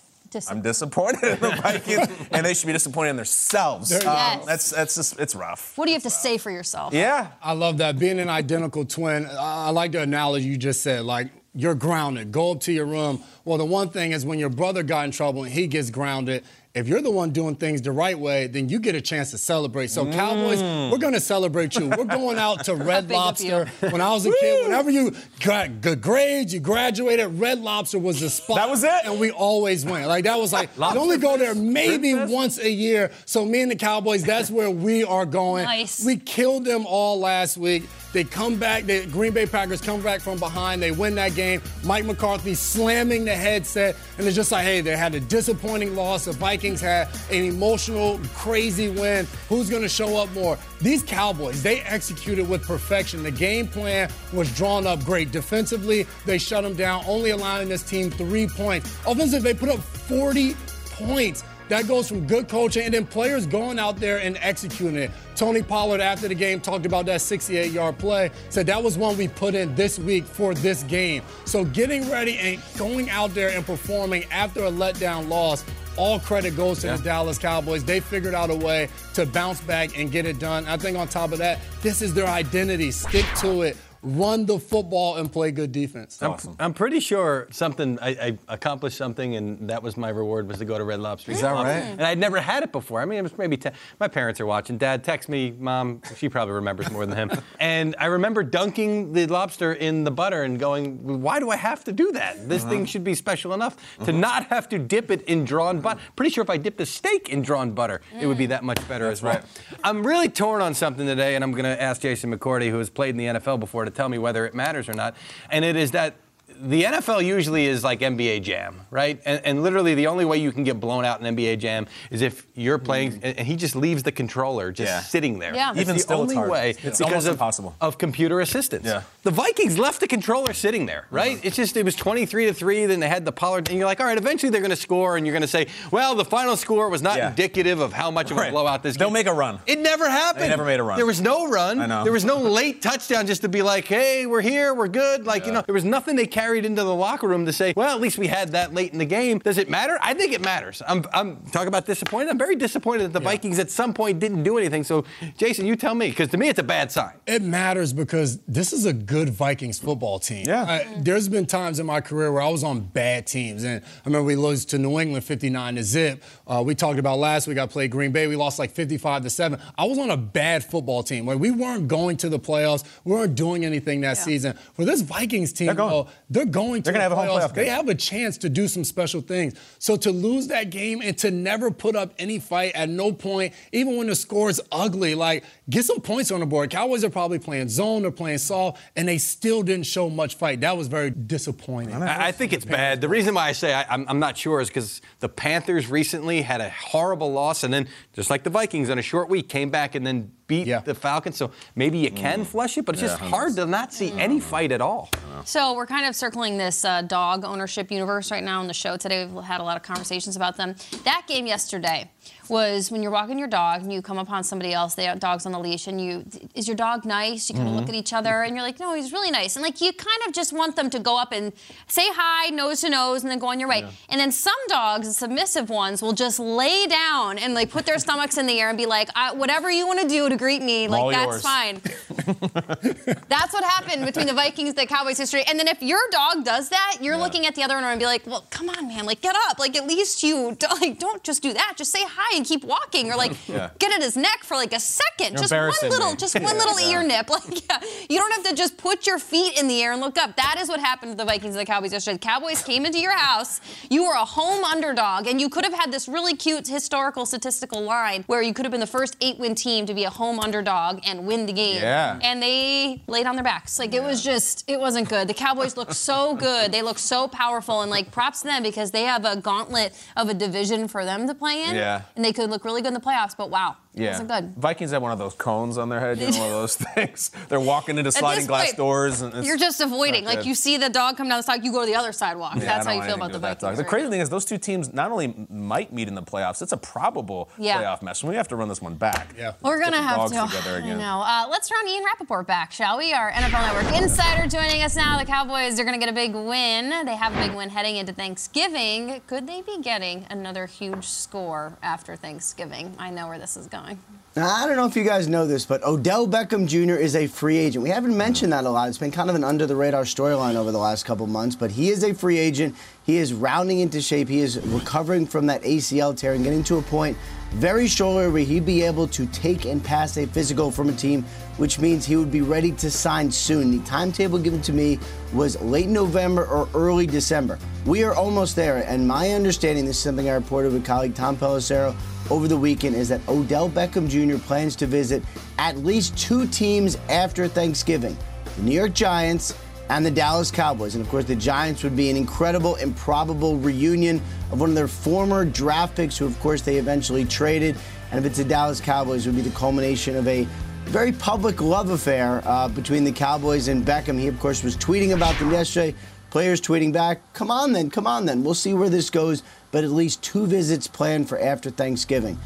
I'm 0.47 0.61
disappointed 0.61 1.23
in 1.23 1.39
the 1.39 1.55
Vikings, 1.63 2.07
and 2.31 2.45
they 2.45 2.53
should 2.53 2.67
be 2.67 2.73
disappointed 2.73 3.11
in 3.11 3.15
themselves. 3.15 3.91
Um. 3.91 4.01
Yes. 4.03 4.45
That's 4.45 4.69
that's 4.69 4.95
just 4.95 5.19
it's 5.19 5.33
rough. 5.33 5.75
What 5.75 5.85
do 5.85 5.91
you 5.91 5.95
have 5.95 6.03
to 6.03 6.11
say 6.11 6.37
for 6.37 6.51
yourself? 6.51 6.93
Yeah. 6.93 7.31
I 7.41 7.53
love 7.53 7.79
that. 7.79 7.97
Being 7.97 8.19
an 8.19 8.29
identical 8.29 8.85
twin, 8.85 9.25
I 9.25 9.67
I 9.67 9.69
like 9.71 9.93
the 9.93 10.03
analogy 10.03 10.45
you 10.45 10.57
just 10.57 10.83
said. 10.83 11.03
Like, 11.03 11.31
you're 11.57 11.75
grounded. 11.75 12.31
Go 12.31 12.51
up 12.51 12.61
to 12.61 12.71
your 12.71 12.85
room. 12.85 13.21
Well, 13.43 13.57
the 13.57 13.65
one 13.65 13.89
thing 13.89 14.11
is 14.11 14.25
when 14.25 14.39
your 14.39 14.49
brother 14.49 14.83
got 14.83 15.05
in 15.05 15.11
trouble 15.11 15.43
and 15.43 15.51
he 15.51 15.65
gets 15.67 15.89
grounded, 15.89 16.43
if 16.75 16.87
you're 16.87 17.01
the 17.01 17.09
one 17.09 17.31
doing 17.31 17.55
things 17.55 17.81
the 17.81 17.91
right 17.91 18.17
way, 18.19 18.45
then 18.45 18.69
you 18.69 18.79
get 18.79 18.93
a 18.93 19.01
chance 19.01 19.31
to 19.31 19.39
celebrate. 19.39 19.87
So, 19.89 20.05
Cowboys, 20.11 20.61
Mm. 20.61 20.91
we're 20.91 20.99
going 20.99 21.13
to 21.15 21.19
celebrate 21.19 21.75
you. 21.75 21.87
We're 21.87 22.05
going 22.05 22.37
out 22.37 22.65
to 22.65 22.75
Red 22.91 23.09
Lobster. 23.09 23.65
When 23.79 23.99
I 23.99 24.11
was 24.11 24.27
a 24.27 24.31
kid, 24.39 24.65
whenever 24.65 24.91
you 24.91 25.15
got 25.43 25.81
good 25.81 26.01
grades, 26.01 26.53
you 26.53 26.59
graduated, 26.59 27.39
Red 27.39 27.61
Lobster 27.61 27.97
was 27.97 28.19
the 28.19 28.29
spot. 28.29 28.57
That 28.57 28.69
was 28.69 28.83
it? 28.83 28.91
And 29.05 29.19
we 29.19 29.31
always 29.31 29.85
went. 29.85 30.07
Like, 30.07 30.25
that 30.25 30.37
was 30.37 30.53
like, 30.53 30.69
you 30.77 30.83
only 30.99 31.17
go 31.17 31.35
there 31.37 31.55
maybe 31.55 32.13
once 32.13 32.59
a 32.59 32.69
year. 32.69 33.09
So, 33.25 33.43
me 33.43 33.61
and 33.61 33.71
the 33.71 33.75
Cowboys, 33.75 34.23
that's 34.23 34.51
where 34.51 34.69
we 34.69 35.03
are 35.03 35.25
going. 35.25 35.63
Nice. 35.63 36.05
We 36.05 36.17
killed 36.17 36.63
them 36.65 36.85
all 36.85 37.19
last 37.19 37.57
week. 37.57 37.85
They 38.17 38.23
come 38.23 38.55
back, 38.55 38.85
the 38.85 39.05
Green 39.05 39.31
Bay 39.31 39.45
Packers 39.45 39.79
come 39.79 40.01
back 40.01 40.21
from 40.21 40.39
behind. 40.39 40.81
They 40.81 40.89
win 40.89 41.13
that 41.13 41.35
game. 41.35 41.61
Mike 41.83 42.03
McCarthy 42.03 42.55
slamming 42.55 43.25
the 43.25 43.35
headset. 43.35 43.95
And 44.17 44.25
it's 44.25 44.35
just 44.35 44.51
like, 44.51 44.63
hey, 44.63 44.81
they 44.81 44.97
had 44.97 45.13
a 45.13 45.19
disappointing 45.19 45.95
loss. 45.95 46.25
The 46.25 46.31
Vikings 46.31 46.81
had 46.81 47.09
an 47.29 47.43
emotional, 47.43 48.19
crazy 48.33 48.89
win. 48.89 49.27
Who's 49.49 49.69
going 49.69 49.83
to 49.83 49.87
show 49.87 50.17
up 50.17 50.31
more? 50.33 50.57
These 50.81 51.03
Cowboys, 51.03 51.61
they 51.61 51.81
executed 51.81 52.49
with 52.49 52.63
perfection. 52.63 53.21
The 53.21 53.29
game 53.29 53.67
plan 53.67 54.09
was 54.33 54.51
drawn 54.57 54.87
up 54.87 55.05
great. 55.05 55.31
Defensively, 55.31 56.07
they 56.25 56.39
shut 56.39 56.63
them 56.63 56.73
down, 56.73 57.03
only 57.05 57.29
allowing 57.29 57.69
this 57.69 57.83
team 57.83 58.09
three 58.09 58.47
points. 58.47 58.97
Offensive, 59.05 59.43
they 59.43 59.53
put 59.53 59.69
up 59.69 59.77
40 59.77 60.55
points. 60.89 61.43
That 61.69 61.87
goes 61.87 62.07
from 62.07 62.25
good 62.25 62.47
coaching 62.47 62.83
and 62.83 62.93
then 62.93 63.05
players 63.05 63.45
going 63.45 63.77
out 63.77 63.97
there 63.97 64.19
and 64.19 64.37
executing 64.41 64.95
it. 64.95 65.11
Tony 65.35 65.61
Pollard, 65.61 66.01
after 66.01 66.27
the 66.27 66.35
game, 66.35 66.59
talked 66.59 66.85
about 66.85 67.05
that 67.07 67.21
68 67.21 67.71
yard 67.71 67.97
play, 67.97 68.31
said 68.49 68.65
that 68.67 68.81
was 68.81 68.97
one 68.97 69.17
we 69.17 69.27
put 69.27 69.53
in 69.53 69.75
this 69.75 69.99
week 69.99 70.23
for 70.23 70.53
this 70.53 70.83
game. 70.83 71.21
So 71.45 71.65
getting 71.65 72.09
ready 72.09 72.37
and 72.37 72.61
going 72.77 73.09
out 73.09 73.33
there 73.33 73.49
and 73.49 73.65
performing 73.65 74.25
after 74.31 74.63
a 74.63 74.71
letdown 74.71 75.27
loss, 75.27 75.65
all 75.97 76.19
credit 76.19 76.55
goes 76.55 76.79
to 76.81 76.87
the 76.87 76.97
Dallas 76.97 77.37
Cowboys. 77.37 77.83
They 77.83 77.99
figured 77.99 78.35
out 78.35 78.49
a 78.49 78.55
way 78.55 78.87
to 79.15 79.25
bounce 79.25 79.59
back 79.61 79.97
and 79.97 80.11
get 80.11 80.25
it 80.25 80.39
done. 80.39 80.65
I 80.67 80.77
think 80.77 80.97
on 80.97 81.07
top 81.07 81.31
of 81.31 81.39
that, 81.39 81.59
this 81.81 82.01
is 82.01 82.13
their 82.13 82.27
identity. 82.27 82.91
Stick 82.91 83.25
to 83.39 83.63
it. 83.63 83.77
Run 84.01 84.45
the 84.45 84.59
football 84.59 85.17
and 85.17 85.31
play 85.31 85.51
good 85.51 85.71
defense. 85.71 86.21
I'm, 86.21 86.37
I'm 86.59 86.73
pretty 86.73 86.99
sure 86.99 87.47
something 87.51 87.99
I, 88.01 88.09
I 88.09 88.37
accomplished 88.47 88.97
something, 88.97 89.35
and 89.35 89.69
that 89.69 89.81
was 89.83 89.97
my 89.97 90.09
reward 90.09 90.47
was 90.47 90.59
to 90.59 90.65
go 90.65 90.77
to 90.77 90.83
Red 90.83 90.99
Lobster. 90.99 91.31
Is 91.31 91.41
that 91.41 91.51
right? 91.51 91.67
And 91.67 92.03
I'd 92.03 92.17
never 92.17 92.39
had 92.39 92.63
it 92.63 92.71
before. 92.71 93.01
I 93.01 93.05
mean, 93.05 93.19
it 93.19 93.23
was 93.23 93.37
maybe 93.37 93.57
te- 93.57 93.71
my 93.99 94.07
parents 94.07 94.39
are 94.39 94.45
watching. 94.45 94.77
Dad, 94.77 95.03
text 95.03 95.29
me, 95.29 95.51
mom. 95.57 96.01
She 96.15 96.29
probably 96.29 96.53
remembers 96.55 96.89
more 96.91 97.05
than 97.05 97.17
him. 97.17 97.31
and 97.59 97.95
I 97.99 98.05
remember 98.05 98.43
dunking 98.43 99.13
the 99.13 99.25
lobster 99.27 99.73
in 99.73 100.03
the 100.03 100.11
butter 100.11 100.43
and 100.43 100.59
going, 100.59 101.21
"Why 101.21 101.39
do 101.39 101.49
I 101.49 101.55
have 101.55 101.83
to 101.85 101.91
do 101.91 102.11
that? 102.13 102.47
This 102.47 102.61
uh-huh. 102.61 102.71
thing 102.71 102.85
should 102.85 103.03
be 103.03 103.15
special 103.15 103.53
enough 103.53 103.75
to 103.97 104.03
uh-huh. 104.03 104.11
not 104.11 104.45
have 104.47 104.69
to 104.69 104.79
dip 104.79 105.11
it 105.11 105.21
in 105.23 105.45
drawn 105.45 105.81
butter." 105.81 105.99
Pretty 106.15 106.31
sure 106.31 106.43
if 106.43 106.49
I 106.49 106.57
dipped 106.57 106.81
a 106.81 106.85
steak 106.85 107.29
in 107.29 107.41
drawn 107.41 107.71
butter, 107.71 108.01
it 108.19 108.27
would 108.27 108.37
be 108.37 108.45
mm. 108.45 108.49
that 108.49 108.63
much 108.63 108.85
better 108.87 109.09
as 109.09 109.21
well. 109.21 109.35
right. 109.35 109.43
I'm 109.83 110.05
really 110.05 110.29
torn 110.29 110.61
on 110.61 110.73
something 110.73 111.05
today, 111.05 111.35
and 111.35 111.43
I'm 111.43 111.51
going 111.51 111.63
to 111.63 111.81
ask 111.81 112.01
Jason 112.01 112.37
McCourty, 112.37 112.69
who 112.69 112.77
has 112.77 112.89
played 112.89 113.09
in 113.09 113.17
the 113.17 113.39
NFL 113.39 113.59
before, 113.59 113.85
to 113.89 113.95
tell 113.95 114.09
me 114.09 114.17
whether 114.17 114.45
it 114.45 114.53
matters 114.53 114.89
or 114.89 114.93
not. 114.93 115.15
And 115.49 115.63
it 115.65 115.75
is 115.75 115.91
that 115.91 116.15
the 116.59 116.83
NFL 116.83 117.23
usually 117.25 117.65
is 117.67 117.83
like 117.83 117.99
NBA 117.99 118.41
Jam, 118.41 118.81
right? 118.89 119.21
And, 119.25 119.41
and 119.45 119.63
literally 119.63 119.95
the 119.95 120.07
only 120.07 120.23
way 120.25 120.37
you 120.37 120.51
can 120.51 120.63
get 120.63 120.79
blown 120.79 121.03
out 121.05 121.21
in 121.21 121.35
NBA 121.35 121.59
Jam 121.59 121.87
is 122.09 122.21
if 122.21 122.47
you're 122.55 122.77
playing, 122.77 123.13
and, 123.21 123.37
and 123.37 123.47
he 123.47 123.55
just 123.55 123.75
leaves 123.75 124.01
the 124.03 124.11
controller 124.13 124.71
just 124.71 124.89
Yeah. 124.89 125.01
sitting 125.01 125.39
there. 125.39 125.53
Yeah. 125.53 125.71
It's 125.71 125.81
Even 125.81 125.95
the 125.97 126.01
still, 126.01 126.23
it's 126.23 126.31
only 126.31 126.35
hard. 126.35 126.49
way 126.49 126.69
It's 126.71 126.81
because 126.81 127.01
almost 127.01 127.27
of, 127.27 127.33
impossible. 127.33 127.75
of 127.81 127.97
computer 127.97 128.39
assistance. 128.39 128.85
Yeah. 128.85 129.01
The 129.23 129.31
Vikings 129.31 129.77
left 129.77 129.99
the 129.99 130.07
controller 130.07 130.53
sitting 130.53 130.85
there, 130.85 131.01
mm-hmm. 131.07 131.15
right? 131.15 131.39
It's 131.45 131.57
just 131.57 131.75
it 131.77 131.83
was 131.83 131.95
23 131.95 132.45
to 132.47 132.53
three. 132.53 132.85
Then 132.85 133.01
they 133.01 133.09
had 133.09 133.25
the 133.25 133.31
Pollard, 133.33 133.69
and 133.69 133.77
you're 133.77 133.85
like, 133.85 133.99
all 133.99 134.07
right, 134.07 134.17
eventually 134.17 134.49
they're 134.49 134.61
going 134.61 134.69
to 134.71 134.75
score, 134.77 135.17
and 135.17 135.27
you're 135.27 135.33
going 135.33 135.41
to 135.41 135.47
say, 135.47 135.67
well, 135.91 136.15
the 136.15 136.25
final 136.25 136.55
score 136.55 136.89
was 136.89 137.01
not 137.01 137.17
Yeah. 137.17 137.29
indicative 137.29 137.81
of 137.81 137.91
how 137.93 138.09
much 138.09 138.31
of 138.31 138.37
a 138.37 138.49
blowout 138.49 138.83
this. 138.83 138.95
They'll 138.95 139.09
game. 139.09 139.13
make 139.13 139.27
a 139.27 139.33
run. 139.33 139.59
It 139.67 139.79
never 139.79 140.09
happened. 140.09 140.45
They 140.45 140.49
never 140.49 140.65
made 140.65 140.79
a 140.79 140.83
run. 140.83 140.97
There 140.97 141.05
was 141.05 141.21
no 141.21 141.49
run. 141.49 141.79
I 141.81 141.85
know. 141.85 142.03
There 142.03 142.13
was 142.13 142.25
no 142.25 142.37
late 142.37 142.81
touchdown 142.81 143.27
just 143.27 143.41
to 143.41 143.49
be 143.49 143.61
like, 143.61 143.85
hey, 143.85 144.25
we're 144.25 144.41
here, 144.41 144.73
we're 144.73 144.87
good. 144.87 145.25
Like, 145.25 145.45
you 145.45 145.51
know, 145.51 145.61
there 145.61 145.73
was 145.75 145.83
nothing 145.85 146.15
they 146.15 146.25
carried 146.37 146.65
into 146.65 146.83
the 146.83 146.93
locker 146.93 147.27
room 147.27 147.47
to 147.47 147.51
say, 147.51 147.73
well, 147.75 147.95
at 147.95 147.99
least 147.99 148.19
we 148.19 148.27
had 148.27 148.49
that 148.51 148.71
late 148.71 148.93
in 148.93 148.99
the 148.99 149.05
game. 149.05 149.39
Does 149.39 149.57
it 149.57 149.69
matter? 149.71 149.97
I 150.03 150.13
think 150.13 150.33
it 150.33 150.41
matters. 150.41 150.83
I'm, 150.87 151.03
I'm 151.11 151.37
talking 151.47 151.67
about 151.67 151.87
disappointed. 151.87 152.29
I'm 152.29 152.37
very 152.37 152.55
disappointed 152.55 153.05
that 153.05 153.13
the 153.13 153.19
Vikings 153.19 153.57
at 153.57 153.71
some 153.71 153.91
point 153.91 154.19
didn't 154.19 154.43
do 154.43 154.59
anything. 154.59 154.83
So, 154.83 155.03
Jason, 155.35 155.65
you 155.65 155.75
tell 155.75 155.95
me, 155.95 156.09
because 156.09 156.29
to 156.29 156.37
me 156.37 156.49
it's 156.49 156.59
a 156.59 156.63
bad 156.63 156.91
sign. 156.91 157.13
It 157.25 157.41
matters 157.41 157.91
because 157.91 158.37
this 158.47 158.71
is 158.71 158.85
a 158.85 158.93
good 158.93 159.29
Vikings 159.29 159.79
football 159.79 160.19
team. 160.19 160.45
Yeah. 160.47 160.63
I- 160.63 160.87
there's 160.99 161.27
been 161.27 161.47
times 161.47 161.79
in 161.79 161.87
my 161.87 162.01
career 162.01 162.31
where 162.31 162.43
I 162.43 162.49
was 162.49 162.63
on 162.63 162.81
bad 162.81 163.25
teams, 163.25 163.63
and 163.63 163.83
I 163.83 163.87
remember 164.05 164.25
we 164.27 164.35
lost 164.35 164.69
to 164.69 164.77
New 164.77 164.99
England 164.99 165.23
59 165.25 165.75
to 165.75 165.83
zip. 165.83 166.23
Uh, 166.45 166.61
we 166.63 166.75
talked 166.75 166.99
about 166.99 167.17
last 167.17 167.47
week. 167.47 167.57
I 167.57 167.65
played 167.65 167.89
Green 167.89 168.11
Bay. 168.11 168.27
We 168.27 168.35
lost 168.35 168.59
like 168.59 168.69
55 168.71 169.23
to 169.23 169.29
seven. 169.31 169.59
I 169.75 169.85
was 169.85 169.97
on 169.97 170.11
a 170.11 170.17
bad 170.17 170.63
football 170.63 171.01
team 171.01 171.25
where 171.25 171.37
we 171.37 171.49
weren't 171.49 171.87
going 171.87 172.15
to 172.17 172.29
the 172.29 172.39
playoffs. 172.39 172.83
We 173.05 173.13
weren't 173.13 173.33
doing 173.35 173.65
anything 173.65 174.01
that 174.01 174.17
season. 174.17 174.55
For 174.75 174.85
this 174.85 175.01
Vikings 175.01 175.51
team, 175.53 175.67
They're 175.67 175.75
going. 175.75 175.89
though, 175.89 176.07
they're 176.29 176.45
going 176.45 176.83
to 176.83 176.91
They're 176.91 176.93
gonna 176.93 177.09
the 177.09 177.15
have 177.15 177.25
a 177.25 177.31
home 177.31 177.39
playoffs. 177.39 177.51
playoff 177.51 177.55
They 177.55 177.69
have 177.69 177.87
a 177.87 177.95
chance 177.95 178.37
to 178.39 178.49
do 178.49 178.67
some 178.67 178.83
special 178.83 179.21
things. 179.21 179.53
So 179.79 179.95
to 179.97 180.11
lose 180.11 180.47
that 180.47 180.69
game 180.69 181.01
and 181.01 181.17
to 181.19 181.31
never 181.31 181.71
put 181.71 181.95
up 181.95 182.13
any 182.19 182.39
fight 182.39 182.73
at 182.75 182.89
no 182.89 183.11
point, 183.13 183.53
even 183.71 183.97
when 183.97 184.07
the 184.07 184.15
score 184.15 184.49
is 184.49 184.61
ugly, 184.71 185.15
like 185.15 185.43
get 185.69 185.85
some 185.85 186.01
points 186.01 186.31
on 186.31 186.41
the 186.41 186.45
board. 186.45 186.69
Cowboys 186.69 187.03
are 187.03 187.09
probably 187.09 187.39
playing 187.39 187.69
zone 187.69 188.05
or 188.05 188.11
playing 188.11 188.39
soft, 188.39 188.81
and 188.95 189.07
they 189.07 189.17
still 189.17 189.63
didn't 189.63 189.85
show 189.85 190.09
much 190.09 190.35
fight. 190.35 190.61
That 190.61 190.75
was 190.75 190.87
very 190.87 191.11
disappointing. 191.11 191.95
I, 191.95 192.27
I 192.27 192.31
think 192.31 192.53
it's 192.53 192.65
bad. 192.65 193.01
The 193.01 193.09
reason 193.09 193.33
why 193.33 193.47
I 193.47 193.51
say 193.53 193.73
I, 193.73 193.85
I'm, 193.89 194.05
I'm 194.09 194.19
not 194.19 194.37
sure 194.37 194.59
is 194.59 194.67
because 194.67 195.01
the 195.19 195.29
Panthers 195.29 195.89
recently 195.89 196.41
had 196.41 196.61
a 196.61 196.69
horrible 196.69 197.31
loss, 197.31 197.63
and 197.63 197.73
then 197.73 197.87
just 198.13 198.29
like 198.29 198.43
the 198.43 198.49
Vikings, 198.49 198.89
in 198.89 198.99
a 198.99 199.01
short 199.01 199.29
week 199.29 199.49
came 199.49 199.69
back 199.69 199.95
and 199.95 200.05
then 200.05 200.31
beat 200.47 200.67
Yeah. 200.67 200.79
the 200.79 200.95
Falcons. 200.95 201.37
So 201.37 201.51
maybe 201.75 201.97
you 201.99 202.11
can 202.11 202.45
flush 202.45 202.77
it, 202.77 202.85
but 202.85 202.95
it's 202.95 203.01
just 203.01 203.19
hard 203.19 203.55
to 203.57 203.65
not 203.65 203.93
see 203.93 204.11
any 204.13 204.39
fight 204.39 204.71
at 204.71 204.81
all. 204.81 205.09
So 205.45 205.73
we're 205.75 205.85
kind 205.85 206.07
of 206.07 206.15
circling 206.15 206.57
this 206.57 206.83
uh, 206.83 207.01
dog 207.03 207.43
ownership 207.45 207.91
universe 207.91 208.31
right 208.31 208.43
now 208.43 208.59
on 208.59 208.67
the 208.67 208.73
show 208.73 208.97
today. 208.97 209.25
We've 209.25 209.43
had 209.43 209.61
a 209.61 209.63
lot 209.63 209.77
of 209.77 209.83
conversations 209.83 210.35
about 210.35 210.57
them. 210.57 210.75
That 211.03 211.23
game 211.27 211.45
yesterday 211.47 212.09
was 212.49 212.91
when 212.91 213.01
you're 213.01 213.11
walking 213.11 213.37
your 213.37 213.47
dog 213.47 213.81
and 213.81 213.91
you 213.91 214.01
come 214.01 214.17
upon 214.17 214.43
somebody 214.43 214.73
else, 214.73 214.95
they 214.95 215.05
have 215.05 215.19
dogs 215.19 215.45
on 215.45 215.51
the 215.51 215.59
leash, 215.59 215.87
and 215.87 215.99
you 215.99 216.25
is 216.55 216.67
your 216.67 216.75
dog 216.75 217.05
nice? 217.05 217.49
You 217.49 217.55
kind 217.55 217.67
of 217.67 217.73
look 217.73 217.83
at 217.83 217.89
mm-hmm. 217.89 217.95
each 217.95 218.13
other 218.13 218.43
and 218.43 218.55
you're 218.55 218.63
like, 218.63 218.79
no, 218.79 218.93
he's 218.93 219.11
really 219.11 219.31
nice. 219.31 219.55
And 219.55 219.63
like 219.63 219.81
you 219.81 219.91
kind 219.93 220.21
of 220.27 220.33
just 220.33 220.53
want 220.53 220.75
them 220.75 220.89
to 220.89 220.99
go 220.99 221.19
up 221.19 221.31
and 221.31 221.53
say 221.87 222.07
hi, 222.11 222.49
nose 222.49 222.81
to 222.81 222.89
nose, 222.89 223.23
and 223.23 223.31
then 223.31 223.39
go 223.39 223.47
on 223.47 223.59
your 223.59 223.69
way. 223.69 223.85
And 224.09 224.19
then 224.19 224.31
some 224.31 224.57
dogs, 224.67 225.07
the 225.07 225.13
submissive 225.13 225.69
ones, 225.69 226.01
will 226.01 226.13
just 226.13 226.39
lay 226.39 226.87
down 226.87 227.37
and 227.37 227.53
like 227.53 227.69
put 227.69 227.85
their 227.85 227.99
stomachs 227.99 228.37
in 228.37 228.47
the 228.47 228.59
air 228.59 228.69
and 228.69 228.77
be 228.77 228.85
like, 228.85 229.09
I, 229.15 229.33
whatever 229.33 229.69
you 229.69 229.87
want 229.87 230.01
to 230.01 230.07
do 230.07 230.29
to 230.29 230.37
greet 230.37 230.61
me, 230.61 230.87
like 230.87 231.01
all 231.01 231.09
that's 231.11 231.25
yours. 231.25 231.41
fine. 231.41 231.81
That's 233.29 233.53
what 233.53 233.63
happened 233.63 234.05
between 234.05 234.27
the 234.27 234.33
Vikings 234.33 234.69
and 234.69 234.77
the 234.77 234.85
Cowboys 234.85 235.17
history. 235.17 235.43
And 235.47 235.59
then 235.59 235.67
if 235.67 235.81
your 235.81 235.99
dog 236.11 236.43
does 236.43 236.69
that, 236.69 236.97
you're 236.99 237.17
looking 237.17 237.45
at 237.45 237.55
the 237.55 237.63
other 237.63 237.75
owner 237.75 237.87
and 237.87 237.99
be 237.99 238.05
like, 238.05 238.25
"Well, 238.25 238.45
come 238.49 238.69
on, 238.69 238.87
man, 238.87 239.05
like 239.05 239.21
get 239.21 239.35
up. 239.49 239.59
Like 239.59 239.75
at 239.75 239.85
least 239.85 240.23
you 240.23 240.55
don't, 240.57 240.81
like 240.81 240.99
don't 240.99 241.23
just 241.23 241.41
do 241.41 241.53
that. 241.53 241.75
Just 241.77 241.91
say 241.91 242.01
hi 242.03 242.36
and 242.37 242.45
keep 242.45 242.63
walking, 242.63 243.11
or 243.11 243.15
like 243.17 243.33
Yeah. 243.47 243.69
get 243.79 243.91
at 243.91 244.01
his 244.01 244.15
neck 244.15 244.43
for 244.43 244.55
like 244.55 244.71
a 244.73 244.77
2nd 244.77 245.31
You're 245.31 245.39
just 245.39 245.51
one 245.51 245.89
little, 245.91 246.11
me. 246.11 246.17
just 246.17 246.39
one 246.39 246.57
little 246.57 246.79
Yeah. 246.79 246.91
ear 246.91 247.03
nip. 247.03 247.29
Like 247.37 247.67
yeah, 247.69 247.79
you 248.09 248.17
don't 248.17 248.31
have 248.31 248.43
to 248.45 248.53
just 248.55 248.77
put 248.77 249.05
your 249.05 249.19
feet 249.19 249.59
in 249.59 249.67
the 249.67 249.81
air 249.83 249.91
and 249.91 249.99
look 250.01 250.17
up. 250.17 250.35
That 250.37 250.55
is 250.59 250.69
what 250.69 250.79
happened 250.79 251.11
to 251.11 251.17
the 251.17 251.25
Vikings 251.25 251.55
and 251.55 251.61
the 251.61 251.65
Cowboys 251.65 251.91
yesterday. 251.91 252.17
The 252.17 252.25
Cowboys 252.25 252.63
came 252.63 252.85
into 252.85 252.99
your 252.99 253.15
house. 253.17 253.59
You 253.89 254.03
were 254.05 254.13
a 254.13 254.25
home 254.25 254.63
underdog, 254.63 255.27
and 255.27 255.41
you 255.41 255.49
could 255.49 255.65
have 255.65 255.73
had 255.73 255.91
this 255.91 256.07
really 256.07 256.35
cute 256.35 256.67
historical 256.67 257.25
statistical 257.25 257.81
line 257.81 258.23
where 258.27 258.41
you 258.41 258.53
could 258.53 258.65
have 258.65 258.71
been 258.71 258.79
the 258.79 258.87
first 258.87 259.17
eight-win 259.21 259.55
team 259.55 259.85
to 259.85 259.93
be 259.93 260.03
a 260.05 260.09
home 260.09 260.39
underdog 260.39 260.99
and 261.05 261.25
win 261.27 261.45
the 261.45 261.53
game 261.53 261.81
Yeah. 261.81 262.19
and 262.21 262.41
they 262.41 263.01
laid 263.07 263.25
on 263.27 263.35
their 263.35 263.43
backs. 263.43 263.79
Like 263.79 263.93
it 263.93 264.03
was 264.03 264.23
just, 264.23 264.63
it 264.69 264.79
wasn't 264.79 265.09
good. 265.09 265.27
The 265.27 265.33
Cowboys 265.33 265.75
look 265.77 265.93
so 265.93 266.35
good. 266.35 266.71
They 266.71 266.81
look 266.81 266.99
so 266.99 267.27
powerful, 267.27 267.81
and 267.81 267.89
like 267.91 268.11
props 268.11 268.41
to 268.41 268.47
them 268.47 268.63
because 268.63 268.91
they 268.91 269.03
have 269.03 269.25
a 269.25 269.35
gauntlet 269.35 269.93
of 270.15 270.29
a 270.29 270.33
division 270.33 270.87
for 270.87 271.03
them 271.05 271.27
to 271.27 271.33
play 271.33 271.63
in. 271.63 271.75
Yeah. 271.75 272.01
And 272.15 272.23
they 272.27 272.33
could 272.33 272.49
look 272.49 272.65
really 272.65 272.81
good 272.81 272.89
in 272.89 272.93
the 272.93 272.99
playoffs. 272.99 273.35
But 273.37 273.49
wow, 273.49 273.77
Yeah. 273.97 274.11
Wasn't 274.11 274.29
good. 274.29 274.53
Vikings 274.57 274.91
have 274.91 275.01
one 275.01 275.11
of 275.11 275.19
those 275.19 275.33
cones 275.33 275.77
on 275.77 275.89
their 275.89 275.99
head, 275.99 276.17
you 276.19 276.29
know, 276.31 276.37
one 276.39 276.47
of 276.47 276.53
those 276.53 276.75
things. 276.95 277.31
They're 277.49 277.59
walking 277.59 277.97
into 277.97 278.11
sliding 278.11 278.39
this 278.41 278.47
glass 278.47 278.65
point, 278.67 278.77
doors. 278.77 279.21
and 279.21 279.33
it's 279.33 279.47
You're 279.47 279.57
just 279.57 279.81
avoiding. 279.81 280.25
Like 280.25 280.39
good. 280.39 280.45
you 280.47 280.55
see 280.55 280.77
the 280.77 280.89
dog 280.89 281.17
come 281.17 281.27
down 281.29 281.39
the 281.39 281.43
sidewalk, 281.43 281.65
you 281.65 281.71
go 281.71 281.81
to 281.81 281.85
the 281.85 281.95
other 281.95 282.11
sidewalk. 282.11 282.55
Yeah, 282.55 282.61
That's 282.65 282.85
how 282.85 282.93
you 282.93 283.01
feel 283.01 283.15
about 283.15 283.31
the 283.31 283.33
anything 283.33 283.33
to 283.33 283.33
do 283.33 283.33
with 283.33 283.41
that 283.41 283.61
Vikings. 283.61 283.61
dog. 283.61 283.75
The 283.77 283.83
right 283.83 283.89
crazy 283.89 284.09
thing 284.09 284.21
is 284.21 284.29
those 284.29 284.45
two 284.45 284.57
teams 284.57 284.93
not 284.93 285.11
only 285.11 285.47
might 285.49 285.91
meet 285.93 286.07
in 286.07 286.15
the 286.15 286.21
playoffs, 286.23 286.61
it's 286.61 286.71
a 286.71 286.77
probable 286.77 287.49
Yeah. 287.57 287.81
playoff 287.81 288.01
mess. 288.01 288.23
We 288.23 288.35
have 288.35 288.47
to 288.49 288.55
run 288.55 288.67
this 288.69 288.81
one 288.81 288.95
back. 288.95 289.33
Yeah. 289.37 289.53
We're 289.61 289.79
gonna 289.81 290.01
have 290.01 290.29
to. 290.31 290.47
together 290.47 290.75
I 290.75 290.79
again. 290.79 290.97
know. 290.99 291.21
Uh, 291.21 291.47
let's 291.49 291.71
run 291.71 291.87
Ian 291.87 292.03
Rapoport 292.03 292.45
back, 292.47 292.71
shall 292.71 292.97
we? 292.97 293.13
Our 293.13 293.31
NFL 293.31 293.61
Network 293.73 293.95
insider 294.01 294.47
joining 294.47 294.83
us 294.83 294.95
now. 294.95 295.17
The 295.17 295.25
Cowboys 295.25 295.79
are 295.79 295.83
gonna 295.83 295.97
get 295.97 296.09
a 296.09 296.13
big 296.13 296.33
win. 296.33 297.05
They 297.05 297.15
have 297.15 297.33
a 297.35 297.37
big 297.47 297.55
win 297.55 297.69
heading 297.69 297.95
into 297.97 298.13
Thanksgiving. 298.13 299.21
Could 299.27 299.47
they 299.47 299.61
be 299.61 299.79
getting 299.81 300.25
another 300.29 300.65
huge 300.65 301.05
score 301.05 301.77
after 301.81 302.15
Thanksgiving? 302.15 302.93
I 302.99 303.09
know 303.09 303.27
where 303.27 303.39
this 303.39 303.55
is 303.57 303.67
going. 303.67 303.86
I 304.35 304.67
don't 304.67 304.75
know 304.75 304.85
if 304.85 304.95
you 304.95 305.03
guys 305.03 305.27
know 305.27 305.47
this, 305.47 305.65
but 305.65 305.83
Odell 305.83 306.27
Beckham 306.27 306.67
Jr. 306.67 306.93
is 306.93 307.15
a 307.15 307.25
free 307.25 307.57
agent. 307.57 307.83
We 307.83 307.89
haven't 307.89 308.15
mentioned 308.15 308.53
that 308.53 308.65
a 308.65 308.69
lot. 308.69 308.87
It's 308.87 308.99
been 308.99 309.11
kind 309.11 309.31
of 309.31 309.35
an 309.35 309.43
under 309.43 309.65
the 309.65 309.75
radar 309.75 310.03
storyline 310.03 310.55
over 310.55 310.71
the 310.71 310.77
last 310.77 311.05
couple 311.05 311.25
months, 311.25 311.55
but 311.55 311.71
he 311.71 311.89
is 311.89 312.03
a 312.03 312.13
free 312.13 312.37
agent. 312.37 312.75
He 313.03 313.17
is 313.17 313.33
rounding 313.33 313.79
into 313.79 313.99
shape. 313.99 314.27
He 314.27 314.41
is 314.41 314.59
recovering 314.67 315.25
from 315.25 315.47
that 315.47 315.63
ACL 315.63 316.15
tear 316.15 316.33
and 316.33 316.43
getting 316.43 316.63
to 316.65 316.77
a 316.77 316.83
point 316.83 317.17
very 317.51 317.87
shortly 317.87 318.29
where 318.29 318.43
he'd 318.43 318.65
be 318.65 318.83
able 318.83 319.07
to 319.07 319.25
take 319.27 319.65
and 319.65 319.83
pass 319.83 320.17
a 320.17 320.27
physical 320.27 320.69
from 320.69 320.89
a 320.89 320.93
team, 320.93 321.23
which 321.55 321.79
means 321.79 322.05
he 322.05 322.15
would 322.15 322.31
be 322.31 322.41
ready 322.41 322.71
to 322.73 322.91
sign 322.91 323.31
soon. 323.31 323.71
The 323.71 323.83
timetable 323.85 324.37
given 324.37 324.61
to 324.63 324.73
me 324.73 324.99
was 325.33 325.59
late 325.61 325.87
November 325.87 326.45
or 326.45 326.69
early 326.75 327.07
December. 327.07 327.57
We 327.85 328.03
are 328.03 328.13
almost 328.13 328.55
there, 328.55 328.83
and 328.85 329.07
my 329.07 329.31
understanding, 329.31 329.85
this 329.85 329.97
is 329.97 330.03
something 330.03 330.29
I 330.29 330.33
reported 330.33 330.73
with 330.73 330.85
colleague 330.85 331.15
Tom 331.15 331.37
Pelissero 331.37 331.95
over 332.29 332.47
the 332.47 332.57
weekend, 332.57 332.95
is 332.95 333.09
that 333.09 333.21
Odell 333.27 333.69
Beckham 333.69 334.07
Jr. 334.07 334.37
plans 334.43 334.75
to 334.77 334.87
visit 334.87 335.23
at 335.57 335.77
least 335.77 336.17
two 336.17 336.47
teams 336.47 336.97
after 337.09 337.47
Thanksgiving 337.47 338.17
the 338.55 338.63
New 338.63 338.73
York 338.73 338.93
Giants 338.93 339.53
and 339.89 340.05
the 340.05 340.11
Dallas 340.11 340.51
Cowboys. 340.51 340.95
And 340.95 341.03
of 341.03 341.09
course, 341.09 341.25
the 341.25 341.35
Giants 341.35 341.83
would 341.83 341.95
be 341.95 342.09
an 342.09 342.17
incredible, 342.17 342.75
improbable 342.75 343.57
reunion 343.57 344.21
of 344.51 344.59
one 344.59 344.69
of 344.69 344.75
their 344.75 344.87
former 344.87 345.45
draft 345.45 345.95
picks, 345.95 346.17
who, 346.17 346.25
of 346.25 346.37
course, 346.39 346.61
they 346.61 346.77
eventually 346.77 347.25
traded. 347.25 347.75
And 348.11 348.19
if 348.19 348.25
it's 348.25 348.37
the 348.37 348.43
Dallas 348.43 348.81
Cowboys, 348.81 349.25
would 349.25 349.35
be 349.35 349.41
the 349.41 349.51
culmination 349.51 350.15
of 350.15 350.27
a 350.27 350.47
very 350.85 351.11
public 351.11 351.61
love 351.61 351.89
affair 351.89 352.41
uh, 352.45 352.67
between 352.69 353.03
the 353.03 353.11
Cowboys 353.11 353.67
and 353.67 353.85
Beckham. 353.85 354.19
He, 354.19 354.27
of 354.27 354.39
course, 354.39 354.63
was 354.63 354.75
tweeting 354.77 355.13
about 355.13 355.37
them 355.37 355.51
yesterday. 355.51 355.93
Players 356.29 356.59
tweeting 356.61 356.91
back, 356.93 357.21
come 357.33 357.49
on 357.49 357.71
then, 357.73 357.89
come 357.89 358.05
on 358.07 358.25
then. 358.25 358.43
We'll 358.43 358.53
see 358.53 358.73
where 358.73 358.89
this 358.89 359.09
goes, 359.09 359.43
but 359.71 359.83
at 359.83 359.91
least 359.91 360.21
two 360.21 360.45
visits 360.45 360.87
planned 360.87 361.29
for 361.29 361.39
after 361.39 361.69
Thanksgiving. 361.69 362.37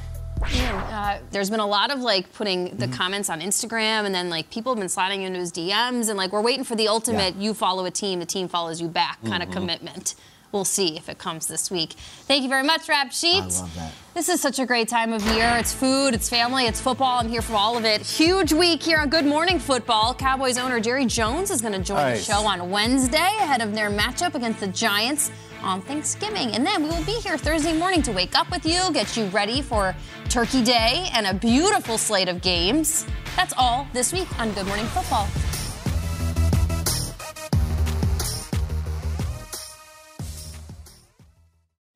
Uh, 0.44 1.20
there's 1.32 1.50
been 1.50 1.60
a 1.60 1.68
lot 1.68 1.92
of 1.92 2.00
like 2.00 2.32
putting 2.34 2.76
the 2.78 2.86
Mm-hmm. 2.88 2.94
comments 2.94 3.30
on 3.30 3.42
Instagram, 3.42 4.06
and 4.06 4.14
then 4.14 4.30
like 4.30 4.50
people 4.50 4.74
have 4.74 4.80
been 4.80 4.90
sliding 4.90 5.22
into 5.24 5.40
his 5.40 5.52
DMs, 5.52 6.10
and 6.10 6.18
like 6.18 6.32
we're 6.32 6.42
waiting 6.42 6.64
for 6.64 6.76
the 6.76 6.88
ultimate 6.88 7.36
you 7.36 7.54
follow 7.54 7.86
a 7.86 7.92
team, 7.92 8.20
the 8.20 8.26
team 8.26 8.48
follows 8.48 8.82
you 8.82 8.88
back 8.88 9.20
kind 9.26 9.44
Mhm. 9.44 9.48
of 9.48 9.52
commitment. 9.54 10.16
We'll 10.52 10.66
see 10.66 10.98
if 10.98 11.08
it 11.08 11.18
comes 11.18 11.48
this 11.48 11.72
week. 11.72 11.94
Thank 12.28 12.44
you 12.44 12.50
very 12.50 12.64
much, 12.64 12.90
Rap 12.90 13.12
Sheet. 13.14 13.44
I 13.44 13.46
love 13.48 13.76
that. 13.76 13.92
This 14.14 14.28
is 14.28 14.42
such 14.42 14.60
a 14.60 14.66
great 14.66 14.90
time 14.90 15.14
of 15.14 15.22
year. 15.28 15.50
It's 15.58 15.74
food, 15.74 16.14
it's 16.14 16.28
family, 16.28 16.66
it's 16.66 16.82
football. 16.82 17.20
I'm 17.20 17.30
here 17.30 17.42
for 17.42 17.54
all 17.56 17.78
of 17.78 17.86
it. 17.86 18.02
Huge 18.02 18.52
week 18.52 18.84
here 18.84 18.98
on 19.00 19.10
Good 19.10 19.26
Morning 19.26 19.58
Football. 19.60 20.14
Cowboys 20.14 20.58
owner 20.58 20.82
Jerry 20.82 21.06
Jones 21.06 21.50
is 21.52 21.62
going 21.62 21.74
to 21.74 21.80
join 21.80 21.98
Nice. 21.98 22.28
the 22.28 22.34
show 22.34 22.42
on 22.46 22.70
Wednesday 22.70 23.18
ahead 23.18 23.62
of 23.62 23.74
their 23.74 23.90
matchup 23.90 24.36
against 24.36 24.60
the 24.60 24.68
Giants 24.68 25.32
on 25.64 25.82
Thanksgiving. 25.82 26.54
And 26.56 26.66
then 26.66 26.84
we 26.84 26.90
will 26.90 27.06
be 27.06 27.14
here 27.14 27.38
Thursday 27.38 27.78
morning 27.78 28.02
to 28.04 28.12
wake 28.12 28.38
up 28.38 28.52
with 28.52 28.66
you, 28.66 28.92
get 28.92 29.16
you 29.16 29.26
ready 29.28 29.62
for 29.62 29.96
Turkey 30.28 30.64
Day 30.64 31.08
and 31.14 31.28
a 31.28 31.34
beautiful 31.34 31.98
slate 31.98 32.28
of 32.28 32.42
games. 32.42 33.06
That's 33.38 33.54
all 33.58 33.88
this 33.94 34.12
week 34.12 34.28
on 34.40 34.52
Good 34.52 34.66
Morning 34.68 34.88
Football. 34.88 35.28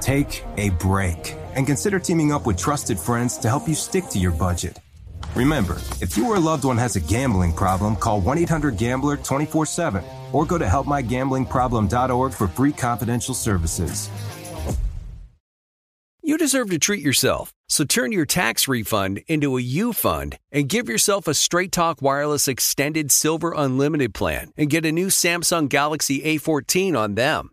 Take 0.00 0.44
a 0.56 0.70
break 0.70 1.34
and 1.54 1.66
consider 1.66 1.98
teaming 1.98 2.32
up 2.32 2.46
with 2.46 2.56
trusted 2.58 2.98
friends 2.98 3.38
to 3.38 3.48
help 3.48 3.68
you 3.68 3.74
stick 3.74 4.04
to 4.08 4.18
your 4.18 4.32
budget. 4.32 4.78
Remember, 5.34 5.76
if 6.00 6.16
you 6.16 6.26
or 6.28 6.36
a 6.36 6.40
loved 6.40 6.64
one 6.64 6.78
has 6.78 6.96
a 6.96 7.00
gambling 7.00 7.52
problem, 7.52 7.96
call 7.96 8.20
1 8.20 8.38
800 8.38 8.76
Gambler 8.76 9.16
24 9.16 9.66
7 9.66 10.04
or 10.32 10.46
go 10.46 10.58
to 10.58 10.64
helpmygamblingproblem.org 10.64 12.32
for 12.32 12.48
free 12.48 12.72
confidential 12.72 13.34
services. 13.34 14.10
You 16.22 16.36
deserve 16.38 16.70
to 16.70 16.78
treat 16.78 17.02
yourself, 17.02 17.52
so 17.68 17.84
turn 17.84 18.10
your 18.10 18.26
tax 18.26 18.66
refund 18.66 19.22
into 19.28 19.56
a 19.56 19.62
U 19.62 19.92
fund 19.92 20.38
and 20.50 20.68
give 20.68 20.88
yourself 20.88 21.28
a 21.28 21.34
Straight 21.34 21.70
Talk 21.70 22.02
Wireless 22.02 22.48
Extended 22.48 23.12
Silver 23.12 23.54
Unlimited 23.56 24.12
plan 24.12 24.50
and 24.56 24.68
get 24.68 24.84
a 24.84 24.90
new 24.90 25.06
Samsung 25.06 25.68
Galaxy 25.68 26.20
A14 26.22 26.98
on 26.98 27.14
them. 27.14 27.52